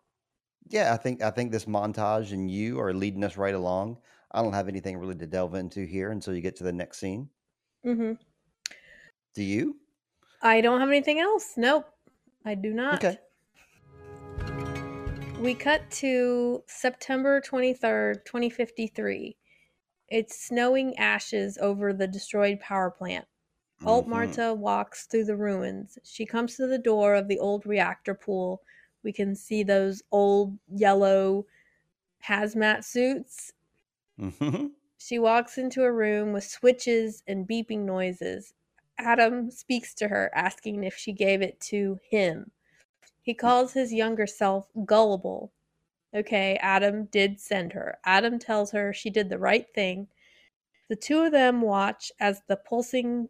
[0.68, 3.98] Yeah, I think I think this montage and you are leading us right along.
[4.30, 6.98] I don't have anything really to delve into here until you get to the next
[6.98, 7.30] scene.
[7.82, 8.12] hmm
[9.34, 9.76] Do you?
[10.40, 11.54] I don't have anything else.
[11.56, 11.86] Nope,
[12.44, 13.04] I do not.
[13.04, 13.18] Okay.
[15.40, 19.36] We cut to September 23rd, 2053.
[20.08, 23.26] It's snowing ashes over the destroyed power plant.
[23.84, 24.10] Alt Mhm.
[24.10, 25.98] Marta walks through the ruins.
[26.02, 28.62] She comes to the door of the old reactor pool.
[29.04, 31.46] We can see those old yellow
[32.24, 33.52] hazmat suits.
[34.18, 34.72] Mhm.
[34.96, 38.54] She walks into a room with switches and beeping noises.
[38.98, 42.50] Adam speaks to her, asking if she gave it to him.
[43.22, 45.52] He calls his younger self gullible.
[46.14, 47.98] Okay, Adam did send her.
[48.04, 50.08] Adam tells her she did the right thing.
[50.88, 53.28] The two of them watch as the pulsing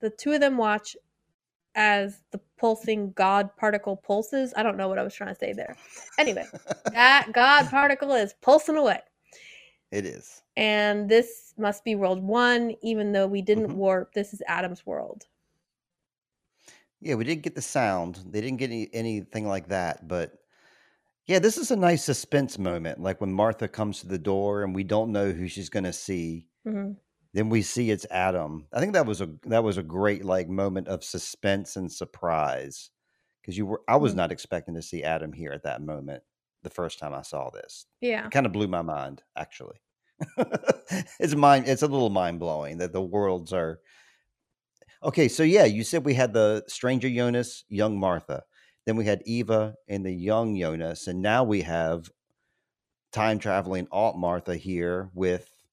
[0.00, 0.96] the two of them watch
[1.74, 4.52] as the pulsing god particle pulses.
[4.56, 5.76] I don't know what I was trying to say there.
[6.18, 6.44] Anyway,
[6.92, 9.00] that god particle is pulsing away.
[9.94, 10.42] It is.
[10.56, 13.76] And this must be world one, even though we didn't Mhm.
[13.76, 14.12] warp.
[14.12, 15.26] This is Adam's world.
[17.00, 18.16] Yeah, we didn't get the sound.
[18.26, 20.08] They didn't get any, anything like that.
[20.08, 20.38] But
[21.26, 23.00] yeah, this is a nice suspense moment.
[23.00, 25.92] Like when Martha comes to the door and we don't know who she's going to
[25.92, 26.48] see.
[26.64, 26.92] hmm
[27.34, 28.68] Then we see it's Adam.
[28.72, 32.90] I think that was a that was a great like moment of suspense and surprise
[33.42, 34.16] because you were I was Mhm.
[34.16, 36.24] not expecting to see Adam here at that moment
[36.62, 37.86] the first time I saw this.
[38.00, 38.26] Yeah.
[38.26, 39.78] It kind of blew my mind actually.
[41.18, 43.80] it's mind it's a little mind blowing that the worlds are
[45.02, 48.44] Okay, so yeah, you said we had the stranger Jonas, young Martha.
[48.86, 52.10] Then we had Eva and the young Jonas, and now we have
[53.12, 55.64] time traveling Alt Martha here with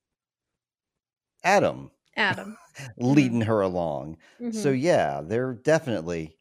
[1.44, 2.58] Adam Adam.
[2.98, 4.18] leading her along.
[4.50, 4.72] So Mhm.
[4.72, 6.38] yeah, they're definitely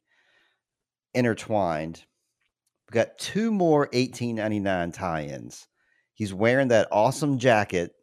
[1.14, 2.04] intertwined.
[2.90, 5.68] We got two more 1899 tie-ins.
[6.20, 7.94] He's wearing that awesome jacket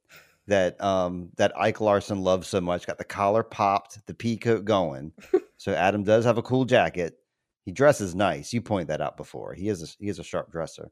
[0.48, 2.88] that um that Eyk Larsen loves so much.
[2.88, 5.14] Got the collar popped, the pea coat going.
[5.58, 7.20] so Adam does have a cool jacket.
[7.64, 8.54] He dresses nice.
[8.54, 9.54] You pointed that out before.
[9.54, 10.90] He is a, he is a sharp dresser.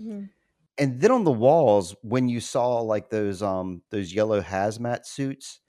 [0.00, 0.30] Mhm.
[0.78, 5.60] And then on the walls, when you saw like those um those yellow hazmat suits,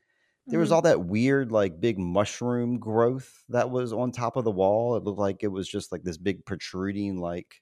[0.47, 0.73] there was Mhm.
[0.73, 4.95] all that weird like big mushroom growth that was on top of the wall.
[4.97, 7.61] It looked like it was just like this big protruding like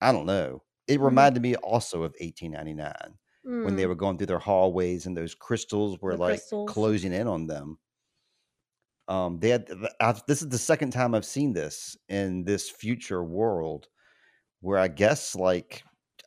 [0.00, 0.62] I don't know.
[0.88, 1.00] It Mhm.
[1.00, 3.18] reminded me also of 1899
[3.62, 3.88] when they Mm.
[3.88, 6.66] were going through their hallways and those crystals were The like crystals.
[6.66, 7.78] closing in on them.
[9.06, 9.68] Um, they had
[10.00, 13.88] I've, this is the second time I've seen this in this future world
[14.60, 15.84] where I guess like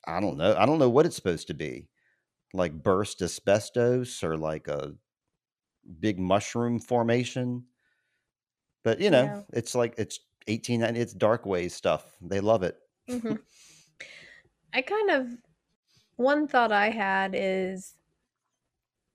[0.07, 1.89] I don't know, I don't know what it's supposed to be,
[2.53, 4.95] like burst asbestos or like a
[5.99, 7.67] big mushroom formation.
[8.83, 9.43] But you know, Yeah.
[9.53, 12.17] it's like it's 1890, it's dark ways stuff.
[12.21, 12.77] They love it.
[13.07, 13.37] Mhm.
[14.77, 15.27] I kind of
[16.17, 17.95] one thought I had is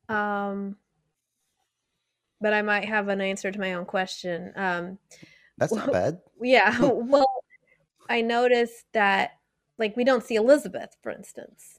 [0.09, 0.77] um
[2.41, 4.53] but I might have an answer to my own question.
[4.57, 4.99] Um
[5.59, 6.21] That's not bad.
[6.43, 7.45] yeah, well,
[8.09, 9.39] I noticed that
[9.79, 11.79] like we don't see Elizabeth, for instance.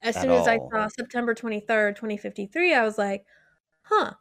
[0.00, 3.26] As At soon as I saw September 23rd, 2053, I was like,
[3.82, 4.12] "Huh,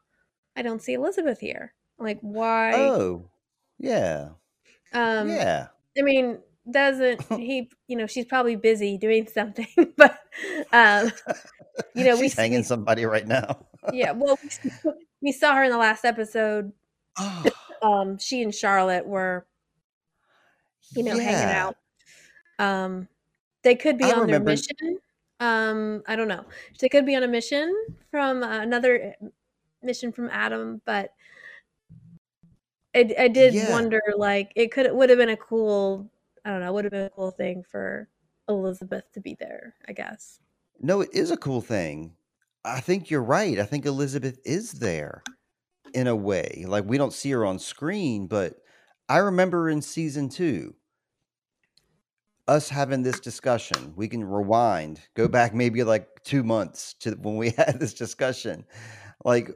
[0.56, 2.73] I don't see Elizabeth here." Like, why?
[2.73, 3.30] Oh,
[3.77, 4.30] yeah.
[4.91, 5.68] Um, Yeah.
[5.95, 6.39] I mean,
[6.69, 7.69] doesn't he?
[7.88, 9.68] You know, she's probably busy doing something,
[9.98, 10.19] but
[10.72, 11.11] um,
[11.94, 13.65] you know, we She's hanging we somebody right now.
[13.94, 14.11] yeah.
[14.11, 14.39] Well,
[15.22, 16.72] we, saw her in the last episode.
[17.18, 17.45] Oh,
[17.81, 19.45] Um, she and Charlotte were,
[20.95, 21.76] you know, hanging out.
[22.60, 23.07] Um,
[23.64, 24.99] they could be I on their mission.
[25.39, 26.45] Um, I don't know.
[26.80, 27.73] They could be on a mission
[28.11, 29.15] from uh, another
[29.84, 31.14] mission from Adam, but
[32.95, 33.69] I, I did Yeah.
[33.72, 36.10] wonder, like, it could would have been a cool.
[36.48, 36.72] I don't know.
[36.72, 38.07] Would have been a cool thing for
[38.48, 39.76] Elizabeth to be there.
[39.86, 40.40] I guess.
[40.80, 42.14] No, it is a cool thing.
[42.64, 43.60] I think you're right.
[43.60, 45.24] I think Elizabeth is there
[45.94, 46.64] in a way.
[46.65, 48.56] Like we don't see her on screen, but
[49.10, 50.74] I remember in season two
[52.48, 53.91] us having this discussion.
[53.98, 58.64] We can rewind, go back maybe like two months to when we had this discussion.
[59.26, 59.52] Like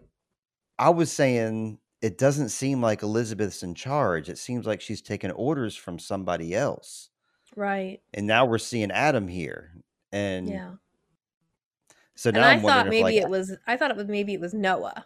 [0.77, 4.30] I was saying, it doesn't seem like Elizabeth's in charge.
[4.30, 7.10] It seems like she's taking orders from somebody else.
[7.56, 7.99] Right.
[8.14, 9.72] And now we're seeing Adam here.
[10.11, 10.72] And Yeah.
[12.15, 13.56] so And now I I'm thought maybe like it was.
[13.68, 15.06] I thought it was maybe it was Noah,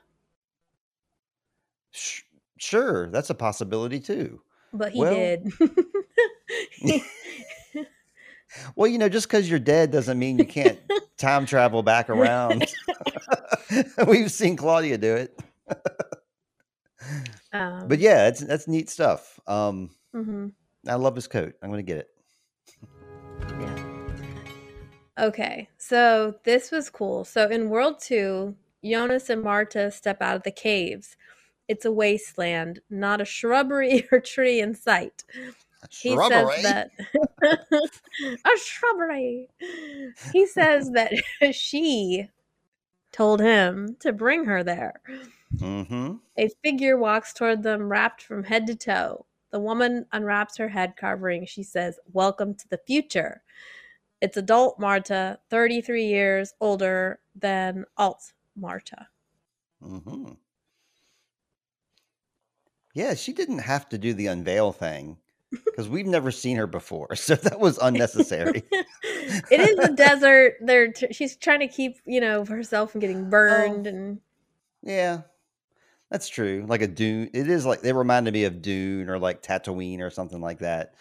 [1.92, 2.22] Sh-
[2.58, 4.42] sure, that's a possibility too.
[4.74, 5.52] but he Well, did.
[8.78, 10.80] Well, you know, just because you're dead doesn't mean you can't
[11.18, 12.66] time travel back around.
[14.08, 15.38] We've seen Claudia do it,
[17.52, 17.88] but um.
[17.98, 19.40] yeah, it's that's neat stuff.
[19.48, 20.52] Um, mhm.
[20.88, 21.54] I love his coat.
[21.62, 22.08] I'm gonna get it.
[23.60, 23.86] Yeah.
[25.18, 27.24] Okay, so this was cool.
[27.24, 28.54] So in World 2,
[28.84, 31.16] Jonas and Marta step out of the caves.
[31.68, 35.24] It's a wasteland, not a shrubbery or tree in sight.
[35.90, 36.92] He says that
[37.44, 39.48] a shrubbery.
[40.34, 41.14] He says that
[41.54, 42.30] she
[43.12, 45.02] told him to bring her there.
[45.58, 46.16] Mm-hmm.
[46.38, 49.26] A figure walks toward them, wrapped from head to toe.
[49.52, 51.46] The woman unwraps her head covering.
[51.46, 53.42] She says, Welcome to the future.
[54.22, 59.08] It's adult Marta, 33 years older than alt Marta.
[59.84, 60.32] Mm-hmm.
[62.94, 65.18] Yeah, she didn't have to do the unveil thing
[65.66, 68.64] because we've never seen her before, so that was unnecessary.
[68.72, 70.56] it is a desert.
[70.62, 73.90] They're t- she's trying to keep you know herself from getting burned, Oh.
[73.90, 74.20] and
[74.82, 75.22] yeah,
[76.12, 76.66] that's true.
[76.68, 80.10] Like a Dune, it is like they reminded me of Dune or like Tatooine or
[80.10, 80.96] something like that.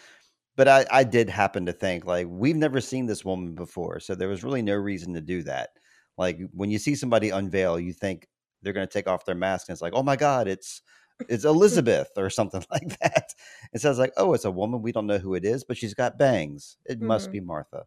[0.56, 4.14] But I, I did happen to think like we've never seen this woman before, so
[4.14, 5.70] there was really no reason to do that.
[6.18, 8.28] Like when you see somebody unveil, you think
[8.62, 10.82] they're going to take off their mask, and it's like, oh my god, it's
[11.28, 13.34] it's Elizabeth or something like that.
[13.72, 14.82] It says like, oh, it's a woman.
[14.82, 16.78] We don't know who it is, but she's got bangs.
[16.86, 17.32] It must Mhm.
[17.32, 17.84] be Martha.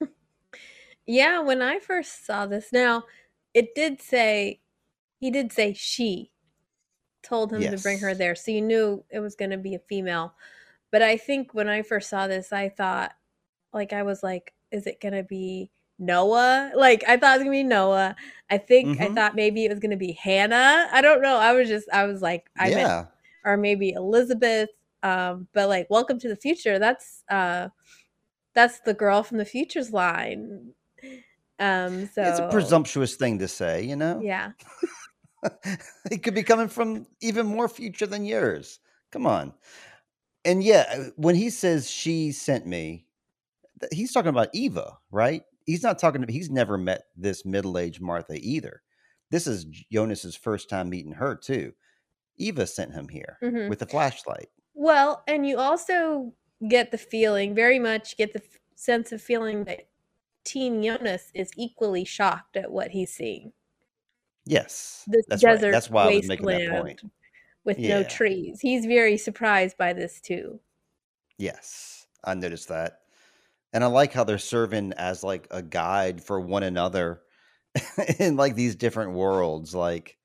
[1.06, 1.40] yeah.
[1.40, 3.04] When I first saw this, now
[3.54, 4.60] it did say
[5.18, 6.30] he did say she
[7.22, 9.80] told him to bring her there, so you knew it was going to be a
[9.80, 10.34] female.
[10.90, 13.12] But I think when I first saw this, I thought
[13.72, 16.72] like I was like, is it going to be Noah?
[16.74, 18.16] Like I thought it was going to be Noah.
[18.50, 19.14] I think I Mhm.
[19.14, 20.88] thought maybe it was going to be Hannah.
[20.92, 21.36] I don't know.
[21.36, 22.88] I was just I was like I meant
[23.44, 24.70] or maybe Elizabeth.
[25.02, 27.68] Um, but like Welcome to the Future, that's uh
[28.54, 30.72] that's the girl from the Future's line.
[31.60, 34.20] Um so it's a presumptuous thing to say, you know.
[34.22, 34.52] Yeah.
[36.10, 38.80] it could be coming from even more future than yours.
[39.10, 39.52] Come on.
[40.44, 43.06] And yeah, uh, when he says she sent me,
[43.92, 45.42] he's talking about Eva, right?
[45.66, 48.82] He's not talking to he's never met this middle-aged Martha either.
[49.30, 51.72] This is Jonas's first time meeting her too.
[52.38, 53.68] Eva sent him here Mhm.
[53.68, 54.48] with a flashlight.
[54.74, 56.32] Well, and you also
[56.68, 59.88] get the feeling, very much get the f- sense of feeling that
[60.44, 63.52] Teen Jonas is equally shocked at what he's seeing.
[64.48, 65.04] Yes.
[65.06, 65.54] This that's right.
[65.54, 67.02] desert That's why I was making that point.
[67.64, 68.60] with no trees.
[68.60, 70.60] He's very surprised by this too.
[71.36, 73.00] Yes, I noticed that.
[73.72, 77.20] And I like how they're serving as like a guide for one another
[78.18, 79.74] in like these different worlds.
[79.74, 80.16] Like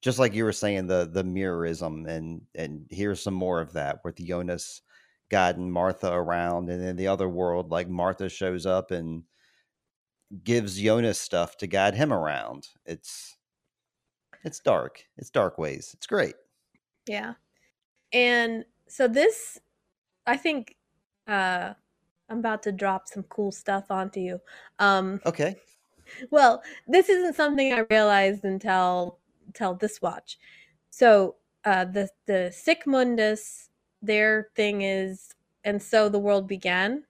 [0.00, 3.98] just like you were saying, the the mirrorism and and here's some more of that
[4.04, 4.82] with Jonas
[5.30, 9.24] guiding Martha around and then the other world, like Martha shows up and
[10.44, 12.68] gives Jonas stuff to guide him around.
[12.86, 13.36] It's
[14.44, 15.04] it's dark.
[15.18, 15.92] It's dark ways.
[15.94, 16.34] It's great.
[17.06, 17.34] Yeah.
[18.12, 19.58] And so this
[20.26, 20.76] I think
[21.26, 21.74] uh
[22.28, 24.40] I'm about to drop some cool stuff onto you.
[24.78, 25.56] Um Okay.
[26.30, 30.38] well, this isn't something I realized until until this watch.
[30.90, 33.68] So uh the the Sic Mundus,
[34.02, 35.34] their thing is
[35.64, 37.04] and so the world began.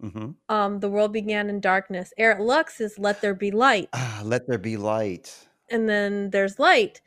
[0.00, 2.12] hmm Um the world began in darkness.
[2.18, 3.90] Erit Lux is let there be light.
[3.92, 5.47] Ah, let there be light.
[5.70, 7.00] And then there's light.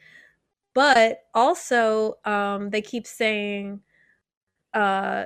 [0.74, 3.82] But also um they keep saying
[4.74, 5.26] uh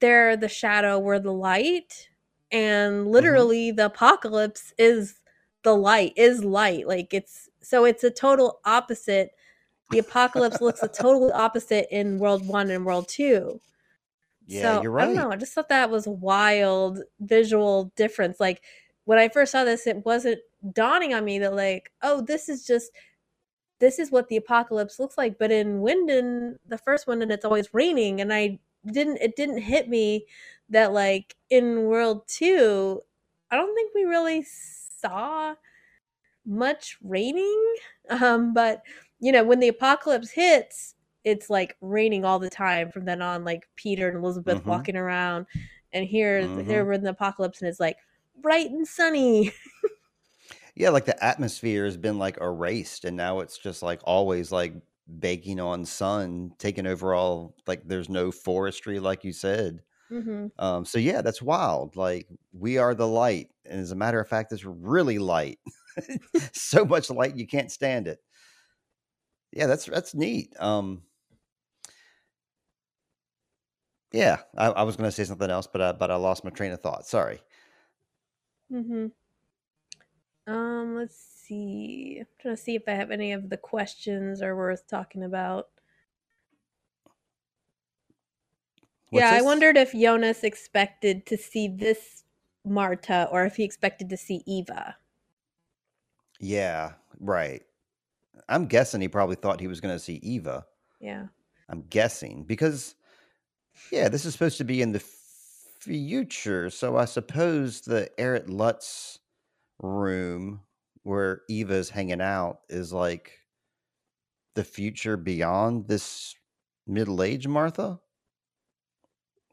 [0.00, 2.08] they're the shadow we're the light.
[2.52, 5.20] And literally the apocalypse is
[5.62, 6.86] the light is light.
[6.86, 9.30] Like it's so it's a total opposite.
[9.90, 13.60] The apocalypse looks a total opposite in world one and world two.
[14.46, 15.24] Yeah, so you're i don't right.
[15.24, 18.38] know i just thought that was a wild visual difference.
[18.38, 18.62] Like
[19.04, 20.40] when i first saw this it wasn't
[20.72, 22.90] dawning on me that like oh this is just
[23.80, 27.44] this is what the apocalypse looks like but in Winden, the first one and it's
[27.44, 30.26] always raining and i didn't it didn't hit me
[30.68, 33.00] that like in world 2
[33.50, 35.54] i don't think we really saw
[36.46, 37.74] much raining
[38.10, 38.82] um but
[39.20, 43.44] you know when the apocalypse hits it's like raining all the time from then on
[43.44, 44.66] like peter and elizabeth Mhm.
[44.66, 45.46] walking around
[45.92, 46.66] and here Mhm.
[46.66, 47.96] here we're in the apocalypse and it's like
[48.42, 49.52] bright and sunny
[50.74, 54.74] Yeah, like the atmosphere has been like erased and now it's just like always like
[55.20, 59.82] baking on sun, taking over all like there's no forestry like you said.
[60.10, 61.96] hmm Um so yeah, that's wild.
[61.96, 63.50] Like we are the light.
[63.66, 65.60] And as a matter of fact, it's really light.
[66.54, 68.20] so much light you can't stand it.
[69.52, 70.52] Yeah, that's that's neat.
[70.60, 71.04] Um
[74.12, 76.72] yeah, I, I was gonna say something else, but I but I lost my train
[76.72, 77.06] of thought.
[77.06, 77.40] Sorry.
[78.70, 79.06] hmm
[80.46, 82.18] Um, let's see.
[82.20, 85.68] I'm trying to see if I have any of the questions are worth talking about.
[89.10, 92.24] What's yeah, I wondered if Jonas expected to see this
[92.64, 94.96] Marta or if he expected to see Eva.
[96.40, 97.62] Yeah, right.
[98.48, 100.66] I'm guessing he probably thought he was going to see Eva.
[101.00, 101.26] Yeah.
[101.68, 102.96] I'm guessing because,
[103.90, 105.00] yeah, this is supposed to be in the
[105.80, 106.70] future.
[106.70, 109.18] So I suppose the Erit Lux
[109.80, 110.62] room
[111.02, 113.40] where Eva's hanging out is like
[114.54, 116.34] the future beyond this
[116.86, 118.00] middle age Martha?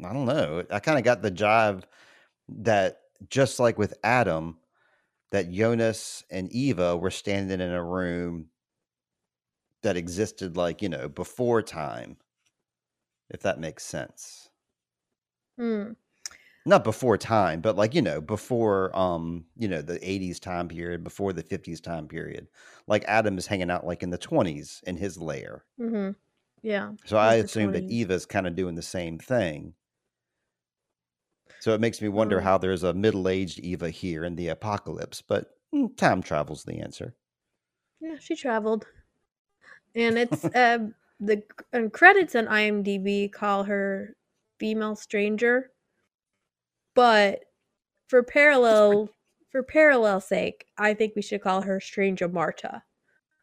[0.04, 0.64] I don't know.
[0.70, 1.84] I kind of got the jive
[2.50, 4.60] that just like with Adam,
[5.32, 8.50] that Jonas and Eva were standing in a room
[9.84, 12.18] that existed like, you know, before time,
[13.30, 14.50] if that makes sense.
[15.58, 15.94] Hmm.
[16.66, 21.04] Not before time, but like, you know, before um, you know, the 80s time period,
[21.04, 22.48] before the 50s time period.
[22.88, 25.66] Like Adam is hanging out like in the 20s in his lair.
[25.80, 26.12] Mm-hmm.
[26.62, 26.94] Yeah.
[27.06, 27.92] So I assume that 20s.
[27.92, 29.76] Eva's kind of doing the same thing.
[31.60, 32.42] So it makes me wonder Hmm.
[32.42, 37.16] how there's a middle-aged Eva here in the apocalypse, but mm, time travel's the answer.
[38.02, 38.86] Yeah, she traveled.
[39.96, 40.80] And it's uh,
[41.20, 41.44] the
[41.74, 44.16] and credits on IMDb call her
[44.60, 45.72] female stranger,
[46.96, 47.46] but
[48.08, 49.10] for parallel
[49.52, 52.84] for parallel sake, I think we should call her Stranger Marta,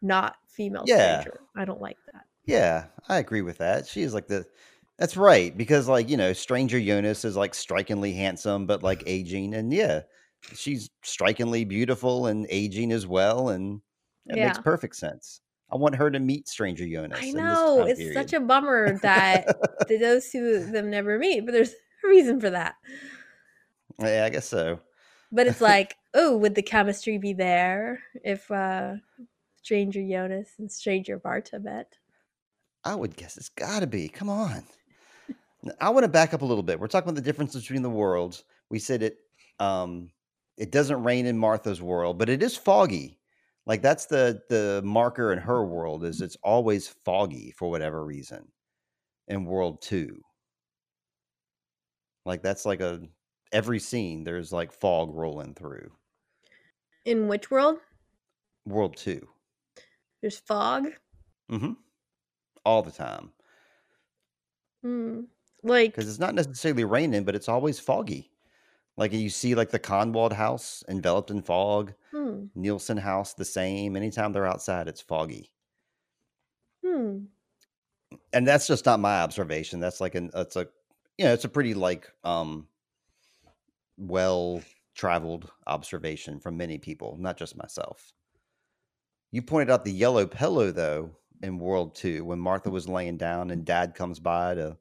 [0.02, 1.20] not female Yeah.
[1.20, 1.40] stranger.
[1.56, 2.24] I don't like that.
[2.44, 3.86] Yeah, I agree with that.
[3.86, 4.46] She is like the
[4.98, 9.54] That's right because like, you know, Stranger Jonas is like strikingly handsome but like aging
[9.54, 10.02] and yeah,
[10.54, 13.82] she's strikingly beautiful and aging as well and
[14.26, 15.40] it makes perfect sense.
[15.70, 17.18] I want her to meet Stranger Jonas.
[17.20, 19.46] I in this know it's such a bummer that
[19.88, 21.72] those two of them never meet, but there's
[22.04, 22.76] a reason for that.
[23.98, 24.80] Yeah, I guess so.
[25.32, 28.94] But it's like, oh, would the chemistry be there if uh
[29.62, 31.98] Stranger Jonas and Stranger Marta met?
[32.84, 34.08] I would guess it's got to be.
[34.08, 34.64] Come on.
[35.80, 36.78] I want to back up a little bit.
[36.78, 38.44] We're talking about the difference between the worlds.
[38.70, 39.18] We said it
[39.58, 40.10] um
[40.56, 43.18] it doesn't rain in Martha's world, but it is foggy.
[43.66, 48.48] Like that's the the marker in her world is it's always foggy for whatever reason
[49.28, 50.20] in world 2.
[52.24, 53.00] Like that's like a
[53.52, 55.92] every scene there's like fog rolling through.
[57.04, 57.80] In which world?
[58.64, 59.28] World 2.
[60.20, 60.92] There's fog.
[61.50, 61.76] Mm Mhm.
[62.64, 63.32] All the time.
[64.82, 65.24] Hmm.
[65.62, 68.32] Like, Cuz it's not necessarily raining, but it's always foggy.
[68.96, 71.94] Like you see like the Kahnwald house enveloped in fog.
[72.12, 73.96] hmm, Nielsen House the same.
[73.96, 75.52] Anytime they're outside, it's foggy,
[76.82, 77.28] hmm.
[78.32, 79.80] and that's just not my observation.
[79.80, 80.68] That's like an it's a
[81.16, 82.68] you know it's a pretty like um
[83.98, 84.62] well
[84.94, 88.12] traveled observation from many people, not just myself.
[89.30, 91.10] You pointed out the yellow pillow though
[91.42, 94.76] in World Two when Martha was laying down and Dad comes by to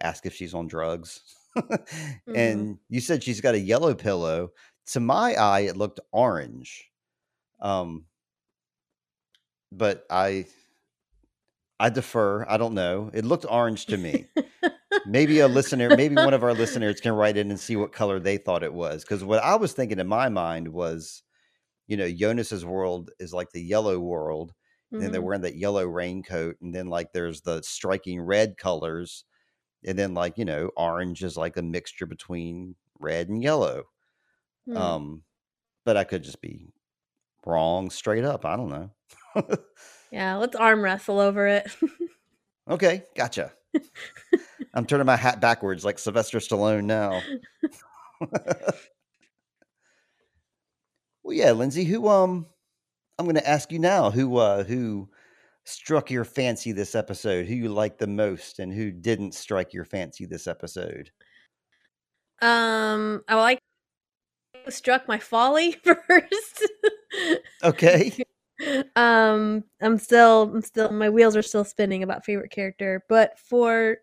[0.00, 1.20] ask if she's on drugs,
[1.56, 2.34] Mhm.
[2.34, 4.52] and you said she's got a yellow pillow.
[4.86, 6.90] To my eye, it looked orange.
[7.60, 8.06] Um,
[9.70, 10.46] but I
[11.78, 12.46] I defer.
[12.48, 13.10] I don't know.
[13.12, 14.26] It looked orange to me.
[15.06, 18.20] maybe a listener, maybe one of our listeners can write in and see what color
[18.20, 19.02] they thought it was.
[19.02, 21.22] Because what I was thinking in my mind was,
[21.86, 24.52] you know, Jonas's world is like the yellow world,
[24.90, 29.24] and then they're wearing that yellow raincoat, and then like there's the striking red colors,
[29.84, 33.84] and then like you know, orange is like a mixture between red and yellow.
[34.66, 34.76] Hmm.
[34.76, 35.22] Um,
[35.84, 36.72] but I could just be
[37.46, 38.44] wrong straight up.
[38.44, 38.90] I don't know.
[40.12, 41.70] yeah, let's arm wrestle over it.
[42.68, 43.52] Okay, gotcha.
[44.74, 47.20] I'm turning my hat backwards like Sylvester Stallone now.
[51.22, 52.46] well, yeah, Lindsey, who um
[53.18, 55.08] I'm going to ask you now who uh who
[55.64, 59.84] struck your fancy this episode, who you liked the most and who didn't strike your
[59.84, 61.10] fancy this episode.
[62.40, 63.58] um, I like
[64.68, 66.68] struck my folly first.
[67.62, 68.24] Okay.
[68.96, 73.98] um i'm still i'm still my wheels are still spinning about favorite character but for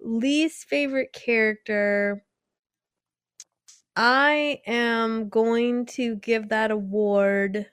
[0.00, 2.24] least favorite character
[3.96, 7.70] i am going to give that award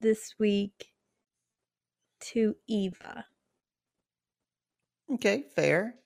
[0.00, 0.92] this week
[2.20, 3.26] to eva
[5.10, 5.98] Okay, fair.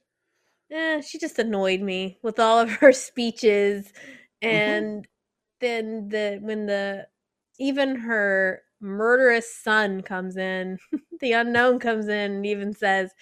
[0.70, 3.92] eh, she just annoyed me with all of her speeches
[4.40, 5.06] and
[5.60, 7.08] then the when the
[7.58, 10.78] even her murderous son comes in
[11.20, 13.12] the unknown comes in and even says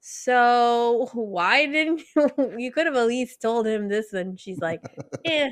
[0.00, 4.82] so why didn't you you could have at least told him this and she's like
[5.24, 5.50] eh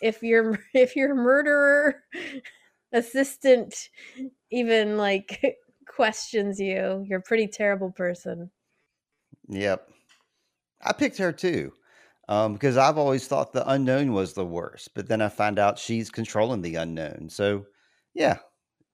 [0.00, 2.02] if your if your murderer
[2.92, 3.88] assistant
[4.50, 5.56] even like
[5.88, 8.50] questions you you're a pretty terrible person
[9.48, 9.88] Yep.
[10.82, 11.72] I picked her too.
[12.28, 15.78] Um, because I've always thought the unknown was the worst, but then I find out
[15.78, 17.28] she's controlling the unknown.
[17.30, 17.66] So,
[18.16, 18.38] yeah,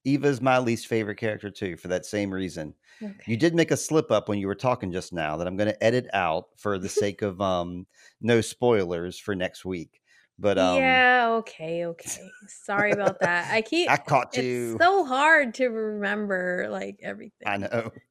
[0.03, 2.73] Eva's my least favorite character too, for that same reason.
[3.01, 3.15] okay.
[3.25, 5.69] You did make a slip up when you were talking just now that I'm going
[5.69, 7.87] to edit out for the sake of um
[8.21, 10.01] no spoilers for next week.
[10.37, 12.29] But um, yeah, okay, okay.
[12.47, 13.51] Sorry about that.
[13.51, 14.77] I keep I caught it's you.
[14.79, 17.47] so hard to remember like everything.
[17.47, 17.91] I know.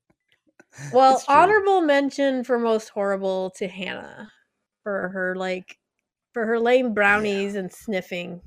[0.91, 4.33] Well, honorable mention for most horrible to Hannah
[4.83, 5.79] for her like
[6.33, 8.41] for her lame brownies and sniffing.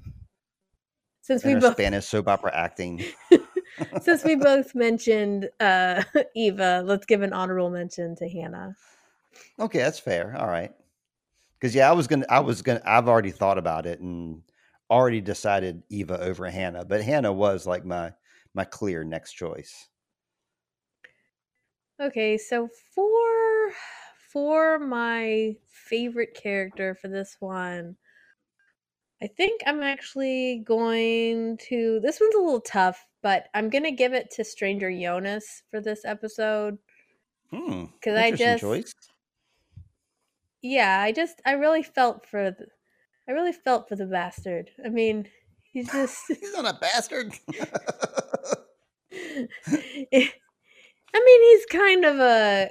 [1.26, 3.04] Since we both Spanish soap opera acting.
[4.04, 6.04] since we both mentioned uh
[6.36, 8.76] Eva, let's give an honorable mention to Hannah.
[9.60, 10.36] Okay, that's fair.
[10.38, 10.72] All right.
[11.58, 14.44] Because yeah, I was gonna, I was gonna, I've already thought about it and
[14.92, 18.14] already decided Eva over Hannah, but Hannah was like my
[18.54, 19.88] my clear next choice.
[22.00, 23.74] Okay, so for
[24.32, 27.96] for my favorite character for this one,
[29.22, 34.14] I think I'm actually going to this one's a little tough, but I'm gonna give
[34.14, 36.78] it to Stranger Jonas for this episode.
[37.52, 37.86] Hmm.
[38.04, 38.94] 'Cause I just- choice.
[40.62, 42.68] Yeah, I just I really felt for the
[43.28, 44.72] I really felt for the bastard.
[44.84, 45.30] I mean,
[45.72, 47.34] he's just He's not a bastard.
[51.14, 52.70] I mean, he's kind of a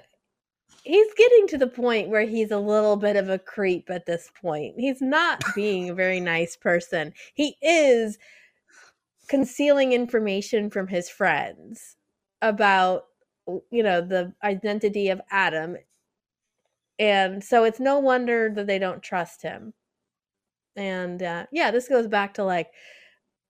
[0.85, 4.31] he's getting to the point where he's a little bit of a creep at this
[4.41, 4.75] point.
[4.79, 7.13] He's not being a very nice person.
[7.35, 8.19] He is
[9.29, 11.97] concealing information from his friends
[12.43, 13.05] about
[13.71, 15.77] you know the identity of Adam.
[16.99, 19.73] And so it's no wonder that they don't trust him.
[20.77, 22.69] And uh, yeah, this goes back to like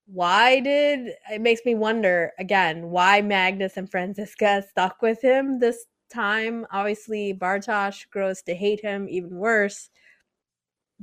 [0.07, 5.87] why did it makes me wonder again why Magnus and Franziska stuck with him this
[6.11, 6.67] time.
[6.71, 9.91] Obviously, Bartosz grows to hate him even worse.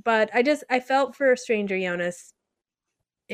[0.01, 2.33] But I just I felt for Stranger Jonas,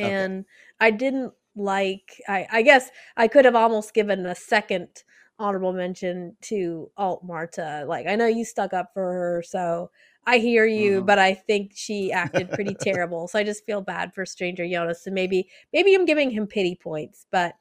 [0.02, 0.27] Okay.
[0.27, 0.45] and
[0.80, 2.22] I didn't like.
[2.30, 5.03] I I guess I could have almost given a second
[5.39, 7.85] honorable mention to Alt Marta.
[7.88, 9.91] Like I know you stuck up for her, so
[10.26, 11.03] I hear you, Mhm.
[11.03, 13.27] but I think she acted pretty terrible.
[13.27, 16.76] So I just feel bad for Stranger Jonas, and maybe maybe I'm giving him pity
[16.76, 17.56] points, but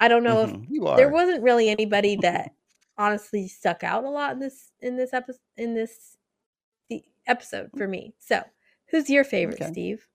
[0.00, 0.96] I don't know if Mhm, you are.
[0.96, 2.52] there wasn't really anybody that
[2.98, 6.16] honestly stuck out a lot in this in this episode in this
[6.90, 7.78] the episode mm.
[7.78, 8.14] for me.
[8.18, 8.42] So,
[8.90, 9.70] who's your favorite, Okay.
[9.70, 10.06] Steve?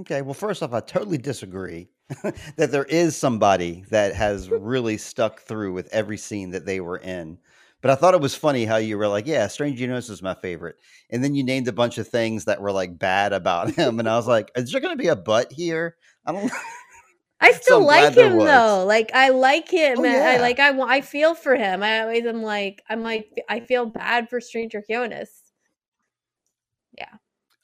[0.00, 1.90] Okay, well, first off, I totally disagree
[2.56, 6.96] that there is somebody that has really stuck through with every scene that they were
[6.98, 7.38] in.
[7.82, 10.34] But I thought it was funny how you were like, "Yeah, Strange Jonas is my
[10.34, 10.76] favorite,"
[11.08, 14.08] and then you named a bunch of things that were like bad about him, and
[14.08, 15.96] I was like, "Is there going to be a but here?"
[16.26, 16.52] I don't.
[17.40, 18.84] I still I'm like him though.
[18.86, 19.98] Like I like him.
[19.98, 21.82] Oh, and I like I I feel for him.
[21.82, 25.30] I always am like I'm like I feel bad for Stranger Jonas.
[26.96, 27.14] Yeah.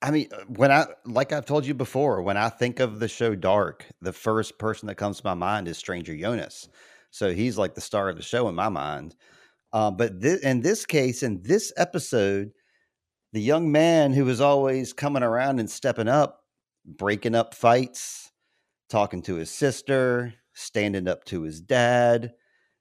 [0.00, 3.08] I mean, uh, when I like I've told you before, when I think of the
[3.08, 6.68] show Dark, the first person that comes to my mind is Stranger Jonas.
[7.10, 9.14] So he's like the star of the show in my mind.
[9.72, 12.52] Uh, but thi- in this case, in this episode,
[13.32, 16.40] the young man who was always coming around and stepping up,
[16.84, 18.32] breaking up fights,
[18.88, 22.32] talking to his sister, standing up to his dad,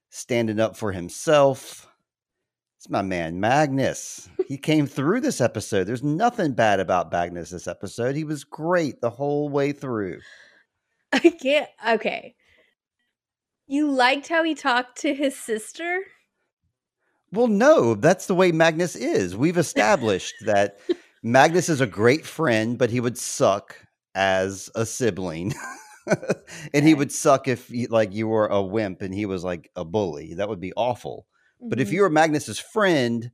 [0.10, 1.88] standing up for himself.
[2.78, 4.30] It's my man Magnus.
[4.48, 5.86] He came through this episode.
[5.86, 8.16] There's nothing bad about Magnus this episode.
[8.16, 10.20] He was great the whole way through.
[11.12, 11.68] I can't.
[11.88, 12.36] Okay.
[13.66, 16.02] You liked how he talked to his sister?
[17.32, 19.36] Well, no, that's the way Magnus is.
[19.36, 20.80] We've established that
[21.24, 23.76] Magnus is a great friend, but he would suck
[24.14, 25.56] as a sibling.
[26.74, 29.70] and he would suck if he, like you were a wimp and he was like
[29.76, 30.36] a bully.
[30.36, 31.26] That would be awful.
[31.62, 31.94] But if Mhm.
[31.94, 33.32] you were Magnus's friend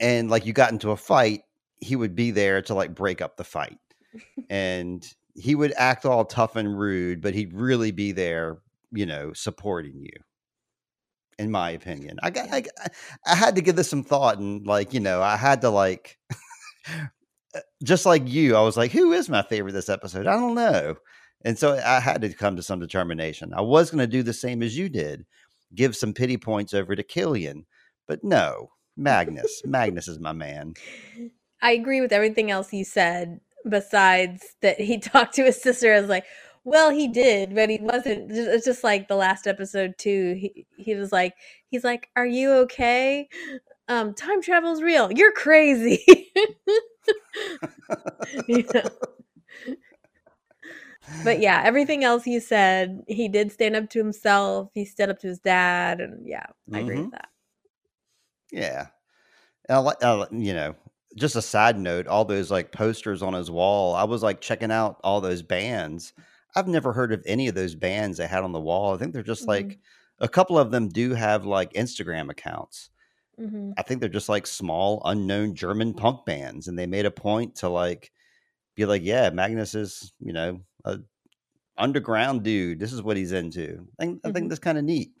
[0.00, 1.42] and like you got into a fight,
[1.80, 3.78] he would be there to like break up the fight.
[4.50, 8.58] and he would act all tough and rude, but he'd really be there,
[8.92, 10.12] you know, supporting you.
[11.36, 12.62] In my opinion, I got, I,
[13.26, 16.16] I had to give this some thought, and like, you know, I had to like,
[16.88, 20.28] uh, just like you, I was like, who is my favorite this episode?
[20.28, 20.94] I don't know,
[21.44, 23.52] and so I had to come to some determination.
[23.54, 25.26] I was going to do the same as you did,
[25.74, 27.64] give some pity points over to Kilian,
[28.08, 29.62] but no, Magnus.
[29.64, 30.74] Magnus is my man.
[31.62, 36.08] I agree with everything else you said, besides that he talked to his sister as
[36.08, 36.24] like,
[36.64, 38.32] well, he did, but he wasn't.
[38.32, 40.34] It's just like the last episode too.
[40.40, 41.34] He he was like,
[41.68, 43.28] he's like, "Are you okay?
[43.88, 45.12] Um, time travel's real.
[45.12, 46.04] You're crazy."
[48.48, 48.88] You know?
[51.22, 54.70] But yeah, everything else you said, he did stand up to himself.
[54.74, 57.02] He stood up to his dad, and yeah, I agree Mhm.
[57.02, 57.28] with that.
[58.52, 58.86] Yeah.
[59.68, 60.74] I I you know,
[61.16, 64.70] just a side note, all those like posters on his wall, I was like checking
[64.72, 66.12] out all those bands.
[66.56, 68.94] I've never heard of any of those bands they had on the wall.
[68.94, 69.78] I think they're just like
[70.20, 72.90] a couple of them do have like Instagram accounts.
[73.38, 76.68] hmm I think they're just like small, unknown German punk bands.
[76.68, 78.12] And they made a point to like
[78.76, 80.98] be like, yeah, Magnus is, you know, a
[81.76, 82.78] underground dude.
[82.78, 83.86] This is what he's into.
[83.98, 84.48] I think, I think Mhm.
[84.48, 85.12] that's kind of neat.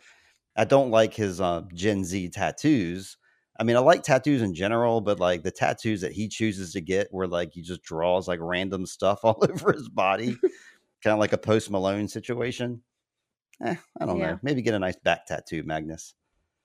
[0.56, 3.16] I don't like his uh, Gen Z tattoos.
[3.58, 6.80] I mean, I like tattoos in general, but like the tattoos that he chooses to
[6.80, 10.36] get, where like he just draws like random stuff all over his body,
[11.02, 12.82] kind of like a Post Malone situation.
[13.62, 14.32] Eh, I don't Yeah.
[14.32, 14.40] know.
[14.42, 16.14] Maybe get a nice back tattoo, Magnus.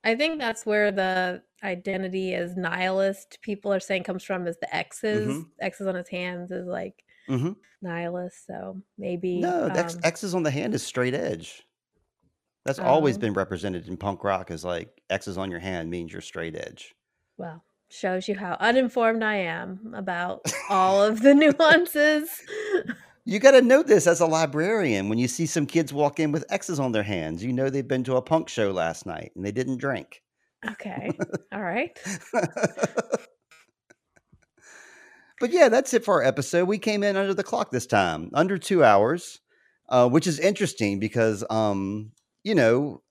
[0.03, 4.73] I think that's where the identity as nihilist people are saying comes from is the
[4.75, 5.27] X's.
[5.27, 5.49] Mhm.
[5.59, 7.51] X's on his hands is like hmm
[7.81, 8.45] nihilist.
[8.45, 11.63] So maybe No, X, um, X's on the hand is straight edge.
[12.65, 16.11] That's always um, been represented in punk rock as like X's on your hand means
[16.11, 16.93] you're straight edge.
[17.37, 22.29] well, shows you how uninformed I am about all of the nuances.
[23.25, 25.07] You got to know this as a librarian.
[25.07, 27.87] When you see some kids walk in with X's on their hands, you know they've
[27.87, 30.23] been to a punk show last night and they didn't drink.
[30.67, 31.11] okay.
[31.53, 31.95] All right.
[35.39, 36.65] But yeah, that's it for our episode.
[36.65, 39.39] We came in under the clock this time, under two hours,
[39.87, 42.11] uh, which is interesting because, um,
[42.43, 43.01] you know,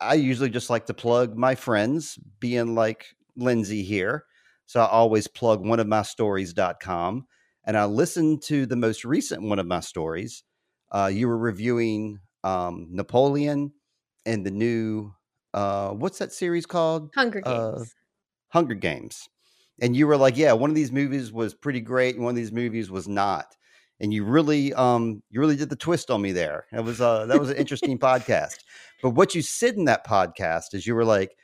[0.00, 4.24] I usually just like to plug my friends, being like Lindsey here.
[4.66, 7.26] So I always plug one of my stories.com.
[7.64, 10.44] And I listened to the most recent one of my stories.
[10.90, 13.72] Uh, you were reviewing um, Napoleon
[14.24, 15.12] and the new,
[15.52, 17.10] uh, what's that series called?
[17.14, 17.56] Hunger Games.
[17.56, 17.84] Uh,
[18.48, 19.28] Hunger Games.
[19.80, 22.36] And you were like, yeah, one of these movies was pretty great, and one of
[22.36, 23.56] these movies was not.
[24.00, 26.66] And you really, um, you really did the twist on me there.
[26.72, 28.58] It was, uh, that was an interesting podcast.
[29.02, 31.36] But what you said in that podcast is you were like,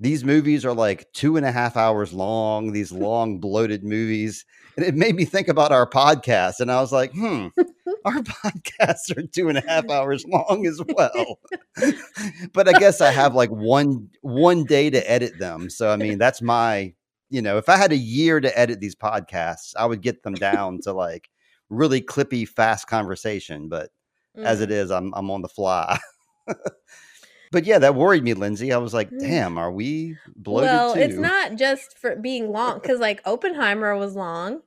[0.00, 4.44] these movies are like two and a half hours long, these long, bloated movies.
[4.76, 6.60] And it made me think about our podcast.
[6.60, 7.48] And I was like, hmm,
[8.04, 11.38] our podcasts are two and a half hours long as well.
[12.52, 15.70] but I guess I have like one one day to edit them.
[15.70, 16.92] So I mean, that's my,
[17.34, 20.34] you know, if I had a year to edit these podcasts, I would get them
[20.34, 21.28] down to like
[21.68, 23.68] really clippy, fast conversation.
[23.68, 23.90] But
[24.36, 24.62] as Mm.
[24.62, 25.98] it is, I'm I'm on the fly.
[27.50, 28.72] but yeah, that worried me, Lindsey.
[28.72, 29.18] I was like, Mm.
[29.20, 31.00] damn, are we bloated well, too?
[31.00, 34.62] it's not just for being long because like Oppenheimer was long.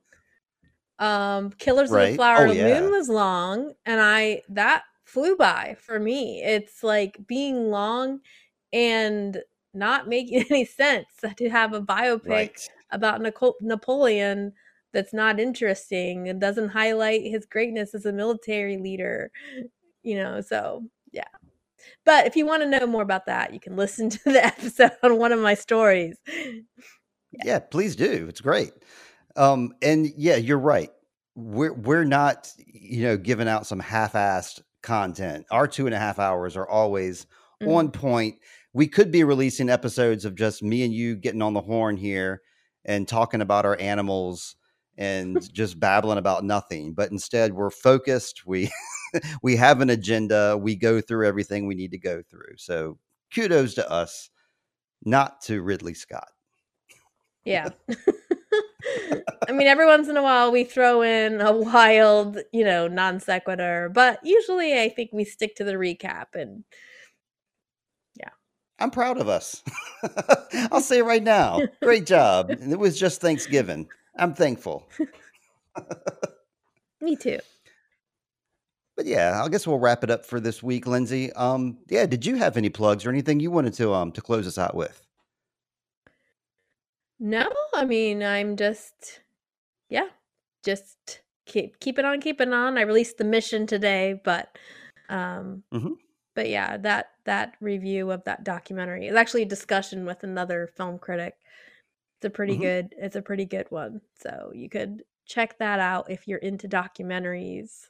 [0.98, 2.80] Um, Killers of the Flower Oh, of yeah.
[2.80, 6.42] Moon was long, and I that flew by for me.
[6.42, 8.20] It's like being long
[8.74, 9.40] and
[9.74, 12.68] not making any sense to have a biopic right.
[12.90, 14.52] about Nico- Napoleon
[14.92, 19.30] that's not interesting and doesn't highlight his greatness as a military leader.
[20.02, 21.24] You know, so yeah.
[22.04, 24.92] But if you want to know more about that, you can listen to the episode
[25.02, 26.16] on one of my stories.
[27.44, 28.26] Yeah, please do.
[28.28, 28.72] It's great.
[29.36, 30.90] Um, and yeah, you're right.
[31.34, 35.46] We're we're not, you know, giving out some half-assed content.
[35.50, 37.26] Our two and a half hours are always
[37.62, 37.74] Mhm.
[37.76, 38.38] on point.
[38.78, 42.42] We could be releasing episodes of just me and you getting on the horn here
[42.84, 44.54] and talking about our animals
[44.96, 46.92] and just babbling about nothing.
[46.92, 48.46] But instead, we're focused.
[48.46, 48.70] We
[49.42, 50.56] we have an agenda.
[50.56, 52.54] We go through everything we need to go through.
[52.56, 52.98] So
[53.34, 54.30] kudos to us,
[55.04, 56.28] not to Ridley Scott.
[57.44, 57.70] Yeah.
[59.48, 63.18] I mean, every once in a while we throw in a wild, you know, non
[63.18, 66.62] sequitur, but usually I think we stick to the recap and
[68.78, 69.62] I'm proud of us.
[70.72, 72.50] I'll say it right now, great job.
[72.50, 73.88] And it was just Thanksgiving.
[74.16, 74.88] I'm thankful.
[77.00, 77.38] me too.
[78.96, 81.32] But yeah, I guess we'll wrap it up for this week, Lindsey.
[81.34, 84.46] Um, yeah, did you have any plugs or anything you wanted to um to close
[84.46, 85.00] us out with?
[87.20, 89.20] No, I mean, I'm just,
[89.88, 90.08] yeah,
[90.64, 92.78] just keep keep it on, keeping on.
[92.78, 94.56] I released the mission today, but,
[95.08, 95.96] um, Mhm.
[96.38, 100.96] But yeah, that that review of that documentary is actually a discussion with another film
[101.00, 101.34] critic.
[102.18, 102.58] It's a pretty Mhm.
[102.58, 102.94] good.
[102.96, 104.02] It's a pretty good one.
[104.14, 107.88] So you could check that out if you're into documentaries.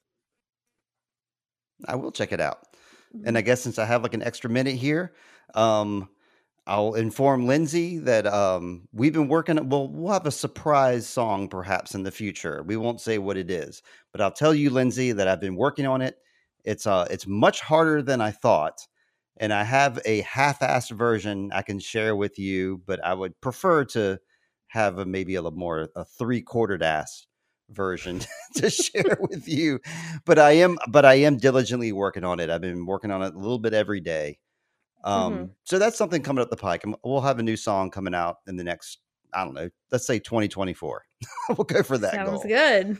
[1.87, 2.67] I will check it out.
[3.25, 5.15] And I guess since I have like an extra minute here,
[5.55, 6.09] um,
[6.67, 9.69] I'll inform Lindsey that um, we've been working.
[9.69, 12.63] Well, we'll have a surprise song perhaps in the future.
[12.63, 15.87] We won't say what it is, but I'll tell you, Lindsey, that I've been working
[15.87, 16.19] on it.
[16.69, 18.87] It's uh, it's much harder than I thought,
[19.39, 22.83] and I have a half-assed version I can share with you.
[22.87, 24.19] But I would prefer to
[24.69, 27.27] have a maybe a little more a three-quartered ass
[27.71, 28.21] version
[28.55, 29.79] to share with you
[30.25, 33.35] but i am but i am diligently working on it i've been working on it
[33.35, 34.39] a little bit every day
[35.05, 35.51] um Mhm.
[35.65, 38.57] so that's something coming up the pike we'll have a new song coming out in
[38.57, 38.99] the next
[39.35, 41.03] i don't know let's say 2024
[41.57, 42.99] we'll go for that Sounds goal good.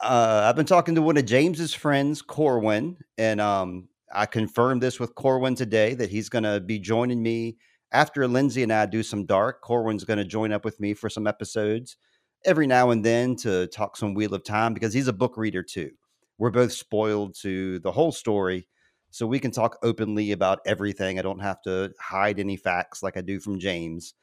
[0.00, 5.00] Uh i've been talking to one of james's friends corwin and um i confirmed this
[5.00, 7.56] with corwin today that he's going to be joining me
[7.90, 11.10] after lindsey and i do some dark corwin's going to join up with me for
[11.10, 11.96] some episodes
[12.44, 15.62] every now and then to talk some Wheel of Time because he's a book reader
[15.62, 15.90] too.
[16.38, 18.68] We're both spoiled to the whole story,
[19.10, 21.18] so we can talk openly about everything.
[21.18, 24.14] I don't have to hide any facts like I do from James.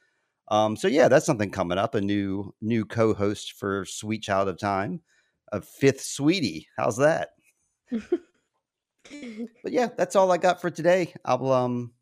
[0.48, 1.94] Um, so yeah, that's something coming up.
[1.94, 5.02] A new new co-host for Sweet Child of Time,
[5.52, 6.68] a fifth sweetie.
[6.76, 7.30] How's that?
[7.90, 11.14] but yeah, that's all I got for today.
[11.24, 11.92] I'll um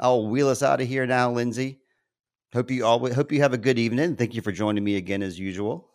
[0.00, 1.80] I'll wheel us out of here now, Lindsey.
[2.52, 4.16] Hope you all hope you have a good evening.
[4.16, 5.90] Thank you for joining me again as usual.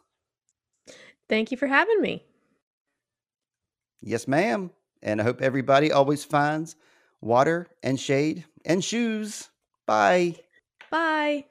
[1.28, 2.26] Thank you for having me.
[4.02, 4.72] Yes, ma'am.
[5.02, 6.76] And I hope everybody always finds
[7.22, 9.50] water and shade and shoes.
[9.86, 10.36] Bye.
[10.92, 11.46] Bye.